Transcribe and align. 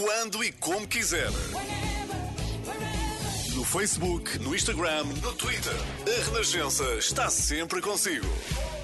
quando 0.00 0.42
e 0.42 0.50
como 0.52 0.88
quiser. 0.88 1.30
No 3.54 3.62
Facebook, 3.64 4.38
no 4.38 4.54
Instagram, 4.54 5.04
no 5.22 5.32
Twitter. 5.34 5.74
A 6.06 6.24
Renascença 6.24 6.84
está 6.94 7.28
sempre 7.28 7.82
consigo. 7.82 8.26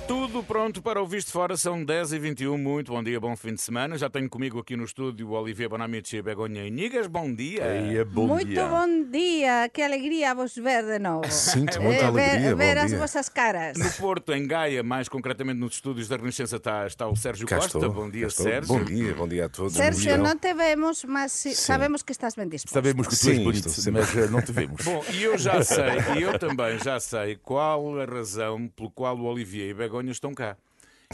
Tudo 0.08 0.40
pronto 0.44 0.80
para 0.80 1.02
o 1.02 1.06
Visto 1.06 1.32
Fora, 1.32 1.56
são 1.56 1.84
10h21. 1.84 2.56
Muito 2.56 2.92
bom 2.92 3.02
dia, 3.02 3.18
bom 3.18 3.34
fim 3.36 3.54
de 3.54 3.60
semana. 3.60 3.98
Já 3.98 4.08
tenho 4.08 4.28
comigo 4.28 4.60
aqui 4.60 4.76
no 4.76 4.84
estúdio 4.84 5.28
o 5.28 5.32
Olivier 5.32 5.68
Bonamici 5.68 6.16
e 6.18 6.22
Begonha 6.22 6.64
Inigas. 6.64 7.08
Bom 7.08 7.34
dia. 7.34 7.64
Eia, 7.66 8.04
bom 8.04 8.28
Muito 8.28 8.46
dia. 8.46 8.66
bom 8.66 9.02
dia, 9.10 9.68
que 9.72 9.82
alegria 9.82 10.32
vos 10.32 10.54
ver 10.54 10.84
de 10.84 11.00
novo. 11.00 11.26
Sinto 11.32 11.82
muita 11.82 12.02
Eh, 12.02 12.06
alegria, 12.06 12.54
Ver, 12.54 12.74
ver 12.74 12.78
as 12.78 12.90
dia. 12.90 12.98
vossas 12.98 13.28
caras. 13.28 13.76
No 13.76 13.90
Porto, 13.94 14.32
em 14.32 14.46
Gaia, 14.46 14.80
mais 14.84 15.08
concretamente 15.08 15.58
nos 15.58 15.74
estúdios 15.74 16.06
da 16.06 16.16
Renascença, 16.16 16.56
está, 16.56 16.86
está 16.86 17.08
o 17.08 17.16
Sérgio 17.16 17.46
Cá 17.46 17.56
Costa. 17.56 17.78
estou, 17.78 17.92
bom 17.92 18.08
dia. 18.08 18.30
Sérgio. 18.30 18.78
Bom 18.78 18.84
dia, 18.84 19.12
bom 19.14 19.26
dia 19.26 19.46
a 19.46 19.48
todos. 19.48 19.72
Sérgio, 19.72 20.16
não 20.18 20.36
te 20.38 20.54
vemos, 20.54 21.02
mas 21.04 21.32
si- 21.32 21.54
sabemos 21.56 22.02
que 22.04 22.12
estás 22.12 22.36
bem 22.36 22.46
disposto. 22.48 22.74
Sabemos 22.74 23.08
que 23.08 23.16
tu 23.18 23.28
és 23.28 23.36
Sim, 23.38 23.42
bonito, 23.44 23.68
mas 23.92 24.14
não 24.30 24.40
te 24.40 24.52
vemos. 24.52 24.84
Bom, 24.84 25.02
e 25.12 25.24
eu 25.24 25.36
já 25.36 25.60
sei, 25.64 25.84
e 26.16 26.22
eu 26.22 26.38
também 26.38 26.78
já 26.78 27.00
sei 27.00 27.34
qual 27.36 27.98
a 28.00 28.04
razão 28.04 28.68
pelo 28.68 28.90
qual 28.92 29.16
o 29.18 29.24
Olivier 29.24 29.70
e 29.70 29.74
Begonha 29.74 29.95
estão 30.04 30.34
cá. 30.34 30.56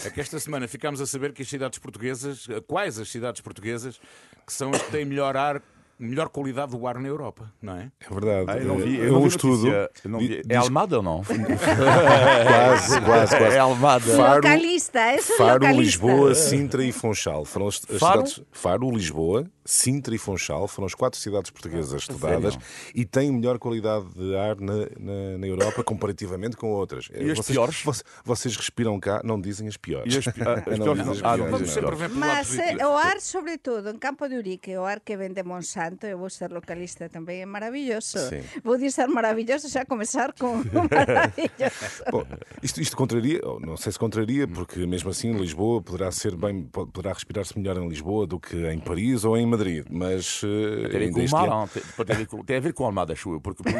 É 0.05 0.11
que 0.11 0.21
esta 0.21 0.39
semana 0.41 0.67
ficámos 0.67 1.01
a 1.01 1.07
saber 1.07 1.33
que 1.33 1.43
as 1.43 1.49
cidades 1.49 1.79
portuguesas, 1.79 2.47
quais 2.67 2.99
as 2.99 3.11
cidades 3.11 3.41
portuguesas, 3.41 4.01
que 4.47 4.53
são 4.53 4.71
as 4.71 4.83
que 4.83 4.91
têm 4.91 5.05
melhor 5.05 5.37
ar, 5.37 5.63
melhor 6.03 6.29
qualidade 6.29 6.73
do 6.77 6.87
ar 6.87 6.99
na 6.99 7.09
Europa, 7.09 7.53
não 7.63 7.77
é? 7.77 7.91
É 8.01 8.13
verdade. 8.15 8.47
Ah, 8.51 8.57
eu 8.63 8.67
não 8.69 8.77
vi, 8.79 9.01
É 9.01 9.05
eu 9.07 9.13
não 9.13 9.19
um 9.19 9.23
vi 9.23 9.29
estudo. 9.29 9.69
eu 9.69 9.89
não 10.11 10.19
vi. 10.19 10.39
É 10.39 10.43
diz- 10.43 10.57
Almada 10.59 10.97
ou 10.97 11.03
não? 11.03 11.23
Quase, 12.47 13.01
quase, 13.01 13.35
É 13.35 13.39
quase. 13.39 13.59
Almada. 13.59 14.17
Faro- 14.17 14.35
Localista, 14.37 14.99
é 15.01 15.19
Faro, 15.19 15.55
localista. 15.55 15.83
Lisboa, 15.83 16.35
Sintra 16.35 16.85
e 16.85 16.93
Funchal. 16.93 17.45
Foram 17.45 17.69
as, 17.69 17.81
as 17.89 17.99
Faro? 17.99 18.27
cidades. 18.27 18.43
Faro, 18.53 18.91
Lisboa, 18.91 19.51
Sintra 19.65 20.15
e 20.15 20.19
Funchal 20.19 20.67
foram 20.67 20.87
as 20.87 20.95
quatro 20.95 21.19
cidades 21.19 21.51
portuguesas 21.51 22.03
estudadas 22.03 22.59
e 22.95 23.05
têm 23.05 23.31
melhor 23.31 23.59
qualidade 23.59 24.07
de 24.15 24.35
ar 24.37 24.57
na, 24.61 24.75
na, 24.99 25.39
na 25.39 25.47
Europa 25.47 25.85
comparativamente 25.85 26.57
com 26.57 26.71
outras. 26.73 27.09
E 27.15 27.31
as 27.31 27.39
vocês, 27.39 27.47
piores? 27.57 27.83
Vocês, 27.83 28.05
vocês 28.25 28.57
respiram 28.57 28.99
cá, 28.99 29.21
não 29.25 29.41
dizem 29.41 29.69
as 29.69 29.77
piores. 29.77 30.13
E 30.15 30.19
as 30.19 30.25
pi- 30.25 30.43
ah, 30.43 30.63
as 30.67 30.79
Não 30.79 30.85
piores 30.95 31.07
não. 31.07 31.13
Ah, 31.31 31.37
não 31.37 31.45
piores, 31.47 31.51
Vamos 31.53 31.59
dizem 31.69 31.75
sempre 31.75 31.93
as 31.95 31.99
ver 32.01 32.09
pelo 32.09 32.21
lado 32.21 32.31
Mas 32.37 32.59
eh, 32.59 32.63
positivo. 32.63 32.89
o 32.89 32.97
ar, 32.97 33.21
sobretudo, 33.21 33.89
en 33.91 33.99
Campo 33.99 34.29
de 34.29 34.37
Urique, 34.37 34.77
o 34.77 34.85
ar 34.85 35.01
que 35.01 35.17
vem 35.17 35.33
de 35.33 35.43
Monsanto, 35.93 36.07
eu 36.07 36.19
vou 36.19 36.31
ser 36.31 36.51
localista 36.51 37.09
também, 37.09 37.43
é 37.43 37.47
maravilhoso. 37.47 38.19
Sim. 38.19 38.43
Vou 38.65 38.77
dizer 38.79 39.07
maravilhoso, 39.07 39.69
já 39.69 39.85
começar 39.85 40.33
com 40.33 40.57
maravilhoso. 40.91 42.05
Bom, 42.11 42.25
isto, 42.63 42.81
isto 42.81 42.97
contraria, 42.97 43.41
não 43.61 43.77
sei 43.77 43.93
se 43.93 43.99
contraria, 43.99 44.47
porque 44.49 44.87
mesmo 44.87 45.11
assim 45.11 45.33
Lisboa 45.33 45.83
poderá 45.83 46.11
ser 46.11 46.35
bem, 46.37 46.63
po- 46.65 46.87
poderá 46.87 47.13
respirar-se 47.15 47.59
melhor 47.59 47.77
em 47.77 47.89
Lisboa 47.89 48.27
do 48.27 48.41
que 48.41 48.57
em 48.69 48.79
Paris 48.79 49.25
ou 49.25 49.37
em 49.37 49.45
Madrid, 49.47 49.85
mas 49.91 50.41
eh, 50.45 50.89
Tem 50.89 51.09
a 51.09 51.13
ver 51.13 51.31
com? 51.31 52.05
Tem, 52.05 52.25
com, 52.27 52.45
tem 52.45 52.57
a 52.57 52.61
ver 52.61 52.73
com 52.73 52.85
Almada, 52.85 53.13
acho 53.13 53.33
eu. 53.33 53.41
Porque, 53.41 53.63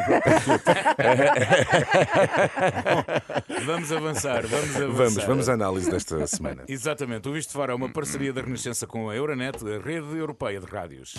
Vamos 3.65 3.91
avançar, 3.91 4.45
vamos 4.47 4.75
avançar. 4.75 4.87
Vamos, 4.93 5.23
vamos 5.23 5.49
à 5.49 5.53
análise 5.53 5.89
desta 5.89 6.25
semana. 6.27 6.63
Exatamente, 6.67 7.27
o 7.27 7.33
Visto 7.33 7.51
Fora 7.53 7.71
é 7.71 7.75
uma 7.75 7.89
parceria 7.89 8.31
da 8.33 8.41
Renascença 8.41 8.85
com 8.85 9.09
a 9.09 9.15
Euronet, 9.15 9.57
a 9.65 9.79
rede 9.83 10.17
europeia 10.17 10.59
de 10.59 10.65
rádios. 10.65 11.15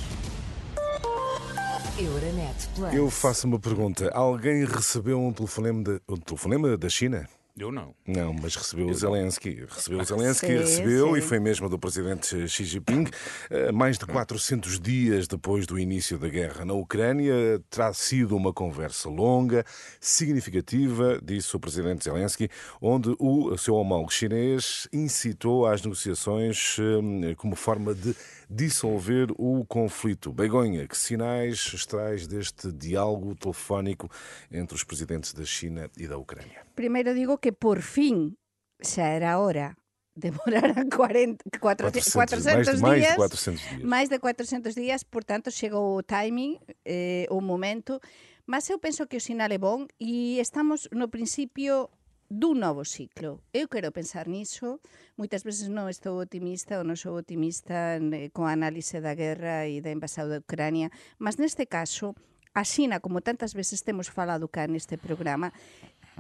Eu 2.93 3.09
faço 3.11 3.47
uma 3.47 3.59
pergunta. 3.59 4.11
Alguém 4.11 4.65
recebeu 4.65 5.21
um 5.21 5.33
telefonema, 5.33 5.83
de, 5.83 6.01
um 6.09 6.17
telefonema 6.17 6.77
da 6.77 6.89
China? 6.89 7.29
Eu 7.57 7.71
não. 7.71 7.95
Não, 8.05 8.35
mas 8.35 8.57
recebeu 8.57 8.89
o 8.89 8.95
Zelensky. 8.95 9.65
Recebeu 9.69 10.01
o 10.01 10.05
Zelensky, 10.05 10.47
Sim, 10.49 10.57
recebeu 10.57 11.13
sim. 11.13 11.19
e 11.19 11.23
foi 11.23 11.39
mesmo 11.39 11.69
do 11.69 11.79
presidente 11.79 12.49
Xi 12.49 12.65
Jinping. 12.65 13.05
Eh, 13.49 13.71
Mais 13.71 13.97
de 13.97 14.05
400 14.07 14.81
dias 14.81 15.29
depois 15.29 15.65
do 15.65 15.79
início 15.79 16.19
da 16.19 16.29
guerra 16.29 16.65
na 16.65 16.75
Ucrânia, 16.75 17.33
terá 17.71 17.93
sido 17.95 18.37
uma 18.37 18.53
conversa 18.53 19.09
longa, 19.09 19.65
significativa, 20.01 21.21
disse 21.23 21.55
o 21.55 21.61
presidente 21.61 22.03
Zelensky, 22.05 22.49
onde 22.81 23.15
o 23.21 23.57
seu 23.57 23.75
homólogo 23.77 24.13
chinês 24.13 24.89
incitou 24.93 25.65
às 25.65 25.81
negociações 25.81 26.77
eh, 26.81 27.35
como 27.37 27.55
forma 27.55 27.95
de 27.95 28.17
dissolver 28.51 29.29
o 29.39 29.65
conflito. 29.65 30.33
Begonha, 30.33 30.89
que 30.89 30.97
sinais 30.99 31.71
extrais 31.73 32.27
deste 32.27 32.73
diálogo 32.73 33.35
telefónico 33.37 34.11
entre 34.51 34.75
os 34.75 34.83
presidentes 34.83 35.33
da 35.33 35.45
China 35.45 35.89
e 35.97 36.09
da 36.09 36.19
Ucrânia? 36.19 36.63
Primeiro 36.75 37.15
digo 37.15 37.39
que 37.45 37.53
por 37.53 37.85
fin 37.85 38.41
xa 38.81 39.13
era 39.13 39.37
hora. 39.37 39.77
Demoraran 40.17 40.89
40, 40.95 41.59
400, 41.59 42.15
400 42.15 42.47
mais, 42.49 42.71
de- 42.71 42.81
mais 42.81 42.95
de 42.95 43.05
días. 43.05 43.17
400 43.19 43.61
dias. 43.61 43.83
máis 43.83 44.07
de 44.09 44.19
400 44.23 44.73
días, 44.79 45.01
portanto, 45.05 45.51
chegou 45.51 45.99
o 45.99 46.07
timing, 46.07 46.57
eh, 46.87 47.27
o 47.35 47.43
momento, 47.43 47.99
mas 48.47 48.71
eu 48.71 48.79
penso 48.79 49.11
que 49.11 49.19
o 49.19 49.21
sinal 49.21 49.51
é 49.51 49.59
bon 49.59 49.91
e 49.99 50.39
estamos 50.39 50.87
no 50.95 51.11
principio 51.11 51.91
dun 52.31 52.63
novo 52.63 52.87
ciclo. 52.87 53.43
Eu 53.51 53.67
quero 53.67 53.91
pensar 53.91 54.31
niso, 54.31 54.79
moitas 55.19 55.43
veces 55.43 55.67
non 55.67 55.91
estou 55.91 56.23
optimista 56.23 56.79
ou 56.79 56.87
non 56.87 56.95
sou 56.95 57.19
optimista 57.19 57.99
eh, 57.99 58.31
con 58.31 58.47
a 58.47 58.55
análise 58.55 59.03
da 59.03 59.19
guerra 59.19 59.67
e 59.67 59.83
da 59.83 59.91
invasão 59.91 60.31
da 60.31 60.39
Ucrania, 60.39 60.95
mas 61.19 61.43
neste 61.43 61.67
caso, 61.67 62.15
a 62.55 62.63
Xina, 62.63 63.03
como 63.03 63.19
tantas 63.19 63.51
veces 63.51 63.83
temos 63.83 64.07
falado 64.07 64.47
cá 64.47 64.71
neste 64.71 64.95
programa, 64.95 65.51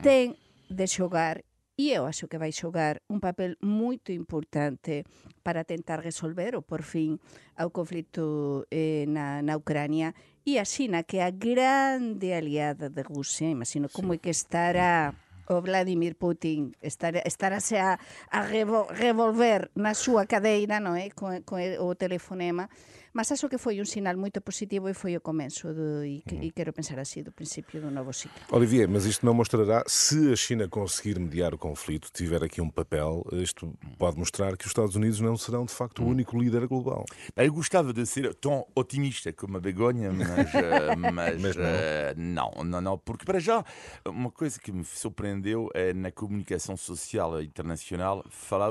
ten 0.02 0.34
de 0.68 0.86
xogar 0.86 1.44
e 1.76 1.90
eu 1.90 2.06
acho 2.06 2.28
que 2.30 2.38
vai 2.38 2.54
xogar 2.54 3.02
un 3.10 3.18
papel 3.18 3.58
moito 3.58 4.14
importante 4.14 5.02
para 5.42 5.66
tentar 5.66 5.98
resolver 5.98 6.54
o 6.54 6.62
por 6.62 6.86
fin 6.86 7.18
ao 7.58 7.74
conflito 7.74 8.62
eh, 8.70 9.10
na, 9.10 9.42
na 9.42 9.58
Ucrania 9.58 10.14
e 10.46 10.62
a 10.62 10.64
Xina 10.64 11.02
que 11.02 11.18
é 11.18 11.26
a 11.26 11.34
grande 11.34 12.30
aliada 12.30 12.86
de 12.86 13.02
Rusia, 13.02 13.50
imagino 13.50 13.90
como 13.90 14.14
é 14.14 14.22
que 14.22 14.30
estará 14.30 15.18
o 15.48 15.60
Vladimir 15.60 16.14
Putin 16.14 16.72
estar, 16.80 17.16
estarase 17.26 17.76
a, 17.76 17.98
a 18.30 18.40
revo, 18.42 18.86
revolver 18.88 19.70
na 19.74 19.92
súa 19.92 20.24
cadeira, 20.30 20.80
non 20.80 20.94
é? 20.96 21.10
Con, 21.10 21.42
co 21.42 21.58
o 21.58 21.90
telefonema 21.98 22.70
mas 23.14 23.30
acho 23.30 23.48
que 23.48 23.58
foi 23.58 23.78
un 23.80 23.86
sinal 23.86 24.16
moito 24.16 24.40
positivo 24.40 24.88
e 24.88 24.94
foi 24.94 25.16
o 25.16 25.20
comenzo 25.20 25.72
do, 25.72 26.04
e, 26.04 26.22
que, 26.26 26.34
e 26.34 26.50
quero 26.50 26.72
pensar 26.72 26.98
así 26.98 27.22
do 27.22 27.30
principio 27.32 27.80
do 27.80 27.90
novo 27.90 28.12
ciclo 28.12 28.34
Olivier, 28.50 28.88
mas 28.88 29.04
isto 29.06 29.24
não 29.24 29.32
mostrará, 29.32 29.84
se 29.86 30.32
a 30.32 30.36
China 30.36 30.68
conseguir 30.68 31.18
mediar 31.18 31.54
o 31.54 31.58
conflito, 31.58 32.10
tiver 32.12 32.42
aqui 32.42 32.60
um 32.60 32.68
papel, 32.68 33.24
isto 33.32 33.72
pode 33.98 34.18
mostrar 34.18 34.56
que 34.56 34.64
os 34.66 34.70
Estados 34.70 34.96
Unidos 34.96 35.20
não 35.20 35.36
serão 35.36 35.64
de 35.64 35.72
facto 35.72 36.02
o 36.02 36.06
único 36.06 36.36
líder 36.36 36.66
global. 36.66 37.04
Eu 37.36 37.52
gostava 37.52 37.92
de 37.92 38.04
ser 38.04 38.34
tão 38.34 38.66
otimista 38.74 39.32
como 39.32 39.56
a 39.56 39.60
Begonha, 39.60 40.12
mas, 40.12 40.28
eh, 40.54 40.96
mas, 41.12 41.40
Mas 41.40 41.56
não. 41.56 41.64
eh, 41.64 42.14
não, 42.16 42.50
não, 42.64 42.80
não, 42.80 42.98
porque 42.98 43.24
para 43.24 43.38
já, 43.38 43.64
uma 44.06 44.30
coisa 44.30 44.58
que 44.58 44.72
me 44.72 44.84
surpreendeu 44.84 45.70
é 45.72 45.92
na 45.94 46.10
comunicação 46.10 46.76
social 46.76 47.40
internacional, 47.40 48.24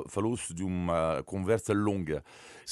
falou-se 0.08 0.54
de 0.54 0.64
uma 0.64 1.24
conversa 1.26 1.74
longa. 1.74 2.24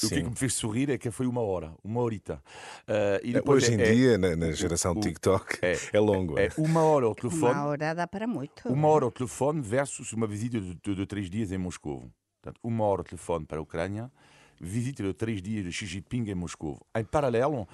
E 0.02 0.06
O 0.06 0.10
que, 0.10 0.16
é 0.16 0.18
Sim. 0.20 0.24
que 0.24 0.30
me 0.30 0.36
fez 0.38 0.54
sorrir 0.54 0.90
é 0.90 0.98
que 0.98 1.12
foi 1.12 1.28
uma 1.28 1.42
hora, 1.42 1.61
uma 1.84 2.02
horita. 2.02 2.42
Eh, 2.88 3.22
e 3.26 3.34
depois 3.34 3.64
Hoje 3.64 3.76
em 3.76 3.82
é- 3.82 3.92
dia, 3.94 4.18
na, 4.18 4.36
na 4.36 4.52
geração 4.52 4.94
o- 4.94 5.00
TikTok, 5.00 5.60
é, 5.62 5.76
é- 5.94 6.00
longo. 6.00 6.38
é 6.40 6.50
uma 6.58 6.84
hora 6.84 7.06
ao 7.06 7.16
telefone. 7.16 7.54
Uma 7.54 7.66
hora 7.66 7.94
dá 7.96 8.08
para 8.08 8.28
muito. 8.28 8.68
Uma 8.70 8.88
hora 8.88 9.06
ao 9.06 9.12
telefone 9.12 9.62
versus 9.62 10.14
uma 10.14 10.28
visita 10.28 10.60
de, 10.60 10.76
de, 10.76 10.96
de 10.96 11.06
três 11.06 11.30
dias 11.30 11.52
em 11.52 11.58
Moscou. 11.58 12.10
Portanto, 12.42 12.60
uma 12.64 12.86
hora 12.86 13.02
ao 13.02 13.06
telefone 13.06 13.46
para 13.46 13.60
a 13.60 13.62
Ucrânia, 13.62 14.12
visita 14.60 15.04
de 15.04 15.14
três 15.14 15.42
dias 15.42 15.64
de 15.66 15.72
Xi 15.72 15.86
Jinping 15.86 16.30
em 16.30 16.36
Moscou. 16.36 16.80
Em 16.96 17.04
paralelo, 17.04 17.68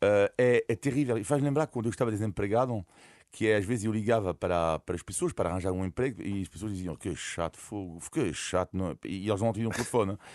eh, 0.00 0.32
é, 0.38 0.64
é 0.68 0.74
terrível. 0.76 1.16
E 1.18 1.24
faz 1.24 1.42
lembrar 1.42 1.66
quando 1.68 1.86
eu 1.86 1.90
estava 1.90 2.10
desempregado, 2.10 2.84
que 3.30 3.48
é, 3.48 3.56
às 3.56 3.64
vezes 3.64 3.84
eu 3.86 3.92
ligava 3.92 4.34
para, 4.34 4.78
para 4.80 4.94
as 4.94 5.02
pessoas 5.02 5.32
para 5.32 5.48
arranjar 5.48 5.72
um 5.72 5.84
emprego 5.86 6.20
e 6.22 6.42
as 6.42 6.48
pessoas 6.48 6.72
diziam 6.72 6.94
que 6.94 7.14
chato, 7.16 7.56
fogo, 7.56 7.98
que 8.12 8.32
chato, 8.34 8.76
não 8.76 8.90
é?" 8.90 8.96
e 9.06 9.26
eles 9.28 9.40
não 9.40 9.48
o 9.50 9.52
telefone. 9.54 10.18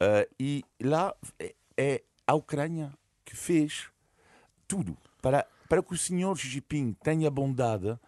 Eh, 0.00 0.28
e 0.40 0.64
lá 0.82 1.14
é, 1.38 1.54
é 1.76 2.02
a 2.26 2.34
Ucrânia 2.34 2.92
que 3.24 3.36
fez 3.36 3.88
tudo 4.66 4.96
para, 5.20 5.46
para 5.68 5.82
que 5.82 5.92
o 5.92 5.98
senhor 5.98 6.36
Xi 6.36 6.48
Jinping 6.48 6.94
tenha 7.02 7.28
a 7.28 7.30
bondade 7.30 7.98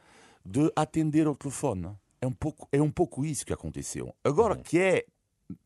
de 0.44 0.70
atender 0.76 1.26
ao 1.26 1.34
telefone. 1.34 1.96
É 2.20 2.26
um 2.26 2.32
pouco, 2.32 2.68
é 2.72 2.80
um 2.80 2.90
pouco 2.90 3.24
isso 3.24 3.44
que 3.44 3.52
aconteceu. 3.52 4.14
Agora, 4.24 4.56
que 4.56 4.78
é 4.78 5.06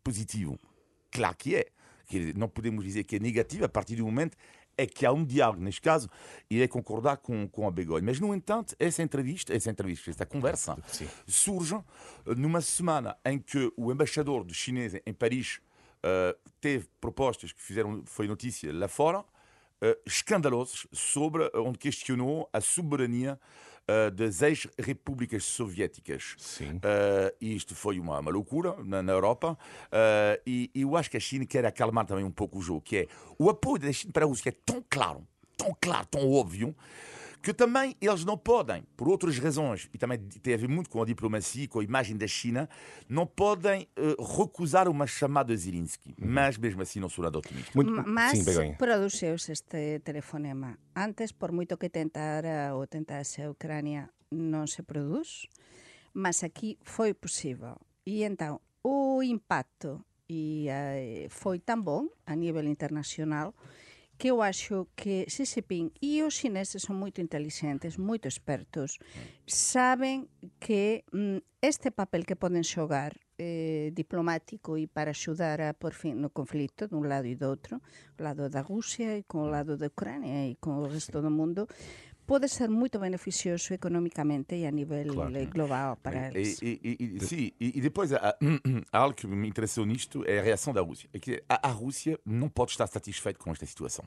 positivo, 0.02 0.58
claro 1.10 1.36
que 1.36 1.56
é. 1.56 1.66
Dizer, 2.10 2.36
não 2.36 2.48
podemos 2.48 2.84
dizer 2.84 3.04
que 3.04 3.16
é 3.16 3.18
negativo 3.18 3.66
a 3.66 3.68
partir 3.68 3.96
do 3.96 4.04
momento 4.04 4.36
é 4.78 4.86
que 4.86 5.04
há 5.04 5.12
um 5.12 5.24
diálogo, 5.24 5.60
neste 5.60 5.80
caso, 5.80 6.08
e 6.48 6.62
é 6.62 6.68
concordar 6.68 7.16
com, 7.16 7.48
com 7.48 7.66
a 7.66 7.70
Begonha. 7.70 8.04
Mas, 8.04 8.20
no 8.20 8.32
entanto, 8.32 8.76
essa 8.78 9.02
entrevista, 9.02 9.52
essa 9.52 9.68
entrevista, 9.68 10.08
esta 10.08 10.24
conversa, 10.24 10.78
surge 11.26 11.74
eh, 11.74 12.34
numa 12.36 12.60
semana 12.60 13.16
em 13.24 13.40
que 13.40 13.72
o 13.76 13.90
embaixador 13.90 14.44
de 14.44 14.54
chinês 14.54 14.94
em 15.04 15.12
Paris 15.12 15.60
eh, 16.08 16.36
teve 16.60 16.86
propostas 17.00 17.52
que 17.52 17.62
fizeram, 17.62 18.02
foi 18.06 18.26
notícia 18.26 18.72
lá 18.72 18.88
fora, 18.88 19.24
eh, 19.80 19.98
escandalosos 20.06 20.86
sobre, 20.92 21.44
eh, 21.44 21.58
onde 21.58 21.78
questionou 21.78 22.48
a 22.52 22.60
soberania 22.60 23.38
uh, 23.88 24.10
das 24.10 24.42
ex-repúblicas 24.42 25.44
soviéticas. 25.44 26.34
Sim. 26.38 26.76
Uh, 26.76 27.34
e 27.40 27.54
isto 27.54 27.74
foi 27.74 27.98
uma, 27.98 28.18
uma 28.18 28.30
loucura 28.30 28.74
na, 28.84 29.02
na 29.02 29.12
Europa. 29.12 29.58
Uh, 29.86 30.40
e, 30.46 30.70
e 30.74 30.82
eu 30.82 30.96
acho 30.96 31.10
que 31.10 31.16
a 31.16 31.20
China 31.20 31.46
quer 31.46 31.64
acalmar 31.64 32.06
também 32.06 32.24
um 32.24 32.30
pouco 32.30 32.58
o 32.58 32.62
jogo, 32.62 32.82
que 32.82 32.96
é 32.96 33.08
o 33.38 33.48
apoio 33.48 33.78
da 33.78 33.92
China 33.92 34.12
para 34.12 34.24
a 34.24 34.28
Rússia 34.28 34.50
é 34.50 34.52
tão 34.64 34.84
claro, 34.88 35.26
tão 35.56 35.76
claro, 35.80 36.06
tão 36.06 36.30
óbvio, 36.30 36.74
que 37.40 37.54
também 37.54 37.94
eles 38.00 38.24
não 38.24 38.36
podem, 38.36 38.82
por 38.96 39.08
outras 39.08 39.38
razões, 39.38 39.88
e 39.94 39.98
também 39.98 40.18
tem 40.18 40.54
a 40.54 40.56
ver 40.56 40.68
muito 40.68 40.90
com 40.90 41.00
a 41.00 41.06
diplomacia, 41.06 41.68
com 41.68 41.80
a 41.80 41.84
imagem 41.84 42.16
da 42.16 42.26
China, 42.26 42.68
não 43.08 43.26
podem 43.26 43.88
uh, 43.96 44.22
recusar 44.22 44.88
uma 44.88 45.06
chamada 45.06 45.54
de 45.54 45.60
Zelensky. 45.60 46.14
Mas 46.18 46.58
mesmo 46.58 46.82
assim 46.82 46.98
não 47.00 47.08
sou 47.08 47.24
nada 47.24 47.38
otimista. 47.38 47.70
Muito... 47.74 47.92
Ma- 47.92 48.04
Mas 48.06 48.42
produceuse 48.76 49.52
este 49.52 50.00
telefonema. 50.00 50.76
Antes, 50.94 51.32
por 51.32 51.52
moito 51.52 51.76
que 51.78 51.88
tentara 51.88 52.74
ou 52.74 52.86
tentase 52.86 53.42
a 53.42 53.50
Ucrania, 53.50 54.10
non 54.30 54.66
se 54.68 54.82
produz, 54.82 55.46
mas 56.12 56.44
aquí 56.44 56.76
foi 56.84 57.14
posible. 57.14 57.78
E 58.04 58.24
entón, 58.28 58.60
o 58.84 59.22
impacto 59.22 60.04
e, 60.28 60.68
eh, 60.68 61.28
foi 61.32 61.62
tan 61.64 61.80
bon 61.80 62.12
a 62.28 62.36
nivel 62.36 62.68
internacional 62.68 63.54
que 64.18 64.28
eu 64.34 64.42
acho 64.42 64.88
que 64.98 65.24
Xi 65.30 65.46
Jinping 65.46 65.92
e 66.02 66.26
os 66.26 66.34
chineses 66.34 66.82
son 66.82 66.98
moito 66.98 67.22
inteligentes, 67.22 68.02
moito 68.02 68.26
expertos, 68.26 68.98
saben 69.46 70.26
que 70.58 71.06
mm, 71.14 71.38
este 71.62 71.94
papel 71.94 72.26
que 72.26 72.34
poden 72.34 72.66
xogar 72.66 73.14
eh, 73.38 73.94
diplomático 73.94 74.74
e 74.74 74.90
para 74.90 75.14
axudar 75.14 75.62
a 75.62 75.70
por 75.70 75.94
fin 75.94 76.18
no 76.18 76.34
conflito 76.34 76.90
dun 76.90 77.06
lado 77.06 77.30
e 77.30 77.38
do 77.38 77.46
outro, 77.46 77.78
o 78.18 78.20
lado 78.26 78.50
da 78.50 78.66
Rusia 78.66 79.14
e 79.14 79.22
con 79.22 79.46
o 79.46 79.52
lado 79.54 79.78
da 79.78 79.86
Ucrania 79.86 80.50
e 80.50 80.58
con 80.58 80.82
o 80.82 80.90
resto 80.90 81.22
do 81.22 81.30
mundo, 81.30 81.70
pode 82.28 82.46
ser 82.48 82.68
moito 82.68 82.98
beneficioso 82.98 83.72
economicamente 83.74 84.54
e 84.54 84.66
a 84.66 84.70
nivel 84.70 85.06
Claro. 85.14 85.36
eh, 85.36 85.46
global 85.46 85.96
para 85.96 86.28
E, 86.34 86.36
eles. 86.36 86.62
e, 86.62 86.80
e, 86.84 87.16
e, 87.16 87.20
sim, 87.20 87.50
e, 87.58 87.78
e 87.78 87.80
depois 87.80 88.12
há, 88.12 88.18
há 88.92 88.98
algo 89.04 89.14
que 89.16 89.26
me 89.26 89.48
interessou 89.48 89.84
nisto 89.86 90.22
é 90.26 90.38
a 90.38 90.42
reação 90.42 90.72
da 90.74 90.82
Rússia. 90.82 91.08
É 91.12 91.18
que 91.18 91.42
a, 91.48 91.68
a 91.68 91.70
Rússia 91.72 92.18
não 92.24 92.48
pode 92.48 92.72
estar 92.72 92.86
satisfeita 92.86 93.38
com 93.42 93.50
esta 93.50 93.64
situação. 93.66 94.04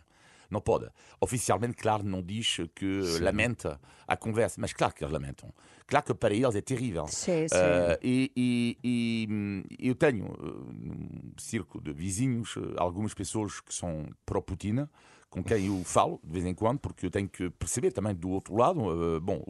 Não 0.51 0.59
pode. 0.61 0.87
Oficialmente, 1.21 1.77
claro, 1.77 2.03
não 2.03 2.21
diz 2.21 2.57
que 2.75 2.99
lamenta 3.21 3.79
a 4.05 4.17
conversa, 4.17 4.59
mas 4.59 4.73
claro 4.73 4.93
que 4.93 5.01
eles 5.03 5.13
lamentam. 5.13 5.49
Claro 5.87 6.05
que 6.05 6.13
para 6.13 6.33
eles 6.33 6.55
é 6.55 6.61
terrível. 6.61 7.07
Sim, 7.07 7.47
sim. 7.47 7.55
Eh, 7.57 7.99
e, 8.03 8.31
e- 8.35 8.77
e, 8.83 9.27
hum, 9.31 9.63
eu 9.79 9.95
tenho 9.95 10.25
eh, 10.25 10.73
num 10.73 11.31
círculo 11.37 11.81
de 11.83 11.93
vizinhos 11.93 12.55
eh, 12.57 12.61
algumas 12.77 13.13
pessoas 13.13 13.61
que 13.61 13.73
são 13.73 14.09
pró-Putin, 14.25 14.87
com 15.31 15.41
quem 15.41 15.67
eu 15.67 15.81
falo 15.85 16.19
de 16.23 16.33
vez 16.33 16.45
em 16.45 16.53
quando, 16.53 16.77
porque 16.79 17.05
eu 17.05 17.09
tenho 17.09 17.27
que 17.27 17.49
perceber 17.51 17.91
também 17.91 18.13
do 18.13 18.29
outro 18.29 18.53
lado. 18.55 18.81
eh, 19.15 19.19
bom, 19.21 19.41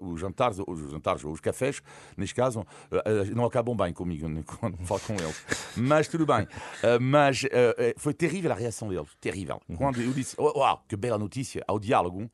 os, 0.00 0.20
jantares, 0.20 0.58
os 0.66 0.90
jantares 0.90 1.24
ou 1.24 1.32
os 1.32 1.40
cafés, 1.40 1.80
neste 2.16 2.34
caso, 2.34 2.66
eh, 2.90 3.02
eh, 3.06 3.24
não 3.34 3.44
acabam 3.44 3.76
bem 3.76 3.92
comigo 3.92 4.28
quando 4.58 4.76
falo 4.84 5.00
com 5.00 5.14
eles. 5.14 5.46
Mas 5.76 6.08
tudo 6.08 6.26
bem. 6.26 6.46
Mas 7.00 7.42
foi 7.96 8.12
terrível 8.12 8.50
a 8.50 8.54
reação 8.54 8.88
deles. 8.88 9.08
Terrível. 9.20 9.60
Quando 9.78 10.00
eu 10.02 10.12
disse, 10.12 10.34
"Oh, 10.36 10.58
uau, 10.58 10.84
que 10.88 10.96
bela 10.96 11.16
notícia, 11.16 11.62
ao 11.68 11.78
diálogo, 11.78 12.28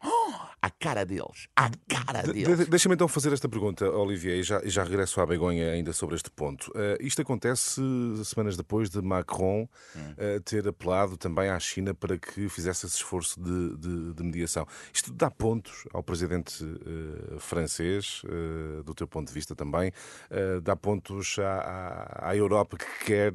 a 0.63 0.71
cara 0.71 1.05
deles, 1.05 1.49
a 1.57 1.71
cara 1.89 2.23
De- 2.23 2.33
deles. 2.33 2.59
de- 2.59 2.65
Deixa-me 2.67 2.95
então 2.95 3.07
fazer 3.09 3.33
esta 3.33 3.49
pergunta, 3.49 3.89
Olivier, 3.91 4.39
e 4.39 4.43
já, 4.43 4.61
já 4.65 4.83
regresso 4.85 5.21
à 5.21 5.27
Begonha 5.27 5.71
ainda 5.71 5.93
sobre 5.93 6.17
este 6.17 6.31
ponto. 6.31 6.73
Eh, 6.75 6.99
isto 7.01 7.23
acontece 7.23 7.81
semanas 8.25 8.57
depois 8.57 8.91
de 8.91 9.01
Macron 9.03 9.69
eh, 10.19 10.41
ter 10.45 10.67
apelado 10.67 11.17
também 11.17 11.49
à 11.49 11.59
China 11.61 11.95
para 11.95 12.19
que 12.19 12.49
fizesse 12.49 12.87
esse 12.87 12.97
esforço 12.97 13.41
de, 13.41 13.77
de- 13.77 14.15
de 14.15 14.23
mediação. 14.23 14.67
Isto 14.93 15.13
dá 15.13 15.31
pontos 15.31 15.85
ao 15.93 16.03
presidente 16.03 16.65
eh, 16.65 17.39
francês, 17.39 18.23
do 18.85 18.95
teu 18.95 19.07
ponto 19.07 19.29
de 19.29 19.35
vista 19.35 19.55
também, 19.55 19.93
dá 20.63 20.75
pontos 20.77 21.39
à, 21.39 21.59
à- 22.23 22.31
à 22.31 22.37
Europa 22.37 22.77
que 22.77 23.05
quer, 23.05 23.33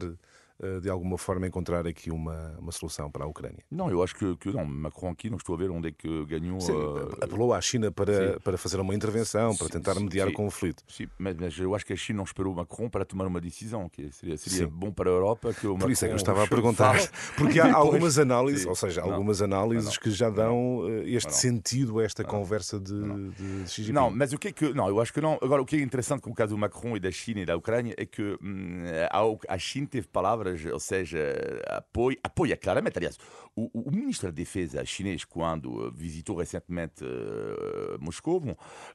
de 0.82 0.90
alguma 0.90 1.18
forma, 1.18 1.48
encontrar 1.48 1.88
aqui 1.88 2.12
uma, 2.12 2.56
uma 2.60 2.72
solução 2.72 3.10
para 3.10 3.26
a 3.26 3.28
Ucrânia. 3.28 3.64
Não, 3.70 3.90
eu 3.90 4.04
acho 4.04 4.16
que, 4.16 4.36
que 4.38 4.52
não. 4.52 4.66
Macron 4.66 5.10
aqui, 5.10 5.30
não 5.30 5.38
estou 5.38 5.56
a 5.56 5.58
ver 5.58 5.72
onde 5.72 5.90
é 5.90 5.92
que 5.92 6.26
ganhou. 6.26 6.60
Sim, 6.60 6.74
eh, 6.74 7.26
apelou 7.26 7.54
à 7.54 7.62
China 7.62 7.92
para, 7.92 8.34
sim. 8.34 8.40
para 8.44 8.58
fazer 8.58 8.80
uma 8.80 8.94
intervenção, 8.94 9.56
para 9.56 9.68
Sim, 9.68 9.74
tentar 9.74 9.96
mediar 9.96 10.28
o 10.28 10.34
conflito. 10.34 10.84
Sim, 10.88 11.08
mas, 11.18 11.36
mas 11.36 11.58
eu 11.58 11.74
acho 11.76 11.86
que 11.86 11.94
a 11.94 11.96
China 11.96 12.18
não 12.18 12.24
esperou 12.24 12.54
o 12.54 12.56
Macron 12.56 12.90
para 12.90 13.06
tomar 13.06 13.26
uma 13.26 13.40
decisão, 13.40 13.90
que 13.90 14.12
seria, 14.12 14.38
seria 14.38 14.68
bom 14.68 14.92
para 14.92 15.10
a 15.10 15.14
Europa 15.14 15.54
que 15.54 15.68
o 15.68 15.78
Por 15.78 15.90
isso 15.90 16.06
é 16.06 16.08
que 16.08 16.14
eu 16.14 16.18
estava 16.18 16.44
a 16.44 16.48
perguntar, 16.48 16.96
porque 17.38 17.60
há 17.60 17.74
algumas 17.74 18.18
análises, 18.18 18.66
ou 18.66 18.76
seja, 18.76 19.02
Não. 19.02 19.12
algumas 19.14 19.42
análises 19.42 19.94
Não. 19.94 20.02
que 20.02 20.12
já 20.12 20.30
dão 20.30 20.86
eh, 20.88 21.10
este 21.10 21.34
sentido 21.34 22.00
a 22.00 22.04
esta 22.04 22.24
conversa 22.24 22.80
de, 22.80 22.94
de 23.32 23.70
Xi 23.70 23.84
Jinping. 23.84 23.94
Não, 23.94 24.10
mas 24.10 24.34
o 24.34 24.38
que 24.38 24.50
é 24.50 24.52
que. 24.52 24.74
Não, 24.74 24.88
eu 24.88 25.00
acho 25.00 25.14
que 25.14 25.22
não. 25.22 25.38
Agora, 25.42 25.62
o 25.62 25.66
que 25.66 25.76
é 25.76 25.80
interessante 25.80 26.22
com 26.22 26.32
o 26.32 26.36
caso 26.36 26.56
do 26.56 26.58
Macron 26.58 26.96
e 26.96 27.00
da 27.00 27.12
China 27.12 27.42
e 27.42 27.46
da 27.46 27.56
Ucrânia 27.56 27.94
é 27.98 28.06
que 28.06 28.38
hum, 28.42 28.84
a, 29.10 29.54
a 29.54 29.58
China 29.58 29.88
teve 29.88 30.08
palavras, 30.08 30.51
ou 30.72 30.80
seja, 30.80 31.20
apoio, 31.68 32.18
apoia 32.24 32.58
claramente. 32.58 32.98
Aliás, 32.98 33.18
o, 33.56 33.70
o 33.74 33.92
ministro 33.92 34.32
da 34.32 34.36
Defesa 34.36 34.84
chinês, 34.86 35.26
quando 35.26 35.92
visitou 35.92 36.38
recentemente 36.38 37.04
eh, 37.04 37.98
Moscou, 38.00 38.42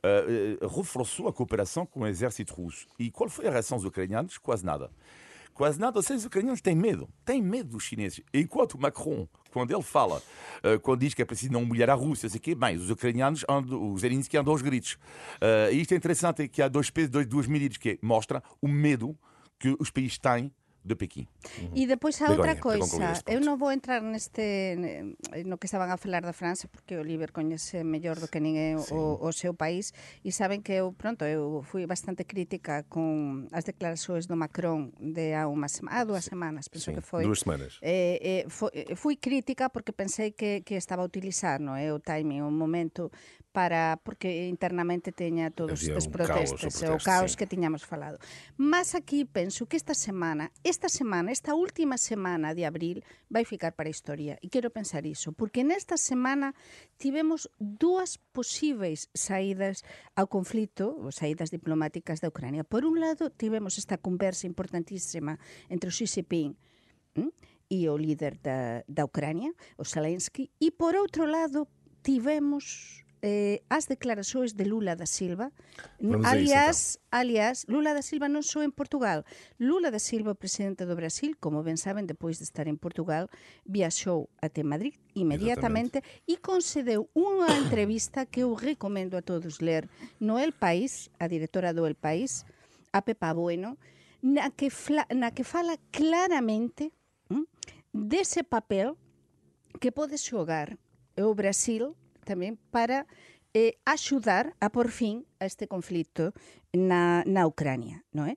eh, 0.02 0.58
reforçou 0.74 1.28
a 1.28 1.32
cooperação 1.32 1.84
com 1.86 2.00
o 2.00 2.06
exército 2.06 2.54
russo. 2.54 2.86
E 2.98 3.10
qual 3.10 3.28
foi 3.28 3.46
a 3.46 3.50
reação 3.50 3.76
dos 3.76 3.86
ucranianos? 3.86 4.38
Quase 4.38 4.64
nada. 4.64 4.90
Quase 5.52 5.80
nada, 5.80 6.02
seja, 6.02 6.18
os 6.18 6.24
ucranianos 6.26 6.60
têm 6.60 6.76
medo, 6.76 7.08
têm 7.24 7.40
medo 7.40 7.70
dos 7.70 7.84
chineses. 7.84 8.20
Enquanto 8.32 8.78
Macron, 8.78 9.26
quando 9.50 9.72
ele 9.72 9.82
fala, 9.82 10.22
quando 10.82 11.00
diz 11.00 11.14
que 11.14 11.22
é 11.22 11.24
preciso 11.24 11.50
não 11.50 11.62
humilhar 11.62 11.88
a 11.88 11.94
Rússia, 11.94 12.28
sei 12.28 12.38
quê, 12.38 12.54
bem, 12.54 12.76
os 12.76 12.90
ucranianos, 12.90 13.42
andam, 13.48 13.90
os 13.90 14.02
Zelensky 14.02 14.36
andam 14.36 14.52
aos 14.52 14.60
gritos. 14.60 14.98
E 15.72 15.80
isto 15.80 15.94
é 15.94 15.96
interessante, 15.96 16.42
é 16.42 16.48
que 16.48 16.60
há 16.60 16.68
dois 16.68 16.90
pesos, 16.90 17.24
duas 17.26 17.46
medidas 17.46 17.78
que 17.78 17.98
mostra 18.02 18.42
o 18.60 18.68
medo 18.68 19.18
que 19.58 19.74
os 19.80 19.90
países 19.90 20.18
têm 20.18 20.52
de 20.86 20.94
Pequim. 20.94 21.26
E 21.74 21.90
depois 21.90 22.14
a 22.22 22.30
outra 22.30 22.54
coisa, 22.54 23.18
eu 23.26 23.42
non 23.42 23.58
vou 23.58 23.74
entrar 23.74 23.98
neste 24.00 24.78
ne- 24.78 25.18
no 25.42 25.58
que 25.58 25.66
estaban 25.66 25.90
a 25.90 25.98
falar 25.98 26.22
da 26.22 26.30
França 26.30 26.70
porque 26.70 26.94
o 26.94 27.02
Oliver 27.02 27.34
coñece 27.34 27.82
mellor 27.82 28.22
do 28.22 28.30
que 28.30 28.38
ninguén 28.38 28.78
o, 28.94 29.18
o 29.18 29.30
seu 29.34 29.50
país 29.50 29.90
e 30.22 30.30
saben 30.30 30.62
que 30.62 30.78
eu, 30.78 30.94
pronto, 30.94 31.26
eu 31.26 31.66
fui 31.66 31.84
bastante 31.90 32.22
crítica 32.22 32.86
con 32.86 33.50
as 33.50 33.66
declarações 33.66 34.30
do 34.30 34.38
Macron 34.38 34.94
de 35.02 35.34
há 35.34 35.50
unha 35.50 35.66
sema, 35.66 35.90
há 35.90 36.06
dúas 36.06 36.22
semanas, 36.22 36.70
penso 36.70 36.94
que 36.94 37.02
foi. 37.02 37.26
duas 37.26 37.42
semanas. 37.42 37.82
Eh, 37.82 38.22
eh, 38.22 38.44
foi, 38.46 38.70
eh, 38.70 38.94
fui 38.94 39.18
crítica 39.18 39.66
porque 39.68 39.90
pensei 39.90 40.30
que, 40.32 40.62
que 40.62 40.78
estaba 40.78 41.02
a 41.02 41.06
utilizar 41.10 41.58
no, 41.58 41.74
eh, 41.74 41.90
o 41.90 41.98
timing, 41.98 42.46
o 42.46 42.50
momento 42.54 43.10
para 43.56 43.96
porque 44.04 44.52
internamente 44.52 45.16
teña 45.16 45.48
todos 45.48 45.80
estes 45.80 46.04
un 46.04 46.12
caos, 46.12 46.52
o 46.52 46.60
protestos, 46.60 46.76
o 46.92 47.00
caos 47.00 47.32
sí. 47.32 47.38
que 47.40 47.48
tiñamos 47.48 47.88
falado. 47.88 48.20
Mas 48.60 48.92
aquí 48.92 49.24
penso 49.24 49.64
que 49.64 49.80
esta 49.80 49.96
semana, 49.96 50.52
esta 50.60 50.92
semana, 50.92 51.32
esta 51.32 51.56
última 51.56 51.96
semana 51.96 52.52
de 52.52 52.68
abril 52.68 53.00
vai 53.32 53.48
ficar 53.48 53.72
para 53.72 53.88
a 53.88 53.96
historia. 53.96 54.36
E 54.44 54.52
quero 54.52 54.68
pensar 54.68 55.08
iso, 55.08 55.32
porque 55.32 55.64
nesta 55.64 55.96
semana 55.96 56.52
tivemos 57.00 57.48
dúas 57.56 58.20
posíveis 58.36 59.08
saídas 59.16 59.80
ao 60.12 60.28
conflito, 60.28 60.92
ou 60.92 61.08
saídas 61.08 61.48
diplomáticas 61.48 62.20
da 62.20 62.28
Ucrania. 62.28 62.60
Por 62.60 62.84
un 62.84 63.00
lado, 63.00 63.32
tivemos 63.32 63.80
esta 63.80 63.96
conversa 63.96 64.44
importantísima 64.44 65.40
entre 65.72 65.88
o 65.88 65.94
Xi 65.96 66.04
Jinping 66.04 66.52
e 67.72 67.88
o 67.88 67.96
líder 67.96 68.36
da, 68.36 68.84
da 68.84 69.08
Ucrania, 69.08 69.48
o 69.80 69.84
Zelensky, 69.88 70.52
e 70.60 70.68
por 70.68 70.92
outro 70.92 71.24
lado 71.24 71.64
tivemos 72.04 73.05
eh, 73.22 73.64
as 73.68 73.88
declaracións 73.88 74.56
de 74.56 74.64
Lula 74.68 74.96
da 74.96 75.06
Silva, 75.06 75.52
Vamos 76.00 76.26
alias, 76.26 77.00
alias, 77.10 77.64
Lula 77.68 77.96
da 77.96 78.04
Silva 78.04 78.28
non 78.28 78.44
só 78.44 78.60
en 78.60 78.72
Portugal. 78.72 79.24
Lula 79.56 79.88
da 79.88 80.00
Silva, 80.00 80.36
presidente 80.36 80.84
do 80.84 80.96
Brasil, 80.96 81.36
como 81.40 81.64
ben 81.64 81.80
saben, 81.80 82.04
depois 82.04 82.36
de 82.36 82.44
estar 82.44 82.68
en 82.68 82.76
Portugal, 82.76 83.32
viaxou 83.64 84.28
até 84.44 84.60
Madrid 84.60 84.94
inmediatamente 85.16 86.04
e 86.28 86.36
concedeu 86.38 87.08
unha 87.16 87.48
entrevista 87.56 88.28
que 88.28 88.44
eu 88.44 88.52
recomendo 88.52 89.16
a 89.16 89.24
todos 89.24 89.64
ler 89.64 89.88
no 90.20 90.36
El 90.36 90.52
País, 90.52 91.08
a 91.16 91.26
directora 91.26 91.72
do 91.72 91.88
El 91.88 91.96
País, 91.96 92.44
a 92.92 93.00
Pepa 93.00 93.32
Bueno, 93.32 93.80
na 94.22 94.50
que, 94.50 94.70
fla, 94.70 95.06
na 95.14 95.30
que 95.30 95.44
fala 95.44 95.78
claramente 95.90 96.92
hm, 97.30 97.46
dese 97.92 98.44
papel 98.44 98.96
que 99.80 99.92
pode 99.92 100.16
xogar 100.18 100.78
o 101.16 101.32
Brasil 101.34 101.96
tamén 102.26 102.58
para 102.74 103.06
eh, 103.54 103.78
a 104.58 104.68
por 104.74 104.90
fin 104.90 105.24
a 105.38 105.46
este 105.46 105.70
conflito 105.70 106.34
na, 106.74 107.22
na 107.24 107.46
Ucrania, 107.46 108.02
non 108.10 108.26
é? 108.26 108.34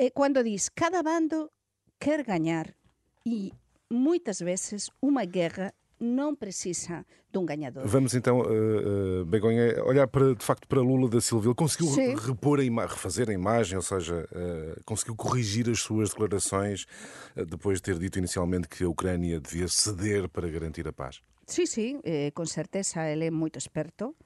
E 0.00 0.10
cando 0.10 0.40
cada 0.72 1.04
bando 1.04 1.52
quer 2.00 2.24
gañar 2.24 2.74
e 3.22 3.52
moitas 3.92 4.40
veces 4.42 4.90
unha 5.04 5.28
guerra 5.28 5.76
non 6.00 6.36
precisa 6.36 7.04
dun 7.32 7.46
gañador. 7.48 7.88
Vamos 7.88 8.12
então, 8.14 8.44
eh, 8.44 8.52
eh, 8.52 9.24
Begonha, 9.24 9.82
olhar 9.84 10.08
para, 10.08 10.34
de 10.34 10.44
facto 10.44 10.68
para 10.68 10.80
Lula 10.80 11.08
da 11.08 11.20
Silva. 11.20 11.46
Ele 11.46 11.54
conseguiu 11.54 11.88
Sim. 11.88 12.14
repor 12.16 12.60
a 12.60 12.86
refazer 12.86 13.28
a 13.30 13.32
imagem, 13.32 13.76
ou 13.76 13.82
seja, 13.82 14.28
eh, 14.32 14.76
conseguiu 14.84 15.16
corrigir 15.16 15.68
as 15.70 15.80
suas 15.80 16.10
declarações 16.10 16.86
depois 17.34 17.78
de 17.78 17.92
ter 17.92 17.98
dito 17.98 18.18
inicialmente 18.18 18.68
que 18.68 18.84
a 18.84 18.88
Ucrânia 18.88 19.40
devia 19.40 19.68
ceder 19.68 20.28
para 20.28 20.48
garantir 20.48 20.86
a 20.88 20.92
paz. 20.92 21.22
Sí, 21.46 21.64
eh, 22.02 22.32
con 22.34 22.46
certeza 22.46 23.08
ele 23.08 23.26
é 23.26 23.30
moito 23.30 23.56
experto 23.58 24.16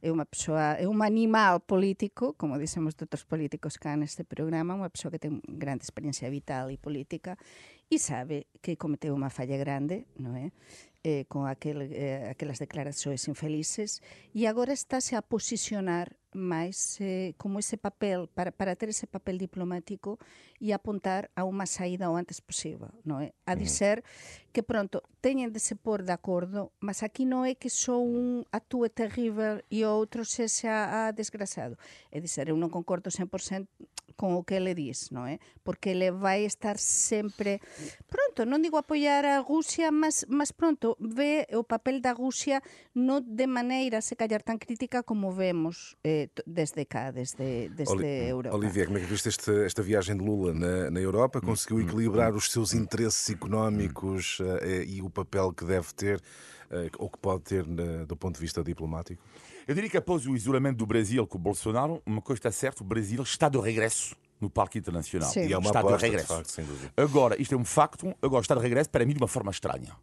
é 0.00 0.08
unha 0.08 0.24
persoa, 0.24 0.80
é 0.80 0.88
un 0.88 1.04
animal 1.04 1.60
político, 1.60 2.32
como 2.40 2.56
dicemos 2.56 2.96
de 2.96 3.04
outros 3.04 3.28
políticos 3.28 3.76
cá 3.76 3.92
neste 4.00 4.24
programa, 4.24 4.72
unha 4.72 4.88
persoa 4.88 5.12
que 5.12 5.20
ten 5.20 5.44
grande 5.44 5.84
experiencia 5.84 6.32
vital 6.32 6.72
e 6.72 6.80
política 6.80 7.36
e 7.92 8.00
sabe 8.00 8.48
que 8.64 8.80
cometeu 8.80 9.12
unha 9.12 9.28
falla 9.28 9.60
grande, 9.60 10.08
non 10.16 10.40
é? 10.40 10.56
Eh, 11.02 11.24
con 11.32 11.48
aquel, 11.48 11.88
eh, 11.96 12.28
aquelas 12.28 12.60
declarações 12.60 13.24
infelices 13.24 14.04
e 14.36 14.44
agora 14.44 14.76
estáse 14.76 15.16
a 15.16 15.24
posicionar 15.24 16.20
máis 16.36 17.00
eh, 17.00 17.32
como 17.40 17.58
ese 17.58 17.80
papel, 17.80 18.28
para, 18.28 18.52
para 18.52 18.76
ter 18.76 18.92
ese 18.92 19.08
papel 19.08 19.38
diplomático 19.38 20.18
e 20.60 20.76
apuntar 20.76 21.32
a 21.34 21.42
unha 21.48 21.64
saída 21.64 22.12
o 22.12 22.20
antes 22.20 22.44
posible, 22.44 22.92
non 23.02 23.24
é? 23.24 23.32
A 23.48 23.56
dizer 23.56 24.04
que 24.52 24.62
pronto, 24.62 25.02
teñen 25.24 25.50
de 25.50 25.58
se 25.58 25.74
pôr 25.74 26.04
de 26.04 26.12
acordo, 26.12 26.70
mas 26.78 27.02
aquí 27.02 27.24
non 27.24 27.48
é 27.48 27.56
que 27.56 27.72
só 27.72 27.98
un 27.98 28.44
actúe 28.54 28.92
terrível 28.92 29.64
e 29.72 29.82
o 29.82 29.90
outro 29.90 30.28
se 30.28 30.46
xa 30.46 31.08
a 31.08 31.16
desgraçado. 31.16 31.80
É 32.14 32.20
dizer, 32.20 32.52
eu 32.52 32.60
non 32.60 32.70
concordo 32.70 33.10
100% 33.10 33.66
con 34.20 34.36
o 34.36 34.44
que 34.44 34.60
ele 34.60 34.76
dis, 34.76 35.08
non 35.16 35.24
é? 35.24 35.40
Porque 35.64 35.96
ele 35.96 36.12
vai 36.12 36.44
estar 36.44 36.76
sempre 36.76 37.56
pronto, 38.12 38.44
non 38.44 38.60
digo 38.60 38.76
apoiar 38.76 39.24
a 39.24 39.40
Rusia, 39.40 39.88
mas, 39.88 40.28
mas 40.28 40.52
pronto, 40.52 41.00
ve 41.00 41.48
o 41.56 41.64
papel 41.64 42.04
da 42.04 42.12
Rusia 42.12 42.60
non 42.92 43.24
de 43.24 43.48
maneira 43.48 44.04
se 44.04 44.20
callar 44.20 44.44
tan 44.44 44.60
crítica 44.60 45.00
como 45.00 45.32
vemos 45.32 45.96
eh, 46.04 46.28
desde 46.44 46.84
cá, 46.84 47.08
desde, 47.16 47.72
desde 47.72 47.96
Oli- 47.96 48.28
Europa. 48.28 48.52
Olivier, 48.60 48.92
como 48.92 49.00
é 49.00 49.00
que 49.00 49.08
viste 49.08 49.32
esta, 49.32 49.64
esta 49.64 49.80
viagem 49.80 50.20
de 50.20 50.24
Lula 50.24 50.52
na, 50.52 50.92
na 50.92 51.00
Europa? 51.00 51.40
Conseguiu 51.40 51.80
equilibrar 51.80 52.36
os 52.36 52.52
seus 52.52 52.76
interesses 52.76 53.24
económicos 53.32 54.36
eh, 54.60 54.84
e 54.84 55.00
o 55.00 55.08
papel 55.08 55.52
que 55.56 55.64
deve 55.64 55.94
ter, 55.96 56.20
eh, 56.70 56.90
ou 56.98 57.08
que 57.08 57.16
pode 57.18 57.44
ter 57.44 57.64
na- 57.66 58.04
do 58.04 58.16
ponto 58.20 58.34
de 58.36 58.40
vista 58.44 58.60
diplomático? 58.62 59.22
Eu 59.70 59.74
diria 59.74 59.88
que 59.88 59.96
após 59.96 60.26
o 60.26 60.34
isolamento 60.34 60.78
do 60.78 60.84
Brasil 60.84 61.24
com 61.28 61.38
o 61.38 61.40
Bolsonaro, 61.40 62.02
uma 62.04 62.20
coisa 62.20 62.40
está 62.40 62.50
certa, 62.50 62.82
o 62.82 62.84
Brasil 62.84 63.22
está 63.22 63.48
de 63.48 63.56
regresso 63.56 64.16
no 64.40 64.50
palco 64.50 64.76
internacional. 64.76 65.30
Sim. 65.30 65.46
E 65.46 65.52
é 65.52 65.56
uma 65.56 65.68
está 65.68 65.80
de 65.80 65.86
aposta, 65.86 66.06
de 66.08 66.10
regresso. 66.10 66.26
facto. 66.26 66.92
Agora, 66.96 67.40
isto 67.40 67.54
é 67.54 67.56
um 67.56 67.64
facto, 67.64 68.12
agora 68.20 68.42
está 68.42 68.56
de 68.56 68.62
regresso 68.62 68.90
para 68.90 69.06
mim 69.06 69.12
de 69.12 69.20
uma 69.20 69.28
forma 69.28 69.52
estranha. 69.52 69.96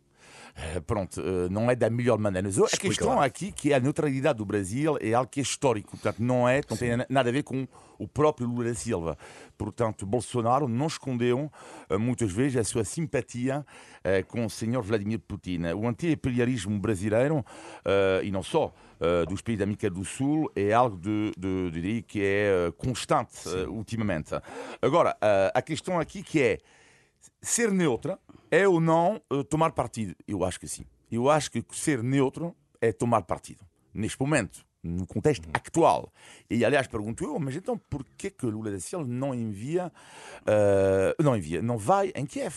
Eh, 0.58 0.80
Pronto, 0.80 1.22
eh, 1.22 1.50
não 1.50 1.70
é 1.70 1.76
da 1.76 1.90
melhor 1.90 2.18
maneira. 2.18 2.48
Mas 2.48 2.58
A 2.74 2.78
questão 2.78 3.22
aqui 3.22 3.52
que 3.52 3.72
é 3.72 3.76
a 3.76 3.80
neutralidade 3.80 4.38
do 4.40 4.46
Brasil 4.46 4.98
é 5.00 5.14
algo 5.14 5.30
que 5.30 5.40
é 5.40 5.44
histórico, 5.44 5.92
portanto 5.92 6.20
não 6.20 6.50
é, 6.50 6.62
não 6.68 6.76
tem 6.76 6.98
nada 7.10 7.30
a 7.30 7.32
ver 7.32 7.44
com 7.44 7.68
o 8.00 8.08
próprio 8.08 8.48
Lula 8.48 8.66
da 8.66 8.74
Silva. 8.76 9.18
Portanto, 9.58 10.06
Bolsonaro 10.06 10.68
não 10.68 10.88
escondeu 10.88 11.52
eh, 11.90 11.98
muitas 11.98 12.32
vezes 12.32 12.58
a 12.58 12.64
sua 12.64 12.84
simpatia 12.84 13.66
com 14.30 14.46
o 14.46 14.50
senhor 14.50 14.82
Vladimir 14.84 15.20
Putin. 15.20 15.64
O 15.76 15.86
anti-imperialismo 15.86 16.80
brasileiro, 16.80 17.44
e 18.24 18.32
não 18.32 18.42
só, 18.42 18.74
dos 19.28 19.42
países 19.42 19.60
da 19.60 19.64
América 19.66 19.90
do 19.90 20.06
Sul, 20.06 20.50
é 20.56 20.72
algo 20.72 20.96
de, 20.96 21.34
de, 21.38 21.72
de, 21.72 22.02
que 22.04 22.22
é 22.24 22.72
constante 22.78 23.50
ultimamente. 23.68 24.34
Agora, 24.82 25.18
a 25.54 25.62
questão 25.62 26.00
aqui 26.00 26.24
que 26.24 26.42
é 26.42 26.58
ser 27.42 27.72
neutra 27.72 28.20
é 28.50 28.68
ou 28.68 28.80
não 28.80 29.22
eh, 29.32 29.44
tomar 29.44 29.72
partido? 29.72 30.16
Eu 30.28 30.44
acho 30.44 30.60
que 30.60 30.68
sim. 30.68 30.86
Eu 31.12 31.30
acho 31.30 31.52
que 31.52 31.64
ser 31.72 32.04
neutro 32.04 32.56
é 32.82 32.92
tomar 32.92 33.24
partido. 33.24 33.66
Neste 33.94 34.20
momento, 34.20 34.66
no 34.84 35.06
contexto 35.08 35.48
atual. 35.54 36.12
E, 36.50 36.64
aliás, 36.64 36.88
pergunto 36.88 37.24
eu, 37.24 37.40
mas 37.40 37.56
então 37.56 37.78
por 37.78 38.06
que 38.18 38.30
que 38.30 38.46
Lula 38.46 38.72
da 38.72 38.80
Silva 38.80 39.06
não 39.06 39.34
envia, 39.34 39.92
eh, 40.46 41.16
não 41.22 41.36
envia, 41.36 41.62
não 41.62 41.78
vai 41.78 42.12
em 42.16 42.26
Kiev? 42.26 42.56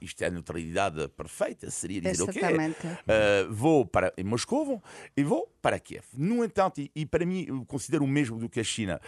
Isto 0.00 0.22
é 0.22 0.26
a 0.28 0.30
neutralidade 0.30 1.08
perfeita, 1.08 1.70
seria 1.70 2.00
dizer, 2.00 2.22
ok, 2.22 2.40
Exatamente. 2.40 2.86
eh, 3.06 3.46
vou 3.50 3.84
para 3.84 4.12
Moscou 4.24 4.82
e 5.14 5.22
vou 5.22 5.46
para 5.60 5.78
Kiev. 5.78 6.04
No 6.14 6.42
entanto, 6.42 6.80
e, 6.80 6.90
e 6.94 7.04
para 7.04 7.26
mim, 7.26 7.44
eu 7.46 7.64
considero 7.66 8.02
o 8.02 8.08
mesmo 8.08 8.38
do 8.38 8.48
que 8.48 8.60
a 8.60 8.64
China. 8.64 8.98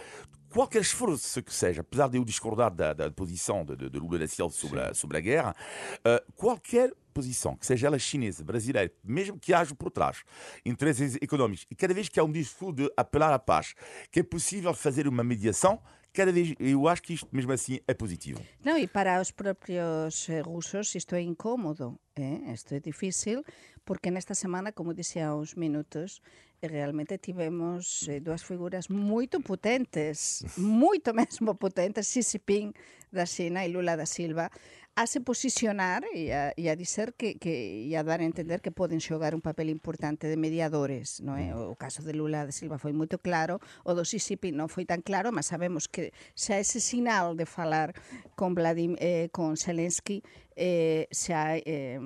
Qualquer 0.55 0.83
esforço 0.83 1.43
que 1.43 1.53
seja, 1.53 1.81
apesar 1.81 2.07
de 2.07 2.17
eu 2.17 2.23
discordar 2.23 2.73
da, 2.73 2.93
da 2.93 3.11
posição 3.11 3.65
de, 3.65 3.75
de, 3.75 3.89
de 3.89 3.99
Lula 3.99 4.19
da 4.19 4.25
Silva 4.25 4.53
sobre 4.53 4.79
a, 4.79 4.93
sobre 4.93 5.17
a 5.17 5.19
guerra, 5.19 5.53
eh, 6.01 6.23
qualquer 6.33 6.93
posição, 7.13 7.57
que 7.57 7.65
seja 7.65 7.87
ela 7.87 7.99
chinesa, 7.99 8.41
brasileira, 8.41 8.89
mesmo 9.03 9.37
que 9.37 9.53
haja 9.53 9.75
por 9.75 9.91
trás 9.91 10.23
interesses 10.65 11.17
económicos, 11.21 11.67
e 11.69 11.75
cada 11.75 11.93
vez 11.93 12.07
que 12.07 12.17
há 12.21 12.23
um 12.23 12.31
discurso 12.31 12.73
de 12.73 12.89
apelar 12.95 13.33
à 13.33 13.37
paz, 13.37 13.73
que 14.09 14.21
é 14.21 14.23
possível 14.23 14.73
fazer 14.73 15.09
uma 15.09 15.25
mediação, 15.25 15.81
cada 16.15 16.31
vez 16.31 16.55
eu 16.59 16.87
acho 16.87 17.03
que 17.03 17.13
isto 17.13 17.27
mesmo 17.31 17.51
assim 17.51 17.79
é 17.87 17.93
positivo. 17.93 18.39
No, 18.63 18.77
e 18.77 18.87
para 18.87 19.21
os 19.21 19.31
propios 19.31 20.29
eh, 20.29 20.41
rusos 20.41 20.95
isto 20.95 21.13
é 21.15 21.21
incómodo, 21.21 21.99
eh? 22.15 22.53
isto 22.53 22.73
é 22.73 22.79
difícil, 22.79 23.43
porque 23.83 24.09
nesta 24.09 24.33
semana, 24.33 24.71
como 24.71 24.93
dixía 24.93 25.27
há 25.27 25.35
uns 25.35 25.55
minutos, 25.55 26.21
eh, 26.61 26.67
realmente 26.67 27.17
tivemos 27.17 28.07
dúas 28.21 28.43
figuras 28.43 28.89
moito 28.89 29.41
potentes, 29.41 30.45
moito 30.57 31.13
mesmo 31.13 31.53
potentes, 31.55 32.07
Xi 32.07 32.23
Jinping 32.23 32.73
da 33.11 33.25
China 33.25 33.65
e 33.65 33.71
Lula 33.71 33.95
da 33.95 34.05
Silva, 34.05 34.49
a 34.95 35.07
se 35.07 35.19
posicionar 35.19 36.07
e 36.15 36.31
a, 36.31 36.55
e 36.55 36.71
a 36.71 36.75
dizer 36.75 37.13
que, 37.19 37.35
que 37.35 37.83
e 37.83 37.91
a 37.99 38.03
dar 38.03 38.23
a 38.23 38.27
entender 38.27 38.63
que 38.63 38.71
poden 38.71 39.03
xogar 39.03 39.35
un 39.35 39.43
papel 39.43 39.67
importante 39.67 40.31
de 40.31 40.39
mediadores, 40.39 41.19
non 41.19 41.35
é? 41.35 41.51
O, 41.51 41.75
o 41.75 41.75
caso 41.75 41.99
de 41.99 42.15
Lula 42.15 42.47
da 42.47 42.55
Silva 42.55 42.79
foi 42.79 42.95
moito 42.95 43.19
claro, 43.19 43.59
o 43.83 43.91
do 43.91 44.07
Jinping 44.07 44.55
non 44.55 44.71
foi 44.71 44.87
tan 44.87 45.03
claro, 45.03 45.35
mas 45.35 45.51
sabemos 45.51 45.91
que 45.91 46.15
xa 46.31 46.55
ese 46.63 46.79
sinal 46.79 47.35
de 47.35 47.43
falar 47.43 47.91
con 48.39 48.55
Vladim, 48.55 48.95
eh, 49.03 49.27
con 49.35 49.59
Zelensky 49.59 50.23
eh, 50.55 51.07
eh, 51.65 51.99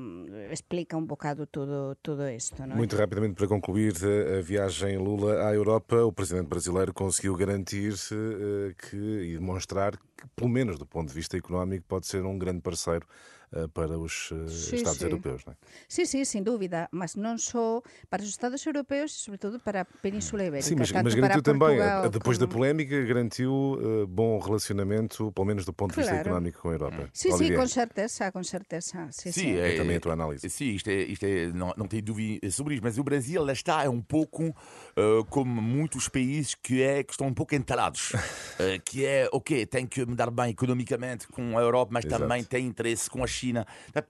explica 0.52 0.98
un 0.98 1.06
bocado 1.06 1.46
todo 1.46 1.96
todo 2.02 2.28
isto, 2.30 2.66
non 2.66 2.74
é? 2.74 2.76
Muito 2.76 2.96
rapidamente, 2.96 3.36
para 3.36 3.48
concluir 3.48 3.94
a 4.04 4.40
a 4.40 4.42
viagem 4.42 4.98
Lula 4.98 5.48
à 5.48 5.54
Europa, 5.54 6.04
o 6.04 6.12
presidente 6.12 6.48
brasileiro 6.48 6.94
conseguiu 6.94 7.36
garantir 7.36 7.94
eh, 7.94 8.74
que 8.74 8.98
e 8.98 9.34
demonstrar 9.38 9.98
que, 9.98 10.28
pelo 10.36 10.50
menos 10.50 10.78
do 10.78 10.86
ponto 10.86 11.10
de 11.10 11.14
vista 11.14 11.38
económico, 11.38 11.86
pode 11.88 12.08
ser 12.08 12.26
um 12.26 12.38
grande 12.38 12.62
parceiro 12.62 13.06
eh, 13.08 13.39
para 13.74 13.98
os 13.98 14.30
eh, 14.32 14.48
Sí, 14.48 14.76
Estados 14.78 15.00
sí. 15.00 15.06
europeus. 15.06 15.46
Não 15.46 15.54
é? 15.54 15.58
Sí, 15.88 16.06
sí, 16.06 16.24
sin 16.26 16.44
dúbida, 16.44 16.88
mas 16.92 17.16
non 17.18 17.38
só 17.42 17.82
para 18.10 18.22
os 18.22 18.30
Estados 18.30 18.62
europeus, 18.66 19.12
e 19.16 19.20
sobre 19.26 19.40
todo 19.42 19.58
para 19.60 19.82
a 19.82 19.86
Península 19.86 20.46
Ibérica. 20.46 20.70
Sim, 20.70 20.76
mas, 20.78 20.92
tanto 20.92 21.04
mas 21.06 21.16
para 21.16 21.22
garantiu 21.34 21.42
também, 21.42 21.78
Portugal 21.78 22.06
eh, 22.06 22.10
depois 22.10 22.38
da 22.38 22.46
como- 22.46 22.58
polémica, 22.62 22.96
garantiu 23.06 23.80
eh, 23.82 24.06
bom 24.06 24.38
relacionamento, 24.38 25.32
pelo 25.34 25.46
menos 25.48 25.66
do 25.66 25.74
ponto 25.74 25.92
de 25.96 26.02
vista 26.02 26.14
Claro. 26.14 26.30
económico, 26.30 26.62
com 26.62 26.70
a 26.70 26.74
Europa. 26.74 27.10
Sí, 27.14 27.30
Olivier, 27.34 27.58
con 27.58 27.68
certeza, 27.70 28.32
con 28.32 28.44
certeza. 28.44 29.10
Sí, 29.12 29.32
sí. 29.34 29.58
é 29.58 29.74
também 29.74 29.98
a 29.98 30.00
tua 30.00 30.14
análise. 30.14 30.48
Sim, 30.50 30.76
isto 30.78 30.90
é, 30.90 31.02
isto 31.10 31.26
é 31.26 31.48
não, 31.52 31.74
não 31.76 31.88
tenho 31.88 32.04
dúvida 32.04 32.50
sobre 32.52 32.76
isso, 32.76 32.84
mas 32.84 32.98
o 32.98 33.04
Brasil 33.04 33.44
lá 33.44 33.54
está 33.54 33.84
é 33.84 33.90
um 33.90 34.02
pouco 34.02 34.54
eh, 34.96 35.24
como 35.30 35.62
muitos 35.62 36.08
países 36.08 36.54
que, 36.56 36.82
é, 36.82 37.04
que 37.04 37.12
estão 37.14 37.28
um 37.28 37.34
pouco 37.34 37.56
entalados. 37.56 38.12
Eh, 38.60 38.78
que 38.84 39.06
é, 39.06 39.30
ok, 39.32 39.66
tem 39.68 39.88
que 39.88 40.06
me 40.06 40.16
dar 40.16 40.30
bem 40.30 40.50
economicamente 40.52 41.26
com 41.30 41.58
a 41.58 41.62
Europa, 41.62 41.92
mas 41.94 42.04
Exato. 42.04 42.22
também 42.24 42.44
tem 42.44 42.66
interesse 42.68 43.10
com 43.10 43.24
a 43.24 43.28
China. 43.28 43.39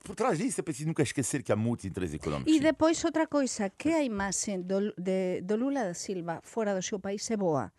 Por 0.04 0.14
trás 0.16 0.38
disso 0.38 0.60
é 0.60 0.64
preciso 0.64 0.88
nunca 0.88 1.02
esquecer 1.02 1.42
que 1.42 1.52
há 1.52 1.56
muito 1.56 1.86
interesse 1.86 2.16
económico. 2.16 2.50
E 2.50 2.60
depois 2.60 3.04
outra 3.04 3.26
coisa, 3.26 3.70
que 3.70 3.90
a 3.90 4.02
imaxe 4.02 4.58
do, 4.58 4.92
de, 4.96 5.40
do 5.42 5.56
Lula 5.56 5.84
da 5.84 5.94
Silva 5.94 6.40
fora 6.42 6.74
do 6.74 6.82
seu 6.82 6.98
país 6.98 7.28
é 7.30 7.36
boa. 7.36 7.72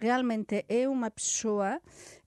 Realmente 0.00 0.64
é 0.68 0.88
unha 0.88 1.10
persoa 1.10 1.80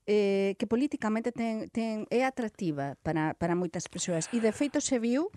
eh, 0.08 0.56
que 0.58 0.66
políticamente 0.66 1.36
ten, 1.36 1.68
ten, 1.70 2.08
é 2.10 2.24
atractiva 2.24 2.96
para, 3.04 3.36
para 3.36 3.54
moitas 3.60 3.86
persoas. 3.92 4.32
E 4.32 4.40
de 4.40 4.52
feito 4.56 4.80
se 4.80 4.98
viu 4.98 5.28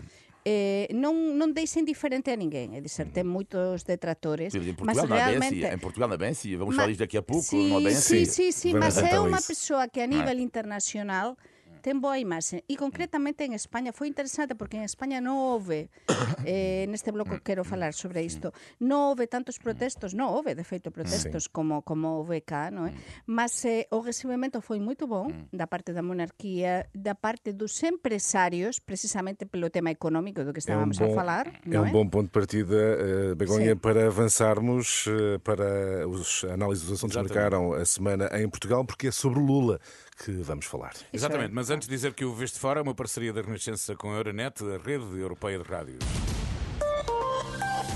eh, 0.45 0.89
non, 0.95 1.37
non 1.37 1.53
deixa 1.53 1.83
indiferente 1.83 2.33
a 2.33 2.37
ninguén. 2.39 2.73
É 2.73 2.81
dizer, 2.81 3.13
ten 3.13 3.29
moitos 3.29 3.85
detratores, 3.85 4.55
Em 4.55 4.63
mas 4.81 4.97
Portugal, 4.97 5.05
é 5.05 5.09
bem 5.09 5.19
realmente... 5.19 5.65
assim. 5.67 5.75
Em 5.75 5.81
Portugal 5.83 6.09
não 6.09 6.17
é 6.17 6.23
bem 6.23 6.33
assim. 6.33 6.57
Vamos 6.57 6.75
Ma- 6.75 6.87
falar 6.87 6.93
isto 6.95 7.05
daqui 7.05 7.19
a 7.19 7.25
pouco. 7.27 7.45
Sí, 7.45 7.61
não 7.69 7.83
é 7.83 7.91
bem 7.91 7.97
assim. 7.99 8.25
sí, 8.25 8.53
sí, 8.53 8.53
sí, 8.53 8.69
mas 8.73 8.97
é 8.97 9.11
então 9.11 9.27
unha 9.29 9.37
isso. 9.43 9.51
persoa 9.53 9.85
que 9.91 10.01
a 10.01 10.09
nível 10.09 10.39
internacional 10.41 11.37
ten 11.81 11.99
boa 11.99 12.21
imaxe 12.21 12.63
e 12.69 12.77
concretamente 12.77 13.43
en 13.49 13.57
España 13.57 13.91
foi 13.91 14.07
interesante 14.07 14.55
porque 14.55 14.77
en 14.77 14.85
España 14.85 15.19
non 15.19 15.41
houve 15.41 15.89
eh, 16.47 16.87
neste 16.87 17.11
bloco 17.11 17.41
quero 17.41 17.65
falar 17.65 17.97
sobre 17.97 18.23
isto 18.23 18.53
non 18.79 19.11
houve 19.11 19.27
tantos 19.27 19.57
protestos 19.59 20.13
non 20.13 20.31
houve 20.31 20.55
de 20.55 20.63
feito 20.63 20.93
protestos 20.93 21.49
como 21.49 21.81
como 21.83 22.21
houve 22.21 22.45
cá 22.45 22.69
non 22.69 22.89
é? 22.89 22.95
mas 23.25 23.57
eh, 23.65 23.89
o 23.91 24.05
recibimento 24.05 24.61
foi 24.61 24.79
moito 24.79 25.09
bom 25.09 25.33
da 25.51 25.67
parte 25.67 25.97
da 25.97 26.05
monarquía 26.05 26.87
da 26.93 27.17
parte 27.17 27.57
dos 27.57 27.75
empresarios 27.83 28.79
precisamente 28.79 29.49
pelo 29.49 29.73
tema 29.73 29.91
económico 29.91 30.45
do 30.45 30.53
que 30.53 30.61
estábamos 30.61 31.01
a 31.01 31.09
falar 31.17 31.49
É 31.65 31.73
non 31.73 31.89
um 31.89 31.93
bom 31.93 32.07
ponto 32.09 32.27
de 32.27 32.35
partida, 32.35 32.77
eh, 32.77 33.35
Begonha, 33.35 33.73
Sim. 33.73 33.81
para 33.81 34.07
avançarmos 34.07 35.07
eh, 35.09 35.39
para 35.43 36.07
os 36.07 36.45
a 36.45 36.55
análise 36.55 36.83
dos 36.83 36.99
assuntos 36.99 37.17
que 37.17 37.23
Exatamente. 37.23 37.35
marcaram 37.35 37.73
a 37.73 37.85
semana 37.85 38.29
em 38.35 38.49
Portugal, 38.49 38.85
porque 38.85 39.09
é 39.09 39.11
sobre 39.11 39.41
Lula 39.41 39.81
que 40.23 40.31
vamos 40.43 40.67
falar. 40.67 40.93
Exatamente, 41.13 41.53
mas 41.55 41.71
antes 41.71 41.89
de 41.89 41.95
dizer 41.95 42.13
que 42.15 42.25
o 42.25 42.35
Veste 42.35 42.59
Fora 42.59 42.81
é 42.81 42.83
uma 42.83 42.95
parceria 42.95 43.33
da 43.33 43.41
Renascença 43.43 43.95
com 43.97 44.13
a 44.13 44.17
Euronet, 44.17 44.63
a 44.63 44.77
rede 44.79 45.19
europeia 45.19 45.59
de 45.59 45.65
rádio. 45.65 45.99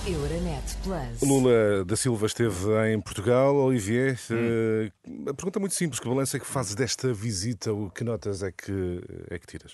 Euronet 0.07 0.76
Plus. 0.83 1.23
Lula 1.28 1.85
da 1.85 1.97
Silva 1.97 2.26
esteve 2.26 2.66
em 2.93 3.00
Portugal. 3.00 3.54
Olivier, 3.57 4.19
Hum. 4.31 4.35
eh, 4.37 5.31
a 5.31 5.35
pergunta 5.35 5.59
é 5.59 5.61
muito 5.61 5.75
simples: 5.75 5.99
que 5.99 6.07
balanço 6.09 6.37
é 6.37 6.40
que 6.40 6.47
fazes 6.47 6.75
desta 6.75 7.12
visita? 7.14 7.73
O 7.73 7.90
que 7.90 8.04
notas 8.04 8.43
é 8.43 8.52
que, 8.52 9.00
é 9.31 9.38
que 9.38 9.47
tiras? 9.47 9.73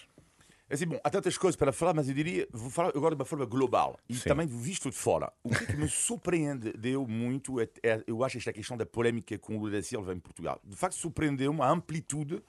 Assim, 0.70 0.86
bom, 0.86 1.00
há 1.02 1.10
tantas 1.10 1.36
coisas 1.36 1.56
para 1.56 1.72
falar, 1.72 1.92
mas 1.94 2.08
eu 2.08 2.14
diria, 2.14 2.46
vou 2.52 2.70
falar 2.70 2.90
agora 2.94 3.16
de 3.16 3.20
uma 3.20 3.26
forma 3.26 3.44
global 3.44 3.98
e 4.08 4.14
Sim. 4.14 4.28
também 4.28 4.46
visto 4.46 4.88
de 4.88 4.96
fora. 4.96 5.32
O 5.42 5.48
que, 5.50 5.64
é 5.64 5.66
que 5.66 5.76
me 5.76 5.88
surpreendeu 5.88 7.06
muito 7.08 7.60
é, 7.60 7.68
é, 7.82 8.04
eu 8.06 8.22
acho, 8.22 8.38
esta 8.38 8.52
questão 8.52 8.76
da 8.76 8.86
polémica 8.86 9.36
com 9.36 9.56
o 9.56 9.58
Lula 9.58 9.72
da 9.72 9.82
Silva 9.82 10.14
em 10.14 10.20
Portugal. 10.20 10.60
De 10.64 10.76
facto, 10.76 10.94
surpreendeu-me 10.94 11.60
a 11.60 11.68
amplitude 11.70 12.40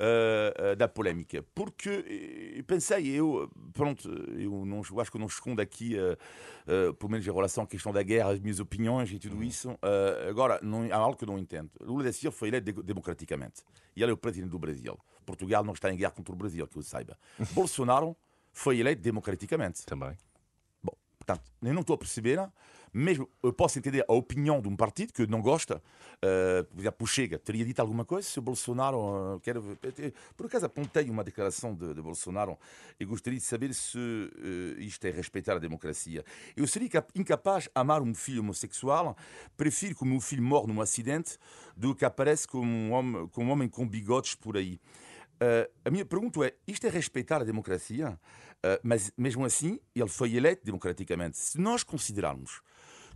eh, 0.00 0.54
eh, 0.56 0.74
da 0.74 0.88
polémica, 0.88 1.44
porque 1.54 1.88
eh, 1.88 2.58
eu 2.58 2.64
pensei, 2.64 3.06
eu, 3.08 3.48
pronto, 3.72 4.08
eu, 4.36 4.66
não, 4.66 4.82
eu 4.90 5.00
acho 5.00 5.10
que 5.12 5.16
eu 5.16 5.20
não 5.20 5.28
escondo 5.28 5.62
aqui, 5.62 5.96
eh, 5.96 6.16
eh, 6.66 6.92
pelo 6.94 7.12
menos 7.12 7.24
em 7.24 7.32
relação 7.32 7.62
à 7.62 7.66
questão 7.68 7.92
da 7.92 8.02
guerra, 8.02 8.32
as 8.32 8.40
minhas 8.40 8.58
opiniões 8.58 9.12
e 9.12 9.20
tudo 9.20 9.40
isso. 9.40 9.70
Eh, 9.82 10.26
agora, 10.28 10.58
não, 10.62 10.82
há 10.90 10.96
algo 10.96 11.16
que 11.16 11.22
eu 11.22 11.28
não 11.28 11.38
entendo. 11.38 11.70
Lula 11.80 12.02
da 12.02 12.12
Silva 12.12 12.36
foi 12.36 12.48
eleito 12.48 12.72
de- 12.72 12.82
democraticamente 12.82 13.62
e 13.94 14.02
ele 14.02 14.10
é 14.10 14.14
o 14.14 14.16
presidente 14.16 14.50
do 14.50 14.58
Brasil. 14.58 14.98
Portugal 15.22 15.64
não 15.64 15.72
está 15.72 15.92
em 15.92 15.96
guerra 15.96 16.12
contra 16.12 16.32
o 16.32 16.36
Brasil, 16.36 16.66
que 16.66 16.76
eu 16.76 16.82
saiba. 16.82 17.18
Bolsonaro 17.52 18.16
foi 18.52 18.78
eleito 18.78 19.00
democraticamente. 19.00 19.84
Também. 19.86 20.16
Bom, 20.82 20.94
portanto, 21.18 21.42
eu 21.62 21.72
não 21.72 21.80
estou 21.80 21.94
a 21.94 21.98
perceber, 21.98 22.38
mesmo 22.92 23.26
eu 23.42 23.52
posso 23.52 23.78
entender 23.78 24.04
a 24.06 24.12
opinião 24.12 24.60
de 24.60 24.68
um 24.68 24.76
partido 24.76 25.14
que 25.14 25.26
não 25.26 25.40
gosta, 25.40 25.76
uh, 25.76 26.64
por 26.64 26.80
exemplo, 26.80 27.04
o 27.04 27.06
Chega 27.06 27.38
teria 27.38 27.64
dito 27.64 27.80
alguma 27.80 28.04
coisa 28.04 28.28
se 28.28 28.38
o 28.38 28.42
Bolsonaro 28.42 29.36
uh, 29.36 29.40
quer. 29.40 29.56
Por 30.36 30.44
acaso 30.44 30.66
apontei 30.66 31.08
uma 31.08 31.24
declaração 31.24 31.74
de, 31.74 31.94
de 31.94 32.02
Bolsonaro 32.02 32.58
e 33.00 33.06
gostaria 33.06 33.38
de 33.38 33.44
saber 33.46 33.72
se 33.72 33.96
uh, 33.96 34.78
isto 34.78 35.06
é 35.06 35.10
respeitar 35.10 35.56
a 35.56 35.58
democracia. 35.58 36.22
Eu 36.54 36.66
seria 36.66 36.90
cap- 36.90 37.10
incapaz 37.18 37.64
de 37.64 37.70
amar 37.74 38.02
um 38.02 38.14
filho 38.14 38.42
homossexual, 38.42 39.16
prefiro 39.56 39.94
que 39.94 40.02
o 40.02 40.06
meu 40.06 40.20
filho 40.20 40.42
morra 40.42 40.66
num 40.66 40.82
acidente 40.82 41.38
do 41.74 41.94
que 41.94 42.04
aparece 42.04 42.46
como 42.46 42.70
um 42.70 42.92
homem, 42.92 43.28
como 43.28 43.48
um 43.48 43.52
homem 43.52 43.68
com 43.68 43.88
bigodes 43.88 44.34
por 44.34 44.58
aí. 44.58 44.78
Uh, 45.42 45.68
a 45.84 45.90
minha 45.90 46.04
pergunta 46.04 46.46
é: 46.46 46.54
isto 46.68 46.86
é 46.86 46.90
respeitar 46.90 47.40
a 47.40 47.44
democracia? 47.44 48.10
Uh, 48.64 48.78
mas 48.84 49.12
mesmo 49.16 49.44
assim, 49.44 49.80
ele 49.92 50.08
foi 50.08 50.36
eleito 50.36 50.64
democraticamente. 50.64 51.36
Se 51.36 51.60
nós 51.60 51.82
considerarmos 51.82 52.62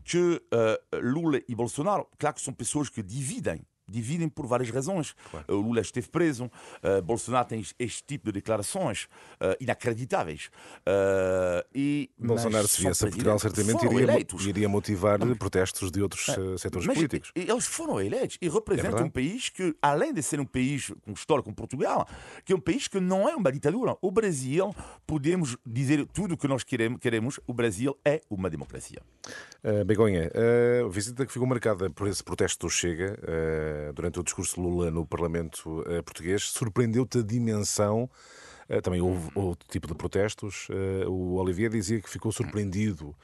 que 0.02 0.18
uh, 0.18 0.96
Lula 1.00 1.40
e 1.48 1.54
Bolsonaro, 1.54 2.08
claro 2.18 2.34
que 2.34 2.42
são 2.42 2.52
pessoas 2.52 2.88
que 2.88 3.00
dividem. 3.00 3.64
Dividem 3.88 4.28
por 4.28 4.46
várias 4.46 4.70
razões. 4.70 5.14
Uh, 5.48 5.54
Lula 5.54 5.80
esteve 5.80 6.08
preso, 6.08 6.44
uh, 6.46 7.02
Bolsonaro 7.02 7.48
tem 7.48 7.64
este 7.78 8.02
tipo 8.04 8.26
de 8.26 8.32
declarações 8.32 9.04
uh, 9.40 9.56
inacreditáveis. 9.60 10.50
Uh, 10.86 11.64
e, 11.74 12.10
Bolsonaro, 12.18 12.68
se 12.68 12.82
viesse 12.82 13.04
a 13.04 13.08
Portugal, 13.08 13.38
certamente 13.38 13.84
iria, 13.84 14.02
eleitos. 14.02 14.46
iria 14.46 14.68
motivar 14.68 15.18
protestos 15.36 15.90
de 15.90 16.02
outros 16.02 16.28
eh, 16.28 16.58
setores 16.58 16.86
Mas 16.86 16.96
políticos. 16.96 17.32
Eles 17.34 17.66
foram 17.66 18.00
eleitos 18.00 18.38
e 18.40 18.48
representam 18.48 18.90
verdade. 18.92 19.08
um 19.08 19.10
país 19.10 19.48
que, 19.48 19.74
além 19.80 20.12
de 20.12 20.22
ser 20.22 20.40
um 20.40 20.44
país 20.44 20.92
com 21.04 21.12
história 21.12 21.42
como 21.42 21.54
Portugal, 21.54 22.08
que 22.44 22.52
é 22.52 22.56
um 22.56 22.60
país 22.60 22.88
que 22.88 23.00
não 23.00 23.28
é 23.28 23.34
uma 23.34 23.52
ditadura. 23.52 23.96
O 24.00 24.10
Brasil, 24.10 24.74
podemos 25.06 25.56
dizer 25.64 26.06
tudo 26.06 26.34
o 26.34 26.36
que 26.36 26.48
nós 26.48 26.64
queremos, 26.64 27.40
o 27.46 27.52
Brasil 27.52 27.96
é 28.04 28.20
uma 28.30 28.48
democracia. 28.50 29.00
Uh, 29.62 29.84
Begonha, 29.84 30.30
a 30.84 30.88
visita 30.88 31.26
que 31.26 31.32
ficou 31.32 31.46
marcada 31.46 31.90
por 31.90 32.08
esse 32.08 32.22
protesto 32.22 32.66
do 32.66 32.70
Chega 32.70 33.18
durante 33.94 34.20
o 34.20 34.22
discurso 34.22 34.56
de 34.56 34.60
Lula 34.60 34.90
no 34.90 35.06
Parlamento 35.06 35.80
uh, 35.80 36.02
português, 36.02 36.42
surpreendeu-te 36.44 37.18
a 37.18 37.22
dimensão. 37.22 38.10
Uh, 38.68 38.80
também 38.82 39.00
houve 39.00 39.30
outro 39.34 39.68
tipo 39.68 39.86
de 39.86 39.94
protestos. 39.94 40.68
O 41.06 41.34
Olivier 41.36 41.70
dizia 41.70 42.00
que 42.00 42.08
ficou 42.10 42.32
surpreendido 42.32 43.14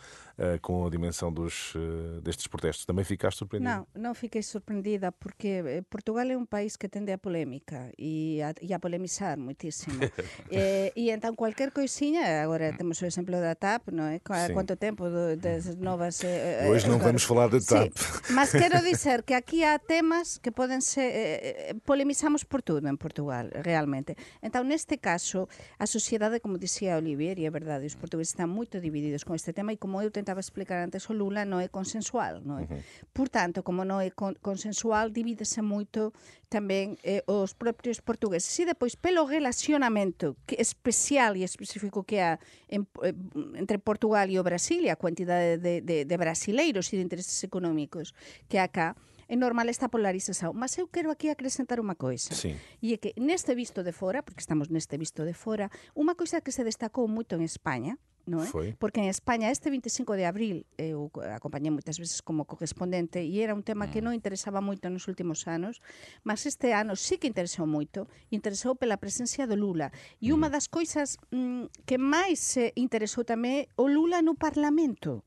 com 0.61 0.87
a 0.87 0.91
dimensão 0.91 1.33
dos, 1.33 1.75
uh, 1.75 2.21
destes 2.23 2.47
protestos. 2.47 2.85
Também 2.87 3.05
ficaste 3.05 3.39
surpreendido? 3.39 3.71
Não, 3.71 3.87
não 3.95 4.15
fiquei 4.15 4.43
surpreendida 4.43 5.13
porque 5.13 5.63
eh, 5.65 5.83
Portugal 5.89 6.27
é 6.27 6.37
um 6.37 6.47
país 6.47 6.77
que 6.77 6.89
tende 6.89 7.13
a 7.13 7.19
polémica 7.19 7.93
e 7.99 8.41
a, 8.43 8.55
e 8.61 8.73
a 8.75 8.79
polemizar 8.79 9.39
muitíssimo. 9.39 10.01
eh, 10.51 10.93
e 10.97 11.11
então 11.11 11.35
qualquer 11.35 11.71
coisinha, 11.71 12.43
agora 12.43 12.73
temos 12.73 13.01
o 13.01 13.07
exemplo 13.07 13.33
da 13.41 13.55
TAP, 13.55 13.89
não 13.93 14.05
é? 14.05 14.21
Há 14.29 14.47
Sim. 14.47 14.55
quanto 14.55 14.77
tempo 14.77 15.05
das 15.39 15.77
novas... 15.77 16.23
eh, 16.25 16.65
eh, 16.67 16.71
Hoje 16.71 16.87
não 16.87 16.95
agora- 16.97 17.09
vamos 17.11 17.23
falar 17.25 17.49
da 17.49 17.61
TAP. 17.61 17.93
mas 18.31 18.51
quero 18.53 18.81
dizer 18.91 19.23
que 19.23 19.35
aquí 19.35 19.65
há 19.65 19.79
temas 19.79 20.39
que 20.39 20.51
poden 20.51 20.81
ser 20.81 21.11
eh, 21.13 21.71
eh, 21.71 21.75
polemizamos 21.85 22.45
por 22.45 22.63
tudo 22.63 22.89
en 22.89 22.97
Portugal, 22.97 23.51
realmente. 23.63 24.17
Então, 24.43 24.65
neste 24.65 24.99
caso, 24.99 25.49
a 25.79 25.87
sociedade, 25.87 26.41
como 26.41 26.59
dicía 26.59 26.97
Olivier, 26.97 27.39
e 27.39 27.47
é 27.47 27.51
verdade, 27.51 27.87
os 27.87 27.97
portugueses 27.97 28.33
están 28.33 28.49
moito 28.49 28.81
divididos 28.81 29.25
con 29.25 29.35
este 29.37 29.53
tema 29.53 29.73
e 29.73 29.77
como 29.77 30.01
eu 30.01 30.11
tentaba 30.23 30.39
explicar 30.39 30.79
antes, 30.79 31.11
o 31.11 31.13
Lula 31.19 31.43
non 31.43 31.59
é 31.59 31.67
consensual, 31.67 32.39
é? 32.63 32.79
Por 33.11 33.27
tanto, 33.27 33.67
como 33.67 33.83
non 33.83 33.99
é 33.99 34.15
con 34.15 34.39
consensual, 34.39 35.11
divídese 35.11 35.59
moito 35.67 36.15
tamén 36.47 36.95
eh, 37.03 37.27
os 37.27 37.59
propios 37.59 37.99
portugueses. 37.99 38.55
E 38.63 38.63
depois, 38.63 38.95
pelo 38.95 39.27
relacionamento 39.27 40.39
especial 40.47 41.35
e 41.35 41.43
específico 41.43 42.07
que 42.07 42.23
há 42.23 42.39
eh, 42.71 42.79
entre 43.59 43.83
Portugal 43.83 44.31
e 44.31 44.39
o 44.39 44.47
Brasil 44.47 44.87
e 44.87 44.95
a 44.95 45.01
quantidade 45.01 45.59
de, 45.59 45.83
de, 45.83 46.07
de 46.07 46.17
brasileiros 46.17 46.95
e 46.95 47.01
de 47.01 47.03
intereses 47.03 47.43
económicos 47.43 48.15
que 48.47 48.63
há 48.63 48.71
cá, 48.71 48.95
é 49.27 49.37
normal 49.37 49.67
esta 49.73 49.89
polarización. 49.89 50.53
Mas 50.55 50.77
eu 50.77 50.87
quero 50.93 51.11
aquí 51.11 51.33
acrescentar 51.33 51.81
unha 51.81 51.97
coisa. 51.97 52.37
Sim. 52.37 52.55
E 52.85 52.95
é 52.95 53.01
que 53.01 53.17
neste 53.17 53.57
visto 53.57 53.81
de 53.83 53.91
fora, 53.91 54.21
porque 54.21 54.45
estamos 54.45 54.69
neste 54.69 54.95
visto 55.01 55.25
de 55.25 55.35
fora, 55.35 55.73
unha 55.97 56.15
coisa 56.15 56.45
que 56.45 56.53
se 56.53 56.63
destacou 56.63 57.09
moito 57.09 57.35
en 57.35 57.43
España, 57.43 57.97
non 58.27 58.43
é? 58.43 58.47
Foi. 58.47 58.69
Porque 58.79 59.03
en 59.03 59.11
España 59.11 59.51
este 59.51 59.67
25 59.71 60.15
de 60.15 60.25
abril 60.27 60.57
eu 60.79 61.11
acompañei 61.35 61.75
moitas 61.75 61.99
veces 61.99 62.23
como 62.23 62.47
correspondente 62.47 63.23
e 63.23 63.43
era 63.43 63.55
un 63.55 63.67
tema 63.67 63.91
que 63.91 63.99
non 63.99 64.15
interesaba 64.15 64.63
moito 64.63 64.87
nos 64.87 65.11
últimos 65.11 65.51
anos, 65.51 65.83
mas 66.23 66.47
este 66.47 66.71
ano 66.71 66.95
sí 66.95 67.19
que 67.19 67.27
interesou 67.27 67.67
moito, 67.67 68.07
interesou 68.31 68.79
pela 68.79 68.99
presencia 68.99 69.51
do 69.51 69.59
Lula. 69.59 69.91
E 70.23 70.31
unha 70.31 70.47
das 70.47 70.71
coisas 70.71 71.19
mm, 71.35 71.87
que 71.87 71.99
máis 71.99 72.39
se 72.39 72.71
interesou 72.79 73.27
tamén 73.27 73.67
o 73.75 73.91
Lula 73.91 74.23
no 74.23 74.39
Parlamento 74.39 75.27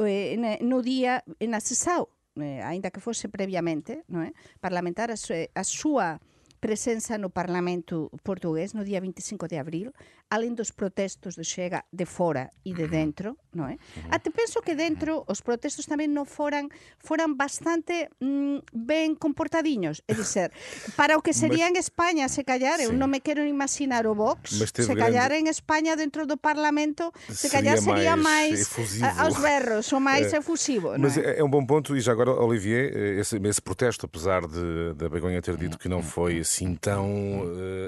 eh, 0.00 0.58
no 0.64 0.80
día 0.80 1.24
en 1.40 1.52
a 1.52 1.60
Sesao, 1.60 2.08
eh, 2.40 2.64
aínda 2.64 2.90
que 2.90 3.04
fose 3.04 3.28
previamente, 3.28 4.04
non 4.08 4.24
é? 4.24 4.32
parlamentar 4.64 5.12
a, 5.12 5.18
a 5.18 5.64
súa 5.64 6.22
presenza 6.60 7.16
no 7.16 7.32
Parlamento 7.32 8.12
portugués 8.22 8.76
no 8.76 8.84
día 8.84 9.00
25 9.00 9.48
de 9.48 9.58
abril, 9.58 9.86
além 10.30 10.54
dos 10.54 10.70
protestos 10.70 11.34
do 11.34 11.42
Chega 11.44 11.84
de 11.92 12.06
fora 12.06 12.50
e 12.64 12.70
de 12.72 12.86
dentro, 12.86 13.34
non 13.52 13.66
é? 13.66 13.76
Até 14.14 14.30
penso 14.30 14.62
que 14.62 14.78
dentro 14.78 15.26
os 15.26 15.42
protestos 15.42 15.90
tamén 15.90 16.14
non 16.14 16.22
foran 16.24 16.70
foran 17.02 17.34
bastante 17.34 18.06
mm, 18.22 18.62
ben 18.70 19.18
comportadiños, 19.18 20.06
é 20.06 20.14
dizer, 20.14 20.54
para 20.94 21.18
o 21.18 21.22
que 21.22 21.34
sería 21.42 21.66
en 21.66 21.74
España, 21.74 22.30
se 22.30 22.46
callar, 22.46 22.78
eu 22.78 22.94
non 22.94 23.10
me 23.10 23.18
quero 23.20 23.42
imaginar 23.42 24.06
o 24.06 24.14
Vox, 24.14 24.54
se 24.54 24.94
callar 24.94 25.34
grande- 25.34 25.42
en 25.42 25.46
España 25.50 25.98
dentro 25.98 26.30
do 26.30 26.38
Parlamento, 26.38 27.10
se 27.26 27.50
Seria 27.50 27.74
callar 27.74 27.78
sería 27.82 28.14
máis 28.14 28.70
a- 29.02 29.26
aos 29.26 29.34
berros, 29.42 29.90
ou 29.90 29.98
máis 29.98 30.30
É. 30.32 30.38
efusivo, 30.38 30.94
Mas 30.94 31.18
é? 31.18 31.36
é 31.36 31.40
é 31.40 31.44
um 31.44 31.50
bom 31.50 31.66
ponto, 31.66 31.96
e 31.96 32.00
já 32.00 32.12
agora, 32.14 32.30
Olivier, 32.30 32.94
eh, 32.94 33.20
esse, 33.20 33.34
esse 33.42 33.62
protesto, 33.62 34.06
apesar 34.06 34.46
de, 34.46 34.94
da 34.94 35.08
Begonha 35.08 35.42
ter 35.42 35.56
dito 35.56 35.74
que 35.78 35.88
não 35.88 36.02
foi 36.06 36.38
assim 36.38 36.76
tão 36.78 37.42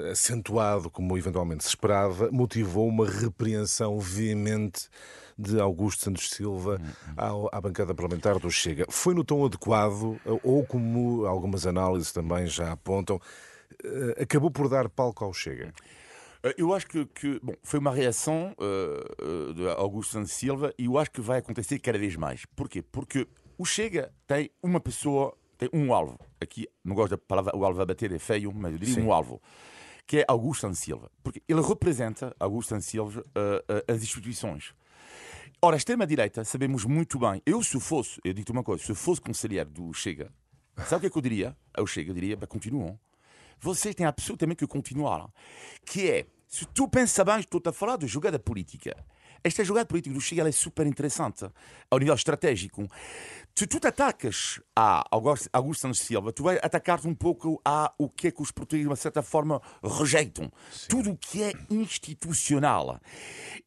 eh, 0.05 0.11
acentuado 0.11 0.89
como 0.91 1.15
eventualmente 1.17 1.63
se 1.63 1.69
esperava, 1.69 2.32
motivou 2.33 2.87
uma 2.87 3.07
repreensão 3.07 3.99
veemente 3.99 4.87
de 5.37 5.59
Augusto 5.59 6.03
Santos 6.03 6.29
Silva 6.29 6.79
ao- 7.17 7.49
à 7.51 7.59
bancada 7.61 7.93
parlamentar 7.95 8.39
do 8.39 8.49
Chega. 8.51 8.85
Foi 8.89 9.13
no 9.13 9.23
tom 9.23 9.45
adequado, 9.45 10.19
eh, 10.25 10.39
ou 10.43 10.65
como 10.65 11.25
algumas 11.25 11.65
análises 11.65 12.11
também 12.11 12.45
já 12.47 12.71
apontam, 12.71 13.19
eh, 13.83 14.23
acabou 14.23 14.51
por 14.51 14.69
dar 14.69 14.89
palco 14.89 15.23
ao 15.25 15.33
Chega? 15.33 15.73
Uh, 16.43 16.53
Eu 16.57 16.73
acho 16.73 16.85
que, 16.87 17.05
que, 17.05 17.39
bom, 17.41 17.53
foi 17.63 17.79
uma 17.79 17.91
reação 17.93 18.53
uh, 18.59 19.53
de 19.53 19.65
Augusto 19.69 20.11
Santos 20.11 20.33
Silva 20.33 20.73
e 20.77 20.85
eu 20.85 20.97
acho 20.97 21.09
que 21.09 21.21
vai 21.21 21.39
acontecer 21.39 21.79
cada 21.79 21.97
vez 21.97 22.15
mais. 22.17 22.45
Porquê? 22.55 22.81
Porque 22.81 23.25
o 23.57 23.63
Chega 23.65 24.11
tem 24.27 24.51
uma 24.61 24.79
pessoa, 24.81 25.33
tem 25.57 25.69
um 25.71 25.93
alvo. 25.93 26.19
Aqui, 26.41 26.67
não 26.83 26.95
gosto 26.95 27.11
da 27.11 27.17
palavra, 27.17 27.55
o 27.55 27.63
alvo 27.63 27.81
a 27.81 27.85
bater 27.85 28.11
é 28.11 28.19
feio, 28.19 28.51
mas 28.53 28.73
eu 28.73 28.77
diria 28.77 28.95
Sim. 28.95 29.03
um 29.03 29.13
alvo. 29.13 29.41
Que 30.05 30.19
é 30.19 30.25
Augusto 30.27 30.61
Santos 30.61 30.79
Silva. 30.79 31.11
Porque 31.23 31.41
ele 31.47 31.61
representa, 31.61 32.35
Augusto 32.39 32.69
Santos 32.69 32.85
Silva, 32.87 33.21
uh, 33.21 33.73
uh, 33.73 33.91
as 33.91 34.03
instituições. 34.03 34.73
Ora, 35.61 35.75
a 35.75 35.77
extrema-direita, 35.77 36.43
sabemos 36.43 36.83
muito 36.83 37.17
bem. 37.17 37.41
Eu, 37.45 37.63
se 37.63 37.79
fosse, 37.79 38.19
eu 38.23 38.33
digo-te 38.33 38.51
uma 38.51 38.63
coisa, 38.63 38.83
se 38.83 38.91
eu 38.91 38.95
fosse 38.95 39.21
conselheiro 39.21 39.69
do 39.69 39.93
Chega, 39.93 40.29
sabe 40.87 40.97
o 40.97 40.99
que 40.99 41.07
é 41.07 41.09
que 41.09 41.17
eu 41.17 41.21
diria? 41.21 41.57
Ao 41.73 41.87
Chega, 41.87 42.11
eu 42.11 42.13
diria, 42.13 42.35
"Bah, 42.35 42.47
continuam. 42.47 42.99
Vocês 43.61 43.95
têm 43.95 44.05
absolutamente 44.05 44.59
que 44.59 44.67
continuar. 44.67 45.29
Que 45.85 46.11
é, 46.11 46.25
se 46.49 46.65
tu 46.65 46.85
pensa 46.89 47.23
bem, 47.23 47.39
estou 47.39 47.61
a 47.65 47.71
falar 47.71 47.95
de 47.95 48.07
jogada 48.07 48.37
política. 48.37 48.93
Esta 49.41 49.63
jogada 49.63 49.85
política 49.85 50.13
do 50.13 50.19
Chega 50.19 50.47
é 50.47 50.51
super 50.51 50.85
interessante 50.85 51.45
ao 51.89 51.97
nível 51.97 52.13
estratégico. 52.13 52.85
Se 53.55 53.67
tu 53.67 53.79
te 53.79 53.85
atacas 53.85 54.59
a 54.75 55.05
Augusto 55.11 55.81
Santos 55.81 55.99
Silva, 55.99 56.33
tu 56.33 56.41
vai 56.41 56.57
atacar-te 56.57 57.07
um 57.07 57.13
pouco 57.13 57.61
a 57.63 57.93
o 57.99 58.09
que 58.09 58.29
é 58.29 58.31
que 58.31 58.41
os 58.41 58.49
portugueses, 58.51 58.85
de 58.85 58.89
uma 58.89 58.95
certa 58.95 59.21
forma, 59.21 59.61
rejeitam. 59.83 60.51
Tudo 60.89 61.11
o 61.11 61.17
que 61.17 61.43
é 61.43 61.53
institucional. 61.69 62.99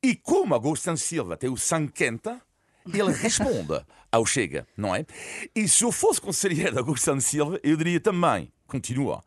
E 0.03 0.17
como 0.17 0.55
Augusto 0.55 0.83
Santos 0.83 1.05
Silva 1.05 1.37
tem 1.37 1.49
o 1.49 1.57
sangue 1.57 1.93
quente, 1.93 2.37
ele 2.85 3.13
responde 3.23 3.81
ao 4.11 4.27
Chega, 4.27 4.67
não 4.77 4.93
é? 4.93 5.07
E 5.55 5.69
se 5.69 5.85
eu 5.85 5.93
fosse 5.93 6.21
conselheiro 6.21 6.73
de 6.73 6.79
Augusto 6.79 7.05
Santos 7.05 7.27
Silva, 7.27 7.61
eu 7.63 7.77
diria 7.77 8.01
também, 8.01 8.53
Continua. 8.67 9.23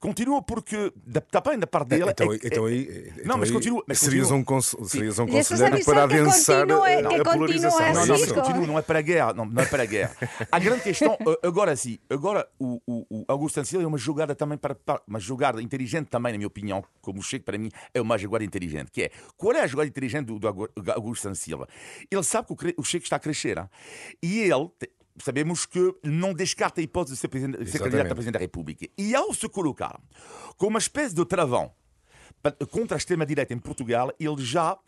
Continua 0.00 0.40
porque, 0.40 0.92
da, 1.04 1.20
também 1.20 1.58
da 1.58 1.66
parte 1.66 1.88
dele. 1.88 2.10
Então, 2.10 2.32
é 2.32 2.38
que- 2.38 2.46
então 2.46 2.66
é- 2.68 2.70
aí, 2.70 3.12
Não, 3.16 3.20
então 3.24 3.38
mas 3.38 3.50
continua. 3.50 3.84
Mas 3.86 3.98
serias, 3.98 4.28
continua. 4.28 4.40
um 4.40 4.44
cons- 4.44 4.76
serias 4.86 5.18
um 5.18 5.26
conselheiro 5.26 5.84
para 5.84 6.08
que 6.08 6.14
adensar 6.14 6.60
continua- 6.66 6.86
a, 6.86 6.90
que 6.90 6.96
a 6.96 7.02
continua 7.08 7.24
polarização. 7.34 7.78
assim, 7.80 7.94
Não, 7.98 8.06
não, 8.06 8.18
mas 8.20 8.32
continua, 8.32 8.66
não 8.66 8.78
é 8.78 8.82
para 8.82 8.98
a 8.98 9.02
guerra. 9.02 9.34
Não, 9.34 9.44
não 9.44 9.62
é 9.62 9.66
para 9.66 9.82
a 9.82 9.86
guerra. 9.86 10.16
A 10.52 10.58
grande 10.58 10.82
questão, 10.82 11.18
eh, 11.20 11.46
agora 11.46 11.74
sim, 11.76 11.98
agora 12.08 12.48
o, 12.58 12.80
o, 12.86 13.06
o 13.10 13.24
Augusto 13.28 13.62
Silva 13.64 13.84
é 13.84 13.86
uma 13.88 13.98
jogada 13.98 14.34
também 14.34 14.56
para, 14.56 14.74
para. 14.74 15.02
Uma 15.06 15.18
jogada 15.20 15.60
inteligente 15.60 16.06
também, 16.06 16.32
na 16.32 16.38
minha 16.38 16.46
opinião, 16.48 16.82
como 17.02 17.18
o 17.18 17.22
Chico, 17.22 17.44
para 17.44 17.58
mim, 17.58 17.68
é 17.92 18.00
uma 18.00 18.16
jogada 18.16 18.44
inteligente. 18.44 18.90
Que 18.92 19.02
é, 19.02 19.10
qual 19.36 19.52
é 19.54 19.62
a 19.62 19.66
jogada 19.66 19.88
inteligente 19.88 20.26
do, 20.26 20.38
do 20.38 20.48
Augusto 20.92 21.34
Silva? 21.34 21.68
Ele 22.10 22.22
sabe 22.22 22.46
que 22.48 22.52
o, 22.52 22.80
o 22.82 22.84
Chico 22.84 23.04
está 23.04 23.16
a 23.16 23.20
crescer. 23.20 23.58
hein? 23.58 23.68
E 24.22 24.38
ele. 24.40 24.70
Sabemos 25.22 25.66
que 25.66 25.94
não 26.02 26.32
descarta 26.32 26.80
a 26.80 26.84
hipótese 26.84 27.14
de 27.14 27.20
ser, 27.20 27.28
presidente- 27.28 27.64
de 27.64 27.70
ser 27.70 27.78
candidato 27.78 28.12
a 28.12 28.14
presidente 28.14 28.34
da 28.34 28.38
República. 28.40 28.86
E 28.96 29.14
ao 29.14 29.32
se 29.34 29.48
colocar 29.48 30.00
como 30.56 30.70
uma 30.70 30.78
espécie 30.78 31.14
de 31.14 31.24
travão 31.24 31.72
contra 32.70 32.96
a 32.96 32.98
extrema-direita 32.98 33.52
em 33.52 33.58
Portugal, 33.58 34.12
ele 34.18 34.42
já 34.44 34.78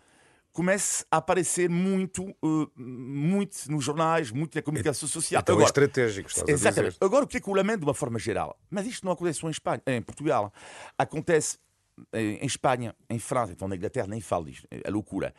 começa 0.53 1.05
a 1.11 1.19
aparecer 1.19 1.69
muito, 1.71 2.29
eh, 2.29 2.69
muito 2.77 3.57
nos 3.71 3.85
jornais, 3.85 4.31
muito 4.33 4.55
na 4.55 4.63
comunicação 4.63 5.09
social. 5.09 5.41
Então 5.43 5.61
é 5.61 5.65
estratégico, 5.65 6.29
estás 6.29 6.49
Exatamente. 6.49 6.97
Agora, 7.01 7.25
o 7.25 7.29
que 7.29 7.37
é 7.37 7.41
que 7.41 7.49
eu 7.49 7.55
lamento 7.55 7.81
de 7.81 7.87
uma 7.87 7.95
forma 7.95 8.19
geral? 8.19 8.59
Mas 8.69 8.87
isto 8.87 9.05
não 9.05 9.13
acontece 9.13 9.39
só 9.41 9.47
em, 9.49 9.53
Espanha, 9.53 9.81
em 9.87 10.03
Portugal. 10.03 10.53
Acontece 10.99 11.59
em 12.13 12.39
em 12.43 12.47
Espanha, 12.47 12.95
em 13.11 13.19
França, 13.19 13.53
então 13.53 13.69
na 13.69 13.77
Inglaterra, 13.77 14.07
nem 14.07 14.21
falo 14.21 14.47
disto. 14.47 14.67
É 14.71 14.91
loucura. 14.91 15.35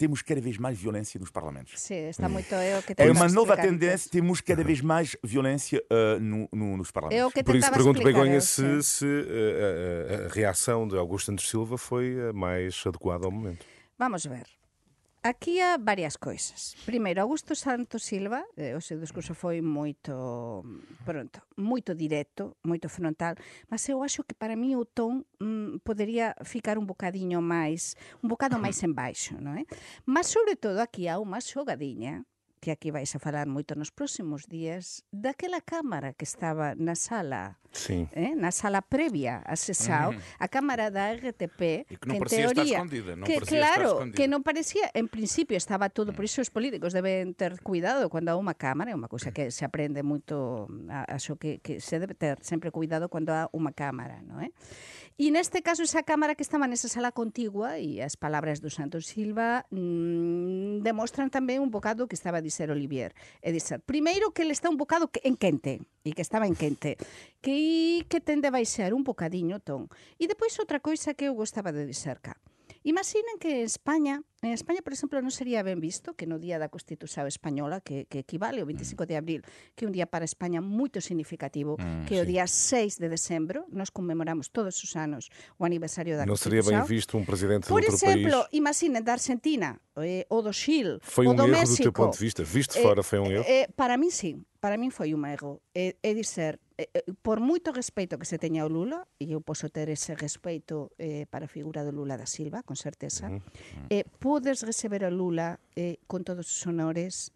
Temos 0.00 0.22
cada 0.22 0.40
vez 0.40 0.56
mais 0.56 0.78
violência 0.78 1.20
nos 1.20 1.30
parlamentos. 1.30 1.74
Sí, 1.78 1.92
está 1.92 2.26
moito 2.26 2.54
é 2.54 2.78
o 2.78 2.82
que 2.82 2.94
É 2.96 3.10
uma 3.12 3.28
nova 3.28 3.52
explicar 3.52 3.62
tendência, 3.68 4.10
temos 4.10 4.40
cada 4.40 4.64
vez 4.64 4.80
mais 4.80 5.14
violência 5.22 5.84
eh, 5.90 6.18
no- 6.18 6.48
no- 6.50 6.76
nos 6.78 6.88
É 6.88 6.90
o 6.90 6.92
parlamentos. 6.94 7.32
que 7.34 7.44
Por 7.44 7.54
isso 7.54 7.70
pergunto, 7.70 8.02
Begonha, 8.02 8.36
eu 8.36 8.40
se, 8.40 8.82
se 8.82 9.04
eh, 9.06 10.16
a, 10.18 10.22
a- 10.24 10.26
a 10.26 10.28
reação 10.32 10.88
de 10.88 10.96
Augusto 10.96 11.26
Santos 11.26 11.50
Silva 11.50 11.76
foi 11.76 12.30
a 12.30 12.32
mais 12.32 12.82
adequada 12.86 13.26
ao 13.26 13.30
momento. 13.30 13.66
Vamos 13.98 14.24
ver. 14.24 14.46
Aquí 15.22 15.60
há 15.60 15.76
varias 15.76 16.16
coisas. 16.16 16.74
Primeiro, 16.86 17.20
Augusto 17.20 17.54
Santos 17.54 18.04
Silva, 18.04 18.42
eh, 18.56 18.72
o 18.72 18.80
seu 18.80 18.96
discurso 18.96 19.36
foi 19.36 19.60
moito, 19.60 20.64
pronto, 21.04 21.44
moito 21.60 21.92
directo, 21.92 22.56
moito 22.64 22.88
frontal, 22.88 23.36
mas 23.68 23.84
eu 23.92 24.00
acho 24.00 24.24
que 24.24 24.32
para 24.32 24.56
mí 24.56 24.72
o 24.72 24.88
ton 24.88 25.28
mm, 25.36 25.84
podería 25.84 26.32
ficar 26.40 26.80
un 26.80 26.88
bocadiño 26.88 27.44
máis, 27.44 28.00
un 28.24 28.32
bocado 28.32 28.56
máis 28.56 28.80
en 28.80 28.96
baixo, 28.96 29.36
non 29.36 29.60
é? 29.60 29.68
Mas 30.08 30.32
sobre 30.32 30.56
todo 30.56 30.80
aquí 30.80 31.04
há 31.04 31.20
unha 31.20 31.44
xogadiña 31.44 32.24
que 32.60 32.70
aquí 32.70 32.92
vais 32.92 33.08
a 33.16 33.18
falar 33.18 33.48
moito 33.48 33.72
nos 33.72 33.88
próximos 33.88 34.44
días, 34.44 35.02
daquela 35.08 35.64
cámara 35.64 36.12
que 36.12 36.28
estaba 36.28 36.76
na 36.76 36.92
sala, 36.92 37.56
sí. 37.72 38.04
eh, 38.12 38.36
na 38.36 38.52
sala 38.52 38.84
previa 38.84 39.40
a 39.48 39.56
Sesao, 39.56 40.12
mm. 40.12 40.20
a 40.38 40.46
cámara 40.52 40.92
da 40.92 41.08
RTP, 41.16 41.88
e 41.88 41.96
que, 41.96 42.04
non 42.04 42.20
parecía 42.20 42.46
en 42.46 42.54
teoría, 42.54 42.76
escondida, 42.76 43.12
non 43.16 43.26
que 43.26 43.40
claro, 43.40 44.04
escondida. 44.04 44.16
que 44.20 44.26
non 44.28 44.44
parecía, 44.44 44.92
en 44.92 45.08
principio 45.08 45.56
estaba 45.56 45.88
todo, 45.88 46.12
mm. 46.12 46.16
por 46.20 46.28
iso 46.28 46.44
os 46.44 46.52
políticos 46.52 46.92
deben 46.92 47.32
ter 47.32 47.56
cuidado 47.64 48.12
cando 48.12 48.28
há 48.30 48.36
unha 48.36 48.54
cámara, 48.54 48.92
é 48.92 48.96
unha 48.96 49.08
cousa 49.08 49.32
que 49.32 49.48
se 49.48 49.64
aprende 49.64 50.04
moito, 50.04 50.68
mm, 50.68 50.92
acho 51.08 51.40
que, 51.40 51.64
que 51.64 51.80
se 51.80 51.96
debe 51.96 52.12
ter 52.12 52.36
sempre 52.44 52.68
cuidado 52.68 53.08
cando 53.08 53.32
há 53.32 53.48
unha 53.56 53.72
cámara, 53.72 54.20
non 54.20 54.44
é? 54.44 54.52
E 55.20 55.28
neste 55.28 55.60
caso, 55.60 55.84
esa 55.84 56.00
cámara 56.00 56.32
que 56.32 56.40
estaba 56.40 56.64
nesa 56.64 56.88
sala 56.88 57.12
contigua 57.12 57.76
e 57.76 58.00
as 58.00 58.16
palabras 58.16 58.64
do 58.64 58.72
Santos 58.72 59.04
Silva 59.04 59.68
mm, 59.68 60.80
demostran 60.80 61.28
tamén 61.28 61.60
un 61.60 61.68
bocado 61.68 62.08
que 62.08 62.16
estaba 62.16 62.40
a 62.40 62.46
dizer 62.48 62.72
Olivier. 62.72 63.12
É 63.44 63.52
dizer, 63.52 63.84
primeiro 63.84 64.32
que 64.32 64.40
ele 64.40 64.56
está 64.56 64.72
un 64.72 64.80
bocado 64.80 65.12
en 65.20 65.36
quente, 65.36 65.84
e 66.08 66.16
que 66.16 66.24
estaba 66.24 66.48
en 66.48 66.56
quente, 66.56 66.96
que, 67.44 68.08
que 68.08 68.24
tende 68.24 68.48
a 68.48 68.56
baixar 68.56 68.96
un 68.96 69.04
bocadiño 69.04 69.60
ton. 69.60 69.92
E 70.16 70.24
depois 70.24 70.56
outra 70.56 70.80
coisa 70.80 71.12
que 71.12 71.28
eu 71.28 71.36
gostaba 71.36 71.68
de 71.68 71.84
dizer 71.84 72.24
cá. 72.24 72.40
Imaginen 72.82 73.36
que 73.38 73.60
en 73.60 73.64
España, 73.66 74.22
en 74.40 74.52
España, 74.56 74.80
por 74.80 74.94
exemplo, 74.96 75.20
non 75.20 75.28
sería 75.28 75.60
ben 75.60 75.84
visto 75.84 76.16
que 76.16 76.24
no 76.24 76.40
día 76.40 76.56
da 76.56 76.72
Constitución 76.72 77.28
Española, 77.28 77.84
que, 77.84 78.08
que 78.08 78.24
equivale 78.24 78.64
ao 78.64 78.68
25 78.72 79.04
de 79.04 79.20
abril, 79.20 79.40
que 79.76 79.84
un 79.84 79.92
día 79.92 80.08
para 80.08 80.24
España 80.24 80.64
moito 80.64 81.04
significativo, 81.04 81.76
que 82.08 82.16
é 82.16 82.24
o 82.24 82.26
día 82.26 82.48
6 82.48 82.96
de 82.96 83.12
decembro, 83.12 83.68
nós 83.68 83.92
conmemoramos 83.92 84.48
todos 84.48 84.80
os 84.80 84.96
anos 84.96 85.28
o 85.60 85.68
aniversario 85.68 86.16
da 86.16 86.24
Não 86.24 86.40
seria 86.40 86.64
bem 86.64 86.80
Constitución. 86.80 86.88
visto 86.88 87.12
um 87.20 87.24
presidente 87.28 87.68
de 87.68 87.72
Por 87.72 87.84
outro 87.84 87.92
exemplo, 87.92 88.48
país? 88.48 88.56
imaginen 88.56 89.04
da 89.04 89.12
Argentina, 89.12 89.76
eh, 90.00 90.24
ou 90.32 90.40
do 90.40 90.48
Chile, 90.56 91.04
Foi 91.04 91.28
ou 91.28 91.36
um 91.36 91.36
do 91.36 91.44
erro 91.44 91.60
México. 91.60 91.84
do 91.84 91.92
teu 91.92 91.92
ponto 91.92 92.16
de 92.16 92.24
vista? 92.24 92.40
Visto 92.40 92.80
Eh, 92.80 92.82
fora, 92.82 93.04
foi 93.04 93.20
um 93.20 93.28
erro? 93.28 93.44
Eh, 93.44 93.68
para 93.76 94.00
mí 94.00 94.08
sí, 94.08 94.40
para 94.60 94.76
mí 94.76 94.92
foi 94.92 95.16
un 95.16 95.24
erro. 95.24 95.64
É, 95.72 95.96
é 96.04 96.12
dizer, 96.12 96.60
eh, 96.76 96.92
eh, 96.92 97.04
por 97.24 97.40
moito 97.40 97.72
respeito 97.72 98.20
que 98.20 98.28
se 98.28 98.36
teña 98.36 98.62
ao 98.62 98.70
Lula, 98.70 99.08
e 99.16 99.32
eu 99.32 99.40
posso 99.40 99.72
ter 99.72 99.88
ese 99.88 100.12
respeito 100.14 100.92
eh, 101.00 101.24
para 101.32 101.48
a 101.48 101.50
figura 101.50 101.80
do 101.82 101.90
Lula 101.96 102.20
da 102.20 102.28
Silva, 102.28 102.60
con 102.62 102.76
certeza, 102.76 103.32
eh, 103.88 104.04
podes 104.20 104.60
receber 104.62 105.02
a 105.02 105.10
Lula 105.10 105.58
eh, 105.74 105.96
con 106.04 106.22
todos 106.22 106.44
os 106.44 106.60
honores, 106.68 107.32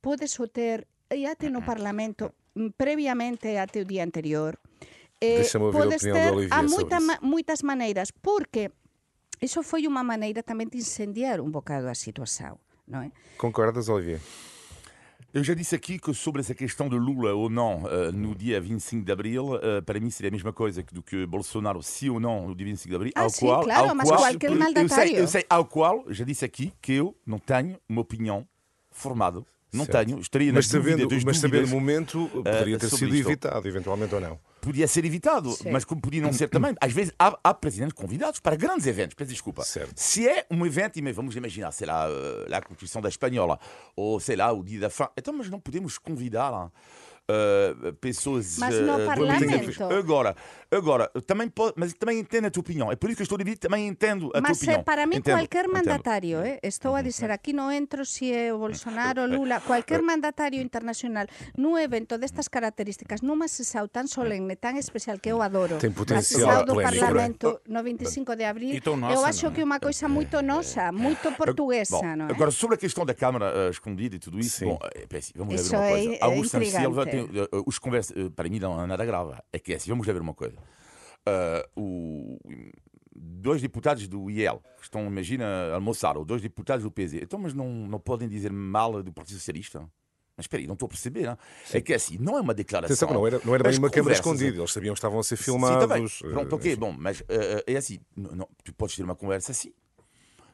podes 0.00 0.32
o 0.40 0.48
ter 0.48 0.88
e 1.12 1.28
até 1.28 1.52
no 1.52 1.60
Parlamento 1.60 2.32
mm, 2.56 2.72
previamente 2.74 3.60
até 3.60 3.84
o 3.84 3.86
día 3.86 4.00
anterior. 4.00 4.56
Eh, 5.20 5.44
podes 5.70 6.02
ter 6.02 6.32
a 6.50 6.64
moita, 6.66 6.96
ma- 7.04 7.20
moitas 7.22 7.60
maneiras, 7.62 8.10
porque 8.16 8.72
iso 9.44 9.60
foi 9.60 9.84
unha 9.84 10.00
maneira 10.02 10.40
tamén 10.40 10.72
de 10.72 10.80
incendiar 10.80 11.38
un 11.44 11.52
bocado 11.52 11.92
a 11.92 11.94
situación, 11.94 12.56
non 12.88 13.06
é? 13.06 13.14
Concordas, 13.36 13.92
Olivier? 13.92 14.18
Eu 15.34 15.42
já 15.42 15.54
disse 15.54 15.74
aqui 15.74 15.98
que 15.98 16.12
sobre 16.12 16.42
essa 16.42 16.54
questão 16.54 16.90
de 16.90 16.96
Lula 16.96 17.32
ou 17.32 17.48
não 17.48 17.88
eh, 17.88 18.12
no 18.12 18.34
dia 18.34 18.60
25 18.60 19.02
de 19.02 19.10
abril, 19.12 19.56
eh, 19.62 19.80
para 19.80 19.98
mim 19.98 20.10
seria 20.10 20.28
a 20.28 20.30
mesma 20.30 20.52
coisa 20.52 20.84
do 20.92 21.02
que 21.02 21.24
Bolsonaro, 21.24 21.82
sim 21.82 22.10
ou 22.10 22.20
não, 22.20 22.48
no 22.48 22.54
dia 22.54 22.66
25 22.66 22.88
de 22.90 22.96
abril. 22.96 23.12
Ah, 23.16 23.22
ao 23.22 23.30
sim, 23.30 23.46
qual, 23.46 23.62
claro, 23.64 23.88
ao 23.88 23.94
mas 23.94 24.08
qual, 24.08 24.18
qualquer 24.20 24.50
eu 24.50 24.88
sei, 24.90 25.18
eu 25.18 25.26
sei, 25.26 25.46
ao 25.48 25.64
qual, 25.64 26.04
já 26.08 26.22
disse 26.22 26.44
aqui 26.44 26.70
que 26.82 26.92
eu 26.92 27.16
não 27.26 27.38
tenho 27.38 27.78
uma 27.88 28.02
opinião 28.02 28.46
formada. 28.90 29.42
Não 29.72 29.86
Certo. 29.86 30.06
tenho, 30.06 30.20
estaria 30.20 30.52
Mas 30.52 30.66
sabendo, 30.66 31.08
das 31.08 31.24
mas 31.24 31.38
sabendo 31.38 31.60
dúvidas. 31.62 31.70
o 31.72 31.80
momento, 31.80 32.28
poderia 32.28 32.78
ter 32.78 32.90
sido 32.90 33.14
isto. 33.16 33.28
evitado, 33.30 33.66
eventualmente 33.66 34.14
ou 34.14 34.20
não. 34.20 34.38
Podia 34.62 34.86
ser 34.86 35.04
evitado, 35.04 35.50
Sim. 35.50 35.72
mas 35.72 35.84
como 35.84 36.00
podia 36.00 36.22
não 36.22 36.32
ser 36.32 36.48
também. 36.48 36.72
Às 36.80 36.92
vezes 36.92 37.12
há, 37.18 37.36
há 37.42 37.52
presidentes 37.52 37.94
convidados 37.94 38.38
para 38.38 38.54
grandes 38.54 38.86
eventos. 38.86 39.14
Peço 39.14 39.32
desculpa. 39.32 39.64
Certo. 39.64 39.92
Se 39.96 40.28
é 40.28 40.46
um 40.48 40.64
evento, 40.64 41.00
e 41.00 41.12
vamos 41.12 41.34
imaginar, 41.34 41.72
sei 41.72 41.88
lá, 41.88 42.06
eh, 42.08 42.54
a 42.54 42.62
Constituição 42.62 43.02
da 43.02 43.08
Espanhola, 43.08 43.58
ou 43.96 44.20
sei 44.20 44.36
lá, 44.36 44.52
o 44.52 44.62
dia 44.62 44.78
da 44.78 44.88
fã, 44.88 45.08
então, 45.16 45.34
mas 45.34 45.50
não 45.50 45.58
podemos 45.58 45.98
convidar 45.98 46.70
eh, 47.32 47.92
pessoas. 48.00 48.58
Mas 48.58 48.74
eh, 48.74 48.82
no 48.82 48.98
do 48.98 49.06
Parlamento. 49.06 49.84
Agora, 49.84 50.36
agora 50.70 51.08
também 51.26 51.48
pode, 51.48 51.74
mas 51.76 51.92
também 51.94 52.18
entendo 52.20 52.46
a 52.46 52.50
tua 52.50 52.60
opinião. 52.60 52.92
É 52.92 52.96
por 52.96 53.08
isso 53.10 53.16
que 53.16 53.22
eu 53.22 53.28
estou 53.28 53.40
a 53.40 53.42
dizer, 53.44 53.56
também 53.58 53.88
entendo 53.88 54.30
a 54.34 54.40
Mas 54.40 54.58
tua 54.58 54.76
opinião. 54.76 54.80
eh, 54.80 54.84
para 54.84 55.06
mí 55.06 55.16
Entendo, 55.16 55.36
cualquier 55.36 55.64
entendo. 55.66 55.76
mandatario, 55.76 56.38
eh, 56.44 56.60
estou 56.62 56.94
a 56.94 57.02
dizer 57.02 57.30
aquí 57.30 57.52
no 57.52 57.70
entro 57.72 58.04
si 58.04 58.32
é 58.32 58.52
o 58.52 58.58
Bolsonaro, 58.58 59.26
Lula, 59.32 59.60
cualquier 59.60 60.02
mandatario 60.02 60.60
internacional 60.60 61.26
nun 61.56 61.78
evento 61.80 62.18
destas 62.18 62.48
características, 62.52 63.22
nunha 63.22 63.48
sesao 63.48 63.88
tan 63.88 64.06
solemne, 64.08 64.56
tan 64.56 64.76
especial 64.76 65.18
que 65.18 65.30
eu 65.32 65.40
adoro. 65.42 65.78
Tem 65.78 65.90
a 65.90 65.94
potencial 65.94 66.24
sesao 66.24 66.64
do 66.64 66.74
Parlamento 66.76 67.60
no 67.68 67.80
25 67.82 68.36
de 68.36 68.44
abril, 68.44 68.74
E 68.76 68.80
tão 68.80 68.96
eu 69.10 69.24
acho 69.24 69.46
é? 69.46 69.50
que 69.50 69.60
é 69.60 69.64
unha 69.64 69.80
coisa 69.80 70.08
moito 70.08 70.40
nosa, 70.42 70.92
moito 70.92 71.32
portuguesa, 71.36 71.96
Bom, 71.96 72.04
é? 72.04 72.32
Agora, 72.32 72.50
sobre 72.50 72.76
a 72.76 72.78
questão 72.78 73.04
da 73.04 73.14
Câmara 73.14 73.52
eh, 73.54 73.70
escondida 73.70 74.16
e 74.16 74.18
tudo 74.18 74.38
isso, 74.38 74.58
Sim. 74.58 74.66
bom, 74.66 74.78
é, 74.94 75.06
péssimo. 75.06 75.44
vamos 75.44 75.68
ver 75.68 75.76
uma 75.76 75.86
é 75.86 75.90
coisa. 75.90 76.10
é 76.14 76.18
Augusto 76.24 76.56
intrigante. 76.56 76.82
Silva 76.82 77.06
tem, 77.06 77.21
os 77.66 77.78
conversa, 77.78 78.14
eh, 78.18 78.30
para 78.30 78.48
mim 78.48 78.58
não 78.58 78.82
é 78.82 78.86
nada 78.86 79.04
grave. 79.04 79.34
É 79.52 79.58
que 79.58 79.72
é 79.72 79.76
assim, 79.76 79.90
vamos 79.90 80.06
lá 80.06 80.12
ver 80.12 80.22
uma 80.22 80.34
coisa. 80.34 80.56
Eh, 81.26 81.68
o, 81.76 82.38
dois 83.14 83.60
deputados 83.60 84.08
do 84.08 84.30
IEL, 84.30 84.62
que 84.76 84.84
estão, 84.84 85.06
imagina, 85.06 85.44
a 85.44 85.74
almoçar, 85.74 86.16
ou 86.16 86.24
dois 86.24 86.42
deputados 86.42 86.84
do 86.84 86.90
PZ, 86.90 87.14
então, 87.14 87.38
mas 87.38 87.54
não, 87.54 87.68
não 87.68 88.00
podem 88.00 88.28
dizer 88.28 88.52
mal 88.52 89.02
do 89.02 89.12
Partido 89.12 89.38
Socialista? 89.38 89.80
Mas 90.36 90.44
espera 90.44 90.62
aí, 90.62 90.66
não 90.66 90.74
estou 90.74 90.86
a 90.86 90.88
perceber. 90.88 91.26
Não? 91.26 91.38
É 91.72 91.80
que 91.80 91.92
é 91.92 91.96
assim, 91.96 92.16
não 92.18 92.38
é 92.38 92.40
uma 92.40 92.54
declaração. 92.54 92.94
Atenção 92.94 93.12
não 93.12 93.26
era, 93.26 93.40
não 93.44 93.54
era 93.54 93.68
bem 93.68 93.78
uma 93.78 93.90
câmara 93.90 94.14
escondida, 94.14 94.56
eles 94.56 94.72
sabiam 94.72 94.94
que 94.94 94.98
estavam 94.98 95.20
a 95.20 95.22
ser 95.22 95.36
Sim, 95.36 95.44
filmados. 95.44 95.86
tá 95.86 95.94
bem. 95.94 96.32
Pronto, 96.32 96.56
ok, 96.56 96.76
bom, 96.76 96.92
mas 96.96 97.22
eh, 97.28 97.64
é 97.66 97.76
assim, 97.76 98.00
não, 98.16 98.30
não, 98.34 98.48
tu 98.64 98.72
podes 98.74 98.96
ter 98.96 99.02
uma 99.02 99.14
conversa 99.14 99.52
assim. 99.52 99.72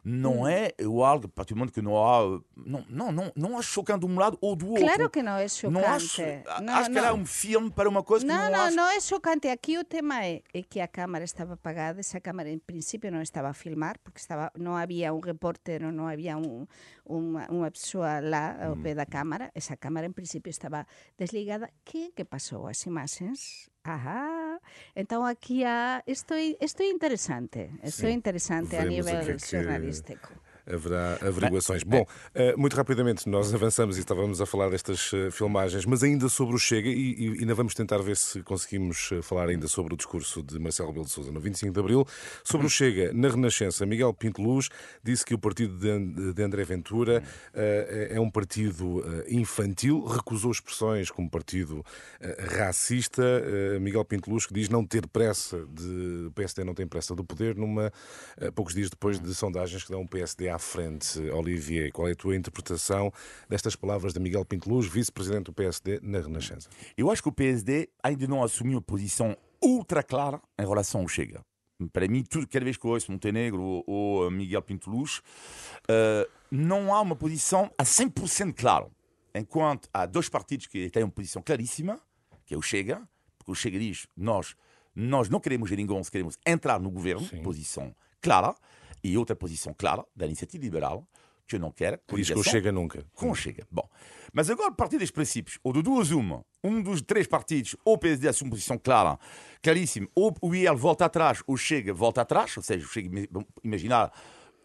Não 0.04 0.46
é 0.48 0.72
o 0.82 1.04
algo, 1.04 1.26
a 1.26 1.28
partir 1.28 1.54
do 1.54 1.58
momento 1.58 1.72
que 1.72 1.82
não 1.82 1.96
há. 1.96 2.40
Não, 2.56 2.84
não, 2.88 3.12
não, 3.12 3.32
não 3.34 3.58
acho 3.58 3.70
chocante 3.70 4.06
de 4.06 4.12
um 4.12 4.18
lado 4.18 4.38
ou 4.40 4.56
do 4.56 4.68
outro. 4.70 4.84
Claro 4.84 5.10
que 5.10 5.22
non 5.22 5.36
é 5.36 5.46
Não 5.70 5.84
acho, 5.84 6.20
chocante. 6.20 6.44
Non, 6.62 6.72
acho 6.74 6.90
que 6.90 6.98
era 6.98 7.14
um 7.14 7.26
filme 7.26 7.70
para 7.70 7.88
uma 7.88 8.02
coisa 8.02 8.26
que 8.26 8.32
No, 8.32 8.38
não, 8.38 8.50
no, 8.50 8.56
acho. 8.56 8.76
no 8.76 8.82
é 8.88 9.00
chocante. 9.00 9.48
Aquí 9.48 9.78
o 9.78 9.84
tema 9.84 10.24
é, 10.24 10.42
é 10.54 10.62
que 10.62 10.80
a 10.80 10.88
cámara 10.88 11.24
estaba 11.24 11.54
apagada, 11.54 12.00
esa 12.00 12.20
cámara 12.20 12.48
en 12.50 12.60
principio 12.60 13.10
non 13.10 13.20
estaba 13.20 13.50
a 13.50 13.56
filmar, 13.56 13.98
porque 14.00 14.20
estaba 14.20 14.50
non 14.56 14.76
había 14.78 15.12
un 15.12 15.22
repórter, 15.22 15.82
non 15.82 16.08
había 16.08 16.38
un, 16.38 16.68
unha, 17.04 17.48
unha 17.50 17.68
persoa 17.72 18.20
lá 18.22 18.56
ao 18.58 18.76
pé 18.80 18.94
da 18.94 19.06
cámara, 19.06 19.50
esa 19.54 19.76
cámara 19.76 20.06
en 20.06 20.14
principio 20.14 20.50
estaba 20.50 20.86
desligada. 21.16 21.70
Que 21.84 22.12
que 22.16 22.24
pasou 22.24 22.68
as 22.68 22.84
imaxes? 22.86 23.68
Ajá. 23.84 24.60
Entón 24.94 25.24
aquí 25.26 25.64
há 25.64 26.02
isto 26.06 26.34
é, 26.34 26.56
isto 26.60 26.82
é 26.82 26.88
interesante, 26.90 27.70
isto 27.82 28.04
é 28.06 28.10
Sim. 28.10 28.18
interesante 28.20 28.76
a 28.76 28.84
Veremos 28.84 29.06
o 29.06 29.10
nivel 29.10 29.24
que 29.24 29.32
é 29.32 29.36
que- 29.36 29.46
xornalístico. 29.46 30.28
Haverá 30.68 31.18
averiguações. 31.26 31.82
Bom, 31.82 32.06
eh, 32.34 32.54
muito 32.56 32.76
rapidamente, 32.76 33.28
nós 33.28 33.52
avançamos 33.54 33.96
e 33.96 34.00
estávamos 34.00 34.40
a 34.40 34.46
falar 34.46 34.70
destas 34.70 35.10
eh, 35.14 35.30
filmagens, 35.30 35.84
mas 35.86 36.02
ainda 36.02 36.28
sobre 36.28 36.54
o 36.54 36.58
Chega, 36.58 36.88
e, 36.88 37.14
e 37.14 37.40
ainda 37.40 37.54
vamos 37.54 37.74
tentar 37.74 37.98
ver 37.98 38.16
se 38.16 38.42
conseguimos 38.42 39.10
eh, 39.12 39.22
falar 39.22 39.48
ainda 39.48 39.66
sobre 39.66 39.94
o 39.94 39.96
discurso 39.96 40.42
de 40.42 40.58
Marcelo 40.58 40.88
Rebelo 40.88 41.06
de 41.06 41.10
Sousa 41.10 41.32
no 41.32 41.40
25 41.40 41.72
de 41.72 41.80
Abril. 41.80 42.06
Sobre 42.44 42.66
o 42.66 42.70
Chega, 42.70 43.12
na 43.12 43.28
Renascença, 43.28 43.86
Miguel 43.86 44.12
Pinto 44.12 44.42
Luz 44.42 44.68
disse 45.02 45.24
que 45.24 45.34
o 45.34 45.38
partido 45.38 45.78
de 46.34 46.42
André 46.42 46.64
Ventura 46.64 47.22
é 47.54 48.20
um 48.20 48.30
partido 48.30 49.04
infantil, 49.28 50.04
recusou 50.04 50.50
expressões 50.50 51.10
como 51.10 51.30
partido 51.30 51.84
racista. 52.56 53.22
Miguel 53.80 54.04
Pinto 54.04 54.30
Luz 54.30 54.46
que 54.46 54.54
diz 54.54 54.68
não 54.68 54.84
ter 54.84 55.06
pressa 55.06 55.64
de 55.70 56.26
o 56.26 56.32
PSD 56.32 56.64
não 56.64 56.74
tem 56.74 56.86
pressa 56.86 57.14
do 57.14 57.24
poder 57.24 57.56
numa 57.56 57.92
poucos 58.54 58.74
dias 58.74 58.90
depois 58.90 59.20
de 59.20 59.34
sondagens 59.34 59.84
que 59.84 59.90
dão 59.90 60.02
o 60.02 60.08
PSD 60.08 60.48
à 60.48 60.57
frente. 60.58 61.18
Olivier, 61.30 61.92
qual 61.92 62.08
é 62.08 62.12
a 62.12 62.16
tua 62.16 62.36
interpretação 62.36 63.12
destas 63.48 63.76
palavras 63.76 64.12
de 64.12 64.20
Miguel 64.20 64.44
Pinto 64.44 64.68
Luz, 64.68 64.86
vice-presidente 64.86 65.44
do 65.44 65.52
PSD 65.52 66.00
na 66.02 66.20
Renascença? 66.20 66.68
Eu 66.96 67.10
acho 67.10 67.22
que 67.22 67.28
o 67.28 67.32
PSD 67.32 67.88
ainda 68.02 68.26
não 68.26 68.42
assumiu 68.42 68.78
uma 68.78 68.82
posição 68.82 69.36
ultra 69.62 70.02
clara 70.02 70.40
em 70.58 70.66
relação 70.66 71.02
ao 71.02 71.08
Chega. 71.08 71.40
Para 71.92 72.08
mim, 72.08 72.24
tudo, 72.24 72.46
cada 72.48 72.64
vez 72.64 72.76
que 72.76 72.84
eu 72.84 72.90
ouço 72.90 73.10
Montenegro 73.12 73.62
ou, 73.62 73.84
ou 73.86 74.30
Miguel 74.30 74.62
Pinto 74.62 74.90
Luz, 74.90 75.18
uh, 75.88 76.28
não 76.50 76.92
há 76.92 77.00
uma 77.00 77.14
posição 77.14 77.70
a 77.78 77.84
100% 77.84 78.52
clara. 78.54 78.88
Enquanto 79.34 79.88
há 79.92 80.04
dois 80.04 80.28
partidos 80.28 80.66
que 80.66 80.90
têm 80.90 81.04
uma 81.04 81.12
posição 81.12 81.40
claríssima, 81.40 82.00
que 82.44 82.54
é 82.54 82.56
o 82.56 82.62
Chega, 82.62 83.00
porque 83.38 83.52
o 83.52 83.54
Chega 83.54 83.78
diz 83.78 84.08
nós, 84.16 84.56
nós 84.94 85.28
não 85.28 85.38
queremos 85.38 85.68
geringonça, 85.68 86.10
queremos 86.10 86.36
entrar 86.44 86.80
no 86.80 86.90
governo, 86.90 87.24
Sim. 87.24 87.42
posição 87.42 87.94
clara, 88.20 88.54
e 89.02 89.16
outra 89.16 89.36
posição 89.36 89.74
clara 89.76 90.04
da 90.14 90.26
iniciativa 90.26 90.64
liberal, 90.64 91.06
que 91.46 91.58
não 91.58 91.72
quer 91.72 92.00
Diz 92.14 92.28
que 92.28 92.38
o 92.38 92.42
Chega 92.42 92.70
nunca. 92.70 93.04
com 93.14 93.30
o 93.30 93.34
Chega. 93.34 93.66
Bom, 93.70 93.88
mas 94.32 94.50
agora, 94.50 94.68
a 94.68 94.74
partir 94.74 94.98
destes 94.98 95.10
princípios, 95.14 95.58
ou 95.64 95.72
de 95.72 95.82
duas 95.82 96.10
uma, 96.10 96.44
um 96.62 96.82
dos 96.82 97.00
três 97.00 97.26
partidos, 97.26 97.74
ou 97.84 97.94
o 97.94 97.98
PSD 97.98 98.28
assume 98.28 98.50
posição 98.50 98.76
clara, 98.76 99.18
claríssima, 99.62 100.06
ou 100.14 100.34
o 100.42 100.54
IEL 100.54 100.76
volta 100.76 101.06
atrás, 101.06 101.42
ou 101.46 101.54
o 101.54 101.58
Chega 101.58 101.92
volta 101.94 102.20
atrás, 102.20 102.54
ou 102.56 102.62
seja, 102.62 102.84
o 102.84 102.88
Chega, 102.88 103.08
imaginar, 103.64 104.12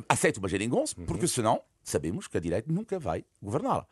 aceita 0.09 0.39
uma 0.39 0.49
geringonça, 0.49 0.95
porque 1.07 1.25
senão 1.27 1.61
sabemos 1.81 2.27
que 2.27 2.37
a 2.37 2.39
direita 2.39 2.71
nunca 2.71 2.99
vai 2.99 3.23
governar. 3.41 3.85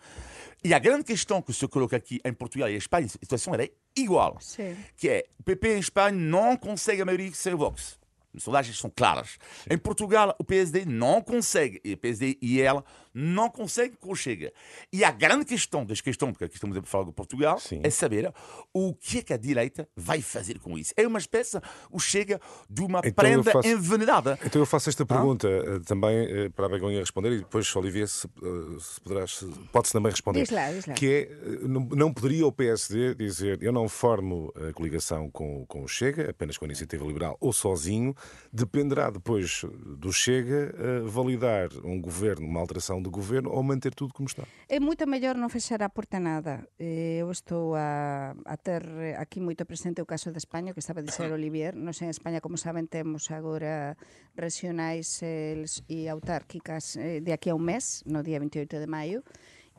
E 0.64 0.74
a 0.74 0.80
grande 0.80 1.04
questão 1.06 1.42
que 1.42 1.54
se 1.54 1.68
coloca 1.68 1.96
aqui 1.96 2.20
em 2.24 2.34
Portugal 2.34 2.70
e 2.70 2.74
em 2.74 2.78
Espanha, 2.78 3.06
a 3.06 3.10
situação 3.10 3.54
era 3.54 3.70
igual, 3.96 4.38
Sim. 4.40 4.76
que 4.98 5.10
é 5.10 5.26
o 5.40 5.44
PP 5.44 5.76
em 5.76 5.80
Espanha 5.80 6.18
não 6.18 6.58
consegue 6.58 7.02
a 7.02 7.06
maioria 7.06 7.32
sem 7.34 7.54
o 7.54 7.58
Vox. 7.58 8.00
As 8.36 8.44
sondagens 8.44 8.78
são 8.78 8.90
claras. 8.90 9.38
Em 9.70 9.78
Portugal, 9.78 10.36
o 10.40 10.44
PSD 10.44 10.86
não 10.86 11.22
consegue, 11.22 11.82
e 11.84 11.94
o 11.94 11.98
PSD 11.98 12.38
e 12.42 12.62
ela 12.62 12.84
não 13.14 13.50
conseguem 13.50 13.98
com 14.00 14.12
o 14.12 14.16
Chega. 14.16 14.52
E 14.92 15.04
a 15.04 15.12
grande 15.12 15.46
questão 15.46 15.86
das 15.86 16.02
questões, 16.02 16.32
porque 16.32 16.46
aqui 16.46 16.56
estamos 16.56 16.78
a 16.78 16.82
falar 16.84 17.06
de 17.06 17.12
Portugal, 17.12 17.60
Sim. 17.60 17.82
é 17.84 17.90
saber 17.90 18.32
o 18.74 18.94
que 18.94 19.20
é 19.20 19.22
que 19.22 19.34
a 19.34 19.38
direita 19.38 19.88
vai 19.96 20.22
fazer 20.22 20.60
com 20.60 20.78
isso. 20.78 20.94
É 20.96 21.06
uma 21.08 21.20
espécie, 21.20 21.60
o 21.92 22.00
Chega, 22.00 22.40
de 22.70 22.82
uma 22.82 23.00
Então 23.00 23.12
prenda 23.14 23.52
faço- 23.52 23.68
envenenada. 23.68 24.40
Então 24.46 24.62
eu 24.62 24.66
faço 24.66 24.90
esta 24.90 25.06
pergunta 25.06 25.48
eh, 25.48 25.80
também 25.86 26.18
eh, 26.18 26.50
para 26.50 26.66
a 26.66 26.70
Begonha 26.70 27.00
responder 27.00 27.32
e 27.34 27.40
depois, 27.40 27.74
Olivier, 27.76 28.08
se, 28.08 28.28
eh, 28.28 28.80
se 28.80 29.02
poderás, 29.02 29.32
se- 29.38 29.46
pode-se 29.72 29.94
também 29.94 30.12
responder. 30.12 30.42
Diz 30.42 30.50
lá, 30.50 30.72
diz 30.72 30.86
lá. 30.86 30.94
Que 30.94 31.30
é, 31.30 31.68
não, 31.68 31.82
não 31.82 32.14
poderia 32.14 32.46
o 32.46 32.52
PSD 32.52 33.16
dizer 33.16 33.62
eu 33.62 33.72
não 33.72 33.88
formo 33.90 34.54
a 34.70 34.74
coligação 34.74 35.30
com, 35.30 35.66
com 35.66 35.84
o 35.84 35.88
Chega, 35.88 36.30
apenas 36.30 36.58
com 36.58 36.66
a 36.66 36.68
Iniciativa 36.68 37.06
Liberal 37.06 37.38
ou 37.40 37.52
sozinho, 37.52 38.16
dependerá 38.52 39.10
depois 39.10 39.64
do 39.98 40.12
Chega 40.14 40.74
validar 41.06 41.70
um 41.84 42.00
governo, 42.00 42.46
uma 42.48 42.60
alteração 42.60 43.01
do 43.02 43.12
governo 43.12 43.52
ou 43.52 43.62
manter 43.64 43.94
tudo 43.94 44.14
como 44.14 44.30
está. 44.30 44.46
É 44.70 44.80
moito 44.80 45.06
mellor 45.10 45.36
non 45.36 45.50
fechar 45.50 45.82
a 45.84 45.90
porta 45.90 46.18
a 46.18 46.24
nada. 46.24 46.66
Eh, 46.80 47.20
Eu 47.22 47.30
estou 47.30 47.76
a, 47.76 48.34
a 48.46 48.58
ter 48.58 48.82
aquí 49.18 49.40
moito 49.40 49.66
presente 49.66 50.02
o 50.02 50.10
caso 50.10 50.32
de 50.32 50.40
España, 50.42 50.74
que 50.74 50.80
estaba 50.80 51.02
a 51.02 51.06
dizer 51.06 51.30
Olivier. 51.36 51.76
Nos 51.76 52.02
en 52.02 52.10
España, 52.10 52.42
como 52.42 52.58
saben, 52.58 52.88
temos 52.88 53.30
agora 53.30 53.98
regionais 54.36 55.22
eh, 55.22 55.62
e 55.88 56.10
autárquicas 56.10 56.98
eh, 56.98 57.22
de 57.22 57.32
aquí 57.34 57.50
a 57.50 57.56
un 57.56 57.66
mes, 57.66 58.02
no 58.10 58.24
día 58.24 58.40
28 58.40 58.80
de 58.80 58.88
maio. 58.88 59.24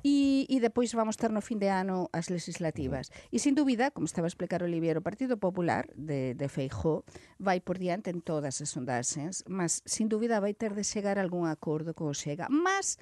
E, 0.02 0.46
e 0.50 0.58
depois 0.58 0.90
vamos 0.92 1.16
ter 1.16 1.30
no 1.30 1.40
fin 1.40 1.62
de 1.62 1.70
ano 1.70 2.10
as 2.10 2.26
legislativas. 2.26 3.14
E 3.30 3.38
sin 3.38 3.54
dúbida, 3.54 3.94
como 3.94 4.10
estaba 4.10 4.26
a 4.26 4.32
explicar 4.32 4.66
Olivier, 4.66 4.98
o 4.98 5.06
Partido 5.06 5.38
Popular 5.38 5.86
de, 5.94 6.34
de 6.34 6.46
Feijó 6.50 7.06
vai 7.38 7.62
por 7.62 7.78
diante 7.78 8.10
en 8.10 8.20
todas 8.20 8.58
as 8.58 8.70
sondaxes, 8.74 9.46
mas 9.46 9.86
sin 9.86 10.10
dúbida 10.10 10.42
vai 10.42 10.54
ter 10.58 10.74
de 10.74 10.82
chegar 10.82 11.16
a 11.18 11.24
algún 11.24 11.46
acordo 11.46 11.94
co 11.94 12.10
o 12.10 12.14
Chega. 12.14 12.50
Mas 12.50 12.98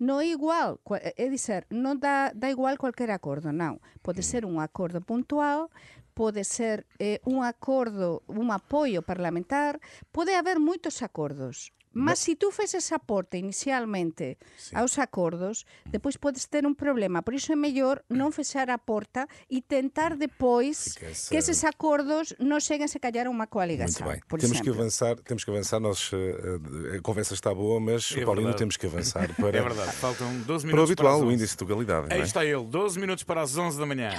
non 0.00 0.24
é 0.24 0.32
igual, 0.32 0.80
é 0.96 1.26
dizer, 1.28 1.68
non 1.68 2.00
dá, 2.00 2.32
dá 2.32 2.48
igual 2.48 2.80
cualquier 2.80 3.12
acordo, 3.12 3.52
non. 3.52 3.84
Pode 4.00 4.24
ser 4.24 4.48
un 4.48 4.56
acordo 4.56 5.04
puntual, 5.04 5.68
pode 6.16 6.42
ser 6.48 6.88
eh, 6.98 7.20
un 7.28 7.44
acordo, 7.44 8.24
un 8.26 8.48
apoio 8.48 9.04
parlamentar, 9.04 9.76
pode 10.08 10.32
haber 10.32 10.56
moitos 10.56 11.04
acordos. 11.04 11.76
Mas 11.92 12.20
se 12.22 12.36
tú 12.36 12.50
feses 12.54 12.92
a 12.94 12.98
porta 13.02 13.34
inicialmente 13.36 14.38
aos 14.72 14.94
acordos, 15.02 15.66
depois 15.90 16.14
podes 16.16 16.46
ter 16.46 16.62
un 16.64 16.74
problema. 16.78 17.22
Por 17.26 17.34
iso 17.34 17.50
é 17.52 17.58
mellor 17.58 18.06
non 18.06 18.30
fechar 18.30 18.70
a 18.70 18.78
porta 18.78 19.26
e 19.50 19.58
tentar 19.58 20.14
depois 20.14 20.94
essa- 21.02 21.30
que 21.30 21.36
eses 21.36 21.66
acordos 21.66 22.30
non 22.38 22.62
cheguen 22.62 22.86
se 22.86 23.02
callar 23.02 23.26
a 23.26 23.34
Muito 23.34 23.42
unha 23.42 23.50
coaligação. 23.50 24.06
bem. 24.06 24.22
por 24.30 24.38
Temos 24.38 24.62
que 24.62 24.70
avançar, 24.70 25.18
temos 25.26 25.42
que 25.42 25.50
avançar. 25.50 25.82
Nós, 25.82 26.14
eh, 26.14 26.96
a 26.96 27.02
conversa 27.02 27.34
está 27.34 27.50
boa, 27.50 27.80
mas, 27.82 28.06
É 28.14 28.22
Paulino, 28.22 28.54
verdade. 28.54 28.58
temos 28.62 28.76
que 28.78 28.86
avançar 28.86 29.26
para, 29.34 29.58
É 29.58 29.62
verdade, 29.62 29.90
faltam 29.98 30.30
12 30.46 30.62
para 30.66 30.70
o 30.70 30.86
minutos 30.86 30.90
habitual, 30.94 31.14
as 31.18 31.22
o 31.22 31.26
11. 31.26 31.34
índice 31.34 31.56
de 31.58 31.64
legalidade. 31.64 32.06
não 32.08 32.14
Aí 32.14 32.22
é? 32.22 32.24
está 32.24 32.44
ele, 32.46 32.64
12 32.70 33.00
minutos 33.02 33.24
para 33.24 33.42
as 33.42 33.56
11 33.58 33.78
da 33.78 33.86
manhã. 33.86 34.10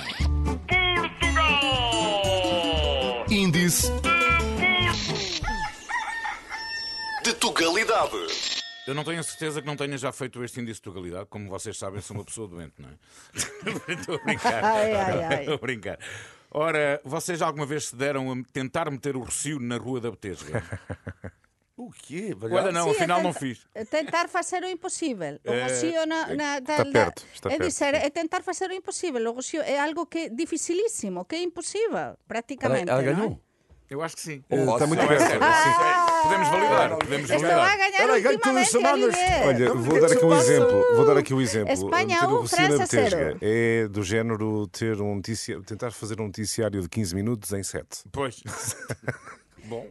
Índice 3.29 3.87
Tugalidade. 7.41 8.11
Eu 8.87 8.93
não 8.93 9.03
tenho 9.03 9.19
a 9.19 9.23
certeza 9.23 9.61
que 9.61 9.65
não 9.67 9.75
tenha 9.75 9.97
já 9.97 10.11
feito 10.11 10.43
este 10.43 10.61
índice 10.61 10.79
de 10.79 10.87
legalidade. 10.89 11.25
Como 11.27 11.49
vocês 11.49 11.75
sabem, 11.75 11.99
sou 11.99 12.15
uma 12.15 12.23
pessoa 12.23 12.47
doente, 12.47 12.73
não 12.77 12.87
é? 12.87 12.93
Estou 13.91 14.15
a 14.15 14.23
brincar. 14.23 14.63
Ai, 14.63 14.93
ai, 14.93 15.23
ai. 15.23 15.39
Estou 15.41 15.55
a 15.55 15.57
brincar. 15.57 15.99
Ora, 16.51 17.01
vocês 17.03 17.41
alguma 17.41 17.65
vez 17.65 17.87
se 17.87 17.95
deram 17.95 18.31
a 18.31 18.35
tentar 18.53 18.91
meter 18.91 19.15
o 19.15 19.21
Rocio 19.21 19.59
na 19.59 19.77
Rua 19.77 19.99
da 19.99 20.11
Betesga? 20.11 20.63
O 21.75 21.89
quê? 21.91 22.35
Olha, 22.39 22.71
não, 22.71 22.89
Sí, 22.89 22.97
afinal 22.97 23.19
é 23.21 23.23
não 23.23 23.33
fiz. 23.33 23.65
é 23.73 23.83
Tentar 23.85 24.29
facer 24.29 24.61
o 24.61 24.67
impossível. 24.67 25.39
O 25.43 25.51
Eh, 25.51 25.63
Rocío 25.63 26.05
na, 26.05 26.27
na, 26.35 26.59
da, 26.59 26.73
está 26.73 26.83
da- 26.83 26.91
perto, 26.91 27.25
está 27.33 27.49
é 27.49 27.57
perto, 27.57 27.67
dizer, 27.69 27.95
sim. 27.95 28.05
é 28.05 28.09
tentar 28.11 28.43
facer 28.43 28.69
o 28.69 28.73
impossível. 28.73 29.31
O 29.31 29.33
Rocío 29.33 29.61
é 29.63 29.79
algo 29.79 30.05
que 30.05 30.19
é 30.19 30.29
dificilísimo, 30.29 31.25
que 31.25 31.35
é 31.37 31.41
impossível, 31.41 32.15
praticamente. 32.27 32.87
Ela 32.89 33.01
não 33.01 33.09
é? 33.09 33.13
ganhou. 33.15 33.41
Eu 33.91 34.01
acho 34.01 34.15
que 34.15 34.21
sim. 34.21 34.41
Está 34.49 34.87
muito 34.87 34.99
Não, 34.99 35.03
é 35.03 35.07
perto. 35.09 35.21
sério. 35.27 35.43
Ah! 35.43 36.21
Podemos 36.23 36.47
validar, 36.47 36.97
podemos 36.97 37.29
validar. 37.29 37.59
a 37.59 37.75
ganhar 37.75 38.21
ganha 38.21 38.39
todas 38.39 38.61
as 38.61 38.69
semanas. 38.69 39.15
Olha, 39.45 39.73
vou 39.73 39.99
dar 39.99 40.11
aqui 40.13 40.25
um 40.25 40.33
exemplo. 40.33 40.95
Vou 40.95 41.05
dar 41.05 41.17
aqui 41.17 41.33
um 41.33 41.41
exemplo. 41.41 41.73
Espanha 41.73 42.27
um, 42.29 42.77
Betesga. 42.77 43.37
É 43.41 43.87
do 43.89 44.01
género 44.01 44.65
ter 44.67 45.01
um 45.01 45.21
tentar 45.21 45.91
fazer 45.91 46.21
um 46.21 46.27
noticiário 46.27 46.81
de 46.81 46.87
15 46.87 47.13
minutos 47.13 47.51
em 47.51 47.63
7. 47.63 47.85
Pois. 48.13 48.41
Bom. 49.71 49.87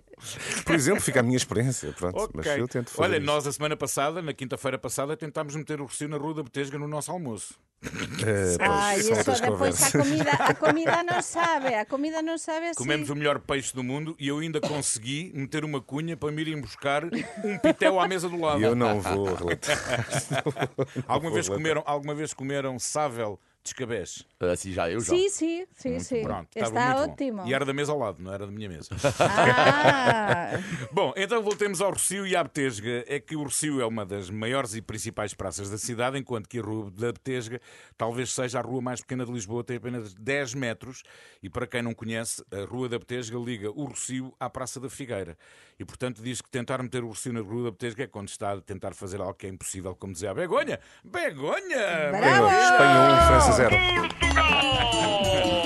Por 0.66 0.75
exemplo, 0.75 1.01
fica 1.01 1.21
a 1.21 1.23
minha 1.23 1.38
experiência. 1.38 1.90
Pronto, 1.93 2.19
Ok. 2.19 2.33
mas 2.35 2.47
eu 2.47 2.69
tento 2.69 2.90
fazer 2.90 3.03
Olha, 3.03 3.16
isto. 3.16 3.25
nós 3.25 3.47
a 3.47 3.53
semana 3.53 3.75
passada, 3.79 4.21
na 4.21 4.35
quinta-feira 4.35 4.77
passada, 4.79 5.16
tentámos 5.16 5.57
meter 5.57 5.81
o 5.81 5.85
Rocio 5.85 6.07
na 6.07 6.19
Rua 6.19 6.35
da 6.35 6.43
Betesga 6.43 6.79
no 6.79 6.87
nosso 6.87 7.11
almoço. 7.11 7.55
Eh, 7.83 8.59
pois, 8.59 9.07
são 9.07 9.33
isso 9.33 9.43
depois 9.43 9.83
a 9.83 9.90
comida, 9.93 10.31
a 10.33 10.53
comida 10.55 11.03
não 11.03 11.23
sabe, 11.23 11.75
a 11.75 11.87
comida 11.87 12.21
não 12.21 12.37
sabe 12.37 12.66
assim. 12.66 12.75
Comemos 12.75 13.09
o 13.09 13.14
melhor 13.16 13.38
peixe 13.38 13.75
do 13.75 13.83
mundo 13.83 14.14
e 14.21 14.29
eu 14.29 14.38
ainda 14.40 14.61
consegui 14.61 15.33
meter 15.35 15.64
uma 15.64 15.81
cunha 15.81 16.14
para 16.14 16.31
me 16.31 16.43
irem 16.43 16.61
buscar 16.61 17.05
um 17.07 17.59
pitel 17.59 17.99
à 17.99 18.07
mesa 18.07 18.29
do 18.29 18.38
lado. 18.38 18.61
E 18.61 18.64
eu 18.64 18.75
não 18.77 19.01
vou 19.01 19.35
relatar. 19.35 20.05
Alguma 21.09 21.33
vez 21.33 21.49
comeram, 21.49 21.83
alguma 21.87 22.14
vez 22.14 22.35
comeram 22.35 22.79
sável 22.79 23.40
de 23.64 23.71
escabés? 23.71 24.27
Assim 24.40 24.72
já, 24.72 24.90
eu 24.90 25.00
já. 25.00 25.14
Sim, 25.14 25.29
sim, 25.29 25.66
sim, 25.74 26.00
sim. 26.00 26.22
Pronto, 26.22 26.48
Está 26.57 26.70
muito 26.70 27.07
bom. 27.07 27.12
ótimo. 27.12 27.46
E 27.46 27.53
era 27.53 27.64
da 27.64 27.74
mesa 27.74 27.92
ao 27.92 27.98
lado, 27.98 28.22
não 28.22 28.33
era 28.33 28.46
da 28.46 28.53
minha 28.53 28.70
mesa. 28.70 28.88
Ah, 29.20 30.53
Bom, 30.90 31.12
então 31.14 31.42
voltemos 31.42 31.81
ao 31.83 31.90
Rocio 31.90 32.26
e 32.26 32.35
à 32.35 32.42
Betesga. 32.42 33.05
É 33.07 33.20
que 33.20 33.37
o 33.37 33.42
Rocio 33.42 33.81
é 33.83 33.87
uma 33.87 34.07
das 34.07 34.31
maiores 34.31 34.74
e 34.74 34.81
principais 34.81 35.35
praças 35.35 35.68
da 35.68 35.76
cidade, 35.76 36.18
enquanto 36.18 36.48
que 36.48 36.59
a 36.59 36.62
Rua 36.62 36.90
da 36.90 37.12
Betesga 37.12 37.61
talvez 37.98 38.33
seja 38.33 38.59
a 38.59 38.62
rua 38.62 38.81
mais 38.81 39.00
pequena 39.00 39.26
de 39.26 39.33
Lisboa, 39.33 39.62
tem 39.62 39.76
apenas 39.76 40.14
10 40.14 40.55
metros. 40.55 41.03
E 41.42 41.50
para 41.50 41.66
quem 41.66 41.83
não 41.83 41.92
conhece, 41.92 42.42
a 42.50 42.64
Rua 42.64 42.88
da 42.88 42.98
Betesga 42.98 43.38
liga 43.38 43.70
o 43.70 43.85
Rocio 43.85 44.35
à 44.40 44.48
Praça 44.48 44.81
da 44.81 44.88
Figueira. 44.88 45.37
E 45.79 45.85
portanto 45.85 46.22
diz 46.22 46.40
que 46.40 46.48
tentar 46.50 46.83
meter 46.83 47.05
o 47.05 47.09
Rocio 47.09 47.33
na 47.33 47.40
Rua 47.40 47.64
da 47.64 47.70
Betesga 47.72 48.05
é 48.05 48.07
quando 48.07 48.29
está 48.29 48.53
a 48.53 48.61
tentar 48.62 48.94
fazer 48.94 49.20
algo 49.20 49.35
que 49.35 49.46
é 49.46 49.50
impossível, 49.50 49.94
como 49.94 50.12
dizia 50.14 50.31
a 50.31 50.35
Begonha. 50.35 50.81
Begonha! 51.05 52.11
Bravo! 52.11 52.46
Espanha 52.46 53.22
1, 53.22 53.26
França 53.26 53.53
0. 53.53 54.30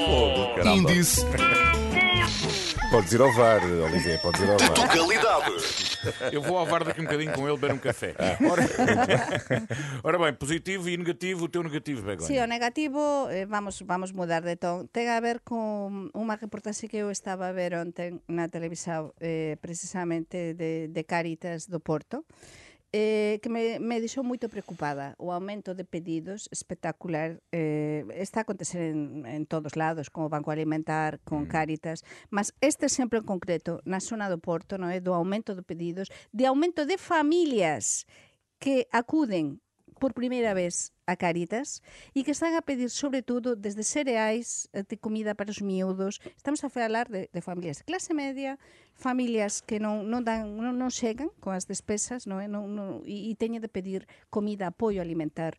Fogo. 0.06 0.68
Índice 0.68 1.24
Podes 2.94 3.12
ir 3.12 3.20
ao 3.20 3.32
VAR, 3.32 3.60
Olivier, 3.64 4.20
podes 4.22 4.40
ir 4.40 4.50
ao 4.50 4.56
VAR. 4.56 4.72
Tugalidade. 4.72 5.52
Eu 6.30 6.40
vou 6.40 6.56
ao 6.56 6.64
VAR 6.64 6.84
daqui 6.84 7.00
um 7.00 7.04
bocadinho 7.04 7.32
com 7.32 7.48
ele 7.48 7.58
beber 7.58 7.74
um 7.74 7.78
café. 7.78 8.14
Ora, 8.48 8.62
ora 10.04 10.18
bem, 10.18 10.34
positivo 10.34 10.88
e 10.88 10.96
negativo, 10.96 11.46
o 11.46 11.48
teu 11.48 11.64
negativo, 11.64 12.02
Begonha. 12.02 12.28
Sí, 12.28 12.38
o 12.38 12.46
negativo, 12.46 13.26
eh, 13.30 13.46
vamos, 13.46 13.82
vamos 13.82 14.12
mudar 14.12 14.42
de 14.42 14.54
ton, 14.54 14.87
ten 14.87 15.10
a 15.10 15.18
ver 15.18 15.42
con 15.42 16.14
unha 16.14 16.38
reportaxe 16.38 16.87
que 16.87 17.02
eu 17.02 17.10
estaba 17.10 17.50
a 17.50 17.56
ver 17.56 17.74
ontem 17.74 18.22
na 18.30 18.46
televisão 18.46 19.10
eh, 19.18 19.58
precisamente 19.58 20.54
de, 20.54 20.87
de 20.87 21.02
Caritas 21.02 21.66
do 21.66 21.82
Porto, 21.82 22.22
eh, 22.94 23.40
que 23.42 23.48
me, 23.50 23.80
me 23.83 23.98
deixou 23.98 24.22
moito 24.22 24.46
preocupada. 24.46 25.18
O 25.18 25.35
aumento 25.35 25.74
de 25.74 25.83
pedidos 25.83 26.46
espectacular 26.54 27.42
eh, 27.50 28.07
está 28.14 28.38
a 28.38 28.46
acontecer 28.46 28.94
en, 28.94 29.26
en 29.26 29.50
todos 29.50 29.74
lados, 29.74 30.14
con 30.14 30.22
o 30.22 30.30
Banco 30.30 30.54
Alimentar, 30.54 31.18
con 31.26 31.50
Caritas, 31.50 32.07
mas 32.30 32.54
este 32.62 32.87
exemplo 32.87 33.18
en 33.18 33.26
concreto, 33.26 33.83
na 33.83 33.98
zona 33.98 34.30
do 34.30 34.38
Porto, 34.38 34.78
non 34.78 34.94
é 34.94 35.02
do 35.02 35.11
aumento 35.11 35.59
de 35.59 35.66
pedidos, 35.66 36.07
de 36.30 36.46
aumento 36.46 36.87
de 36.87 36.94
familias 36.94 38.07
que 38.62 38.87
acuden 38.94 39.59
por 39.98 40.12
primeira 40.12 40.54
vez 40.54 40.92
a 41.07 41.16
Caritas 41.16 41.83
e 42.14 42.24
que 42.24 42.33
están 42.33 42.54
a 42.54 42.62
pedir, 42.62 42.90
sobre 42.90 43.22
todo, 43.22 43.57
desde 43.57 43.85
cereais, 43.85 44.68
eh, 44.72 44.83
de 44.83 44.96
comida 44.96 45.35
para 45.35 45.52
os 45.52 45.61
miúdos. 45.61 46.20
Estamos 46.37 46.64
a 46.64 46.70
falar 46.70 47.09
de, 47.09 47.28
de 47.33 47.40
familias 47.40 47.78
de 47.80 47.85
clase 47.85 48.12
media, 48.14 48.59
familias 48.94 49.61
que 49.61 49.78
non, 49.78 50.09
non, 50.09 50.24
dan, 50.24 50.54
non, 50.57 50.74
non 50.78 50.90
chegan 50.90 51.30
con 51.42 51.54
as 51.54 51.66
despesas 51.66 52.26
non? 52.26 52.40
Non, 52.50 52.70
non, 52.70 52.88
e, 53.04 53.30
e 53.30 53.35
teñen 53.35 53.62
de 53.62 53.70
pedir 53.70 54.07
comida, 54.30 54.70
apoio 54.70 55.02
alimentar 55.02 55.59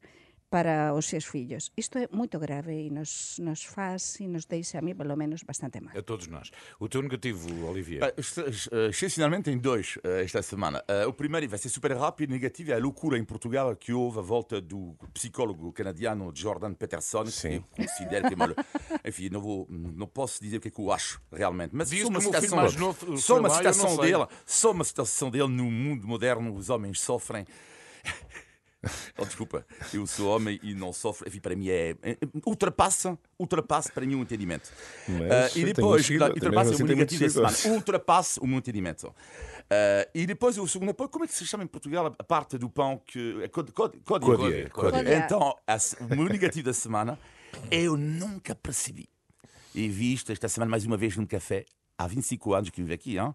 para 0.56 0.94
os 0.94 1.08
seus 1.08 1.26
fillos. 1.26 1.70
Isto 1.76 1.98
é 1.98 2.08
moito 2.14 2.40
grave 2.40 2.88
e 2.88 2.90
nos, 2.90 3.36
nos 3.40 3.66
faz 3.66 4.22
e 4.22 4.26
nos 4.26 4.46
deixa 4.46 4.80
a 4.80 4.82
mí, 4.82 4.96
pelo 4.96 5.14
menos, 5.18 5.44
bastante 5.44 5.82
mal. 5.82 5.94
A 5.98 6.02
todos 6.02 6.28
nós. 6.28 6.50
O 6.80 6.88
teu 6.88 7.02
negativo, 7.02 7.68
Olivier. 7.68 8.02
Ah, 8.02 8.14
eh, 8.16 8.88
Excepcionalmente 8.88 9.44
tem 9.44 9.58
dois 9.58 10.00
eh, 10.02 10.24
esta 10.24 10.42
semana. 10.42 10.82
Eh, 10.88 11.06
O 11.08 11.12
primeiro 11.12 11.46
vai 11.50 11.60
ser 11.60 11.68
super 11.68 11.92
rápido, 11.98 12.30
negativo, 12.32 12.72
é 12.72 12.76
a 12.76 12.80
loucura 12.80 13.18
em 13.18 13.26
Portugal 13.26 13.76
que 13.76 13.92
houve 13.92 14.20
a 14.20 14.22
volta 14.22 14.62
do 14.62 14.96
psicólogo 15.14 15.74
canadiano 15.74 16.32
Jordan 16.34 16.74
Peterson, 16.74 17.26
Sim. 17.26 17.50
que 17.50 17.82
eu 17.82 17.88
considero 17.88 18.30
que 18.30 18.34
é. 18.34 19.10
Enfim, 19.10 19.28
não, 19.30 19.42
vou, 19.42 19.68
não 19.70 20.08
posso 20.08 20.42
dizer 20.42 20.56
o 20.56 20.62
que 20.62 20.70
é 20.70 20.72
que 20.72 20.80
eu 20.80 20.90
acho 20.90 21.22
realmente, 21.34 21.72
mas 21.76 21.90
Diz 21.90 22.04
só 22.04 22.08
uma 22.08 22.22
citação, 22.22 22.58
mais 22.58 22.76
novo 22.78 23.18
só 23.18 23.40
uma 23.40 23.50
lá, 23.50 23.58
citação 23.58 23.98
dele, 23.98 24.26
só 24.46 24.72
uma 24.72 24.86
citação 24.86 25.30
dele 25.30 25.50
no 25.50 25.70
mundo 25.70 26.08
moderno, 26.08 26.56
os 26.56 26.70
homens 26.70 27.02
sofrem. 27.02 27.46
Oh, 29.18 29.26
desculpa, 29.26 29.66
eu 29.94 30.06
sou 30.06 30.36
homem 30.36 30.60
e 30.62 30.74
não 30.74 30.92
sofro. 30.92 31.28
Enfim, 31.28 31.40
para 31.40 31.56
mim 31.56 31.70
é. 31.70 31.96
é- 32.02 32.18
Ultrapassa, 32.46 33.18
ultrapassa 33.40 33.92
para 33.92 34.06
mim 34.06 34.16
o 34.16 34.22
entendimento. 34.22 34.72
Mas 35.08 35.54
tem 35.54 35.64
e 35.64 35.66
depois, 35.74 36.08
tem 36.08 36.20
ultrapassa 36.20 36.72
assim 36.72 36.84
o 36.84 36.88
tem 36.88 36.96
negativo 36.96 37.24
da 37.42 37.50
semana. 37.50 37.76
Ultrapassa 37.76 38.42
o 38.42 38.48
meu 38.48 38.60
entendimento. 38.60 39.14
Ah, 39.70 40.08
e 40.14 40.26
depois 40.26 40.58
o 40.58 40.68
segundo 40.68 40.92
apoio, 40.92 41.10
como 41.10 41.26
é 41.26 41.28
que 41.28 41.34
se 41.34 41.46
chama 41.46 41.64
em 41.64 41.68
Portugal 41.68 42.14
a 42.18 42.24
parte 42.24 42.58
do 42.58 42.70
pão 42.70 43.02
que. 43.06 43.42
É 43.44 43.48
códia. 43.48 43.72
códia. 44.70 45.18
Então, 45.18 45.56
o 46.02 46.16
meu 46.16 46.26
negativo 46.26 46.66
da 46.66 46.74
semana 46.74 47.18
eu 47.72 47.98
nunca 47.98 48.54
percebi. 48.56 49.10
E 49.74 49.90
vi 49.90 50.14
isto 50.14 50.32
esta 50.32 50.48
semana 50.48 50.72
mais 50.72 50.86
uma 50.86 50.98
vez 50.98 51.18
num 51.18 51.26
café, 51.26 51.66
há 51.98 52.08
25 52.08 52.54
anos 52.54 52.70
que 52.70 52.82
vivo 52.82 52.94
aqui, 52.94 53.18
hein? 53.18 53.34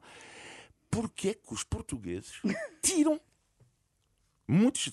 Porquê 0.90 1.34
que 1.34 1.52
os 1.52 1.62
portugueses 1.62 2.40
tiram. 2.82 3.20
Muitos 4.50 4.90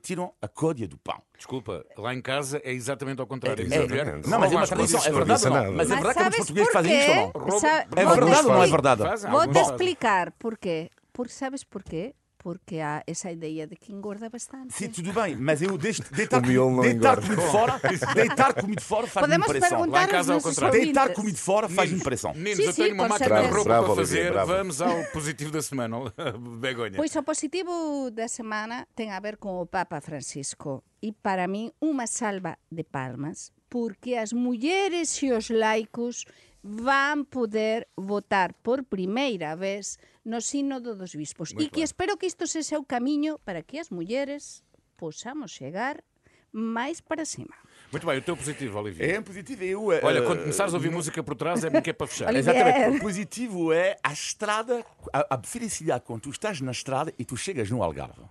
tiram 0.00 0.32
a 0.40 0.46
códia 0.46 0.86
do 0.86 0.96
pão. 0.96 1.20
Desculpa, 1.36 1.84
lá 1.98 2.14
em 2.14 2.22
casa 2.22 2.60
é 2.62 2.72
exatamente 2.72 3.20
ao 3.20 3.26
contrário. 3.26 3.66
É, 3.68 3.76
a 3.76 3.82
é. 3.82 3.86
mulher, 3.88 4.20
Não, 4.24 4.38
mas 4.38 4.52
é 4.52 4.56
uma 4.56 4.66
tradição, 4.68 5.04
é 5.04 5.10
verdade 5.10 5.44
ou 5.46 5.50
não? 5.50 5.72
Mas 5.72 5.90
é 5.90 5.94
Mas 5.94 6.04
verdade 6.04 6.14
que 6.14 6.28
os 6.28 6.36
portugueses 6.36 6.68
por 6.68 6.72
fazem 6.72 6.98
isto 7.00 7.10
ou 7.10 7.16
não? 7.16 7.68
É 7.96 8.02
É 8.02 8.06
verdade 8.06 8.46
ou 8.46 8.52
não 8.52 8.62
é 8.62 8.66
verdade? 8.68 9.02
Vou-te 9.28 9.58
explicar 9.58 10.30
porquê. 10.38 10.90
Porque 11.12 11.32
sabes 11.32 11.64
porquê? 11.64 12.14
Porque 12.42 12.80
há 12.80 13.02
essa 13.06 13.30
ideia 13.30 13.66
de 13.66 13.76
que 13.76 13.92
engorda 13.92 14.30
bastante. 14.30 14.72
Sim, 14.72 14.88
tudo 14.88 15.12
bem, 15.12 15.36
mas 15.36 15.60
eu 15.60 15.76
deixo, 15.76 16.02
deitar, 16.10 16.40
O 16.42 16.46
miolo 16.46 16.76
não 16.76 16.82
deitar 16.82 17.20
comida 17.20 17.42
fora, 17.42 17.80
deitar 18.14 18.54
comida 18.54 18.80
fora 18.80 19.06
faz 19.06 19.26
Podemos 19.26 19.46
impressão. 19.46 19.70
Lá 19.70 19.76
perguntar 19.84 20.04
em 20.04 20.10
casa 20.10 20.32
ao 20.34 20.40
contrário. 20.40 20.80
Deitar 20.80 21.12
comida 21.12 21.36
fora 21.36 21.68
faz 21.68 21.92
impressão. 21.92 22.32
Meninos, 22.32 22.56
Sim, 22.56 22.64
eu 22.64 22.72
tenho 22.74 22.88
sim, 22.88 22.94
uma 22.94 23.02
com 23.04 23.08
máquina 23.10 23.42
de 23.42 23.48
roupa 23.48 23.64
Bravo, 23.64 23.86
para 23.88 23.96
fazer. 23.96 24.32
bravo. 24.32 24.52
Vamos 24.52 24.80
ao 24.80 25.04
positivo 25.12 25.50
da 25.52 25.60
semana, 25.60 25.98
Begonha. 26.60 26.96
Pois 26.96 27.14
o 27.14 27.22
positivo 27.22 28.10
da 28.10 28.26
semana 28.26 28.88
ten 28.96 29.12
a 29.12 29.20
ver 29.20 29.36
con 29.36 29.60
o 29.60 29.66
Papa 29.66 30.00
Francisco 30.00 30.82
e 31.04 31.12
para 31.12 31.44
min 31.44 31.76
unha 31.84 32.08
salva 32.08 32.56
de 32.72 32.88
palmas 32.88 33.52
porque 33.70 34.16
as 34.16 34.32
mulleres 34.32 35.14
e 35.22 35.30
os 35.30 35.48
laicos 35.48 36.26
van 36.62 37.24
poder 37.24 37.88
votar 37.96 38.54
por 38.62 38.84
primeira 38.84 39.56
vez 39.56 39.98
no 40.24 40.40
sínodo 40.40 40.94
dos 40.94 41.14
bispos 41.14 41.52
e 41.58 41.68
que 41.68 41.82
espero 41.82 42.16
que 42.16 42.26
isto 42.26 42.46
sexa 42.46 42.78
o 42.78 42.84
camiño 42.84 43.38
para 43.44 43.62
que 43.62 43.78
as 43.78 43.88
mulleres 43.90 44.62
possamos 44.96 45.50
chegar 45.52 46.04
máis 46.52 47.00
para 47.00 47.24
cima. 47.24 47.54
Muito 47.90 48.06
bem, 48.06 48.18
o 48.18 48.22
teu 48.22 48.36
positivo, 48.36 48.78
Olivier. 48.78 49.16
É 49.16 49.20
positivo. 49.20 49.64
Eu, 49.64 49.84
Olha, 49.86 50.18
eh, 50.18 50.22
quando 50.22 50.40
começares 50.40 50.74
a 50.74 50.76
ouvir 50.76 50.90
música 50.92 51.22
por 51.22 51.34
trás 51.34 51.64
é 51.64 51.70
porque 51.70 51.90
é 51.90 51.92
para 51.92 52.06
fechar. 52.06 52.34
Exatamente. 52.34 52.98
O 52.98 53.00
positivo 53.00 53.72
é 53.72 53.96
a 54.02 54.12
estrada, 54.12 54.84
a, 55.12 55.34
a 55.34 55.42
felicidade 55.42 56.04
quando 56.04 56.22
tu 56.22 56.30
estás 56.30 56.60
na 56.60 56.72
estrada 56.72 57.12
e 57.18 57.24
tu 57.24 57.36
chegas 57.36 57.70
no 57.70 57.82
Algarve. 57.82 58.22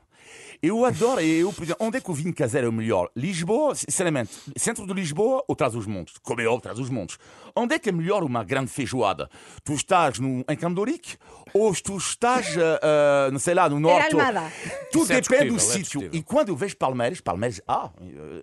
Eu 0.62 0.84
adoro, 0.84 1.22
eu, 1.22 1.54
por 1.54 1.64
exemplo, 1.64 1.86
onde 1.88 1.98
é 1.98 2.02
que 2.02 2.12
o 2.12 2.14
vinho 2.14 2.34
caseiro 2.34 2.68
é 2.68 2.70
o 2.70 2.74
melhor? 2.74 3.10
Lisboa, 3.16 3.74
sinceramente, 3.76 4.32
centro 4.58 4.86
de 4.86 4.94
Lisboa 4.94 5.42
ou 5.48 5.56
traz 5.56 5.74
os 5.74 5.88
montes? 5.88 6.16
Como 6.22 6.42
é 6.42 6.46
óbvio, 6.46 6.62
traz 6.62 6.80
os 6.80 6.90
montes. 6.90 7.18
Onde 7.56 7.76
é 7.76 7.80
que 7.80 7.88
é 7.88 7.92
melhor 7.94 8.24
uma 8.24 8.44
grande 8.44 8.70
feijoada? 8.70 9.30
Tu 9.64 9.74
estás 9.74 10.20
no, 10.20 10.44
em 10.50 10.56
Camdoric 10.58 11.16
ou 11.54 11.74
tu 11.74 11.96
estás, 11.96 12.58
ah, 12.58 12.80
ah, 13.28 13.32
não 13.32 13.40
sei 13.40 13.54
lá, 13.54 13.70
no 13.70 13.80
norte? 13.80 14.14
Almada. 14.14 14.52
Tudo 14.92 15.04
Isso 15.04 15.14
é 15.14 15.22
depende 15.22 15.50
do 15.52 15.56
é 15.56 15.60
sítio. 15.60 15.82
discutível. 15.82 16.20
E 16.20 16.24
quando 16.24 16.50
eu 16.50 16.58
vejo 16.58 16.76
Palmeiras, 16.76 17.22
Palmeiras, 17.22 17.62
ah, 17.66 17.90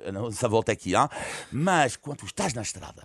eh, 0.04 0.10
não, 0.10 0.28
essa 0.28 0.48
volta 0.48 0.72
aqui, 0.72 0.96
ah, 0.96 1.10
mas 1.52 1.96
quando 1.96 2.18
tu 2.18 2.26
estás 2.26 2.54
na 2.54 2.62
estrada 2.62 3.04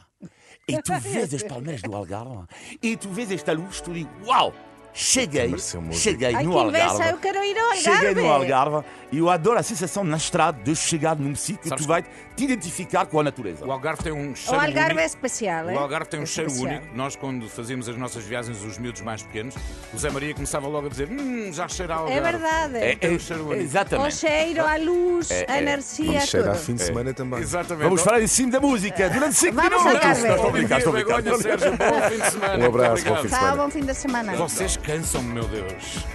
e 0.67 0.81
tu 0.81 0.93
vês 0.99 1.33
as 1.33 1.43
palmeiras 1.43 1.81
do 1.81 1.93
Algarve 1.93 2.45
e 2.81 2.95
tu 2.95 3.09
vês 3.09 3.29
esta 3.29 3.51
luz, 3.51 3.81
tu 3.81 3.93
diz, 3.93 4.07
uau! 4.25 4.53
Cheguei, 4.93 5.53
cheguei 5.91 6.35
Ai, 6.35 6.43
no 6.43 6.57
Algarve. 6.57 7.09
eu 7.11 7.17
quero 7.17 7.43
ir 7.43 7.57
ao 7.57 7.75
Cheguei 7.75 7.91
Algarve. 8.09 8.21
no 8.21 8.31
Algarve 8.31 8.85
e 9.11 9.17
eu 9.19 9.29
adoro 9.29 9.57
a 9.59 9.63
sensação 9.63 10.03
na 10.03 10.17
estrada 10.17 10.61
de 10.63 10.75
chegar 10.75 11.15
num 11.15 11.33
sítio 11.35 11.69
que 11.71 11.77
tu 11.77 11.87
vais 11.87 12.03
te 12.35 12.43
identificar 12.43 13.05
com 13.05 13.19
a 13.19 13.23
natureza. 13.23 13.65
O 13.65 13.71
Algarve 13.71 14.03
tem 14.03 14.11
um 14.11 14.31
O 14.31 14.35
cheiro 14.35 14.59
Algarve 14.59 14.79
é 14.91 14.93
único. 14.93 15.01
especial, 15.07 15.69
é? 15.69 15.73
O 15.75 15.79
Algarve 15.79 16.09
tem 16.09 16.19
um 16.19 16.23
É 16.23 16.25
cheiro 16.25 16.49
especial. 16.49 16.77
único. 16.79 16.95
Nós, 16.95 17.15
quando 17.15 17.49
fazíamos 17.49 17.87
as 17.89 17.95
nossas 17.97 18.23
viagens, 18.23 18.63
os 18.63 18.77
miúdos 18.77 19.01
mais 19.01 19.21
pequenos, 19.23 19.55
o 19.93 19.97
Zé 19.97 20.09
Maria 20.09 20.33
começava 20.33 20.67
logo 20.67 20.87
a 20.87 20.89
dizer: 20.89 21.09
Hum, 21.09 21.51
já 21.53 21.67
cheira 21.67 21.95
Algarve. 21.95 22.17
É 22.17 22.21
verdade. 22.21 22.77
É, 22.77 22.97
é, 23.01 23.09
um 23.11 23.19
cheiro 23.19 23.43
único. 23.45 23.61
O 23.61 23.63
exatamente. 23.63 24.15
cheiro, 24.15 24.65
a 24.65 24.75
luz, 24.77 25.29
a 25.47 25.57
energia, 25.57 26.17
E 26.23 26.27
cheira 26.27 26.51
a 26.51 26.55
fim 26.55 26.75
de 26.75 26.83
semana 26.83 27.13
também. 27.13 27.39
Exatamente. 27.39 27.83
Vamos 27.83 28.01
falar 28.01 28.21
em 28.21 28.27
cima 28.27 28.51
da 28.51 28.59
música 28.59 29.09
durante 29.09 29.35
5 29.35 29.55
Vamos 29.55 29.69
minutos. 29.83 29.95
Algarve. 29.95 30.27
Estou 30.27 30.47
a 30.47 30.51
brincar, 30.51 30.77
estou 30.79 30.89
a 30.91 30.95
brincar. 30.95 31.21
Begonha, 31.21 31.37
Sérgio, 31.41 31.71
bom 31.77 32.09
fim 32.09 32.19
de 32.19 32.31
semana. 32.31 32.63
Um 32.63 32.67
abraço, 32.67 32.91
Muito 32.91 33.09
bom 33.09 33.15
fim 33.15 33.27
de 33.27 33.27
obrigado. 33.27 33.29
semana. 33.29 33.47
Tchau, 33.47 33.57
bom 33.57 33.69
fim 33.71 33.81
de 33.85 33.93
semana. 33.93 34.35
Vocês 34.35 34.77
cansam-me, 34.81 35.33
meu 35.33 35.47
Deus. 35.47 36.05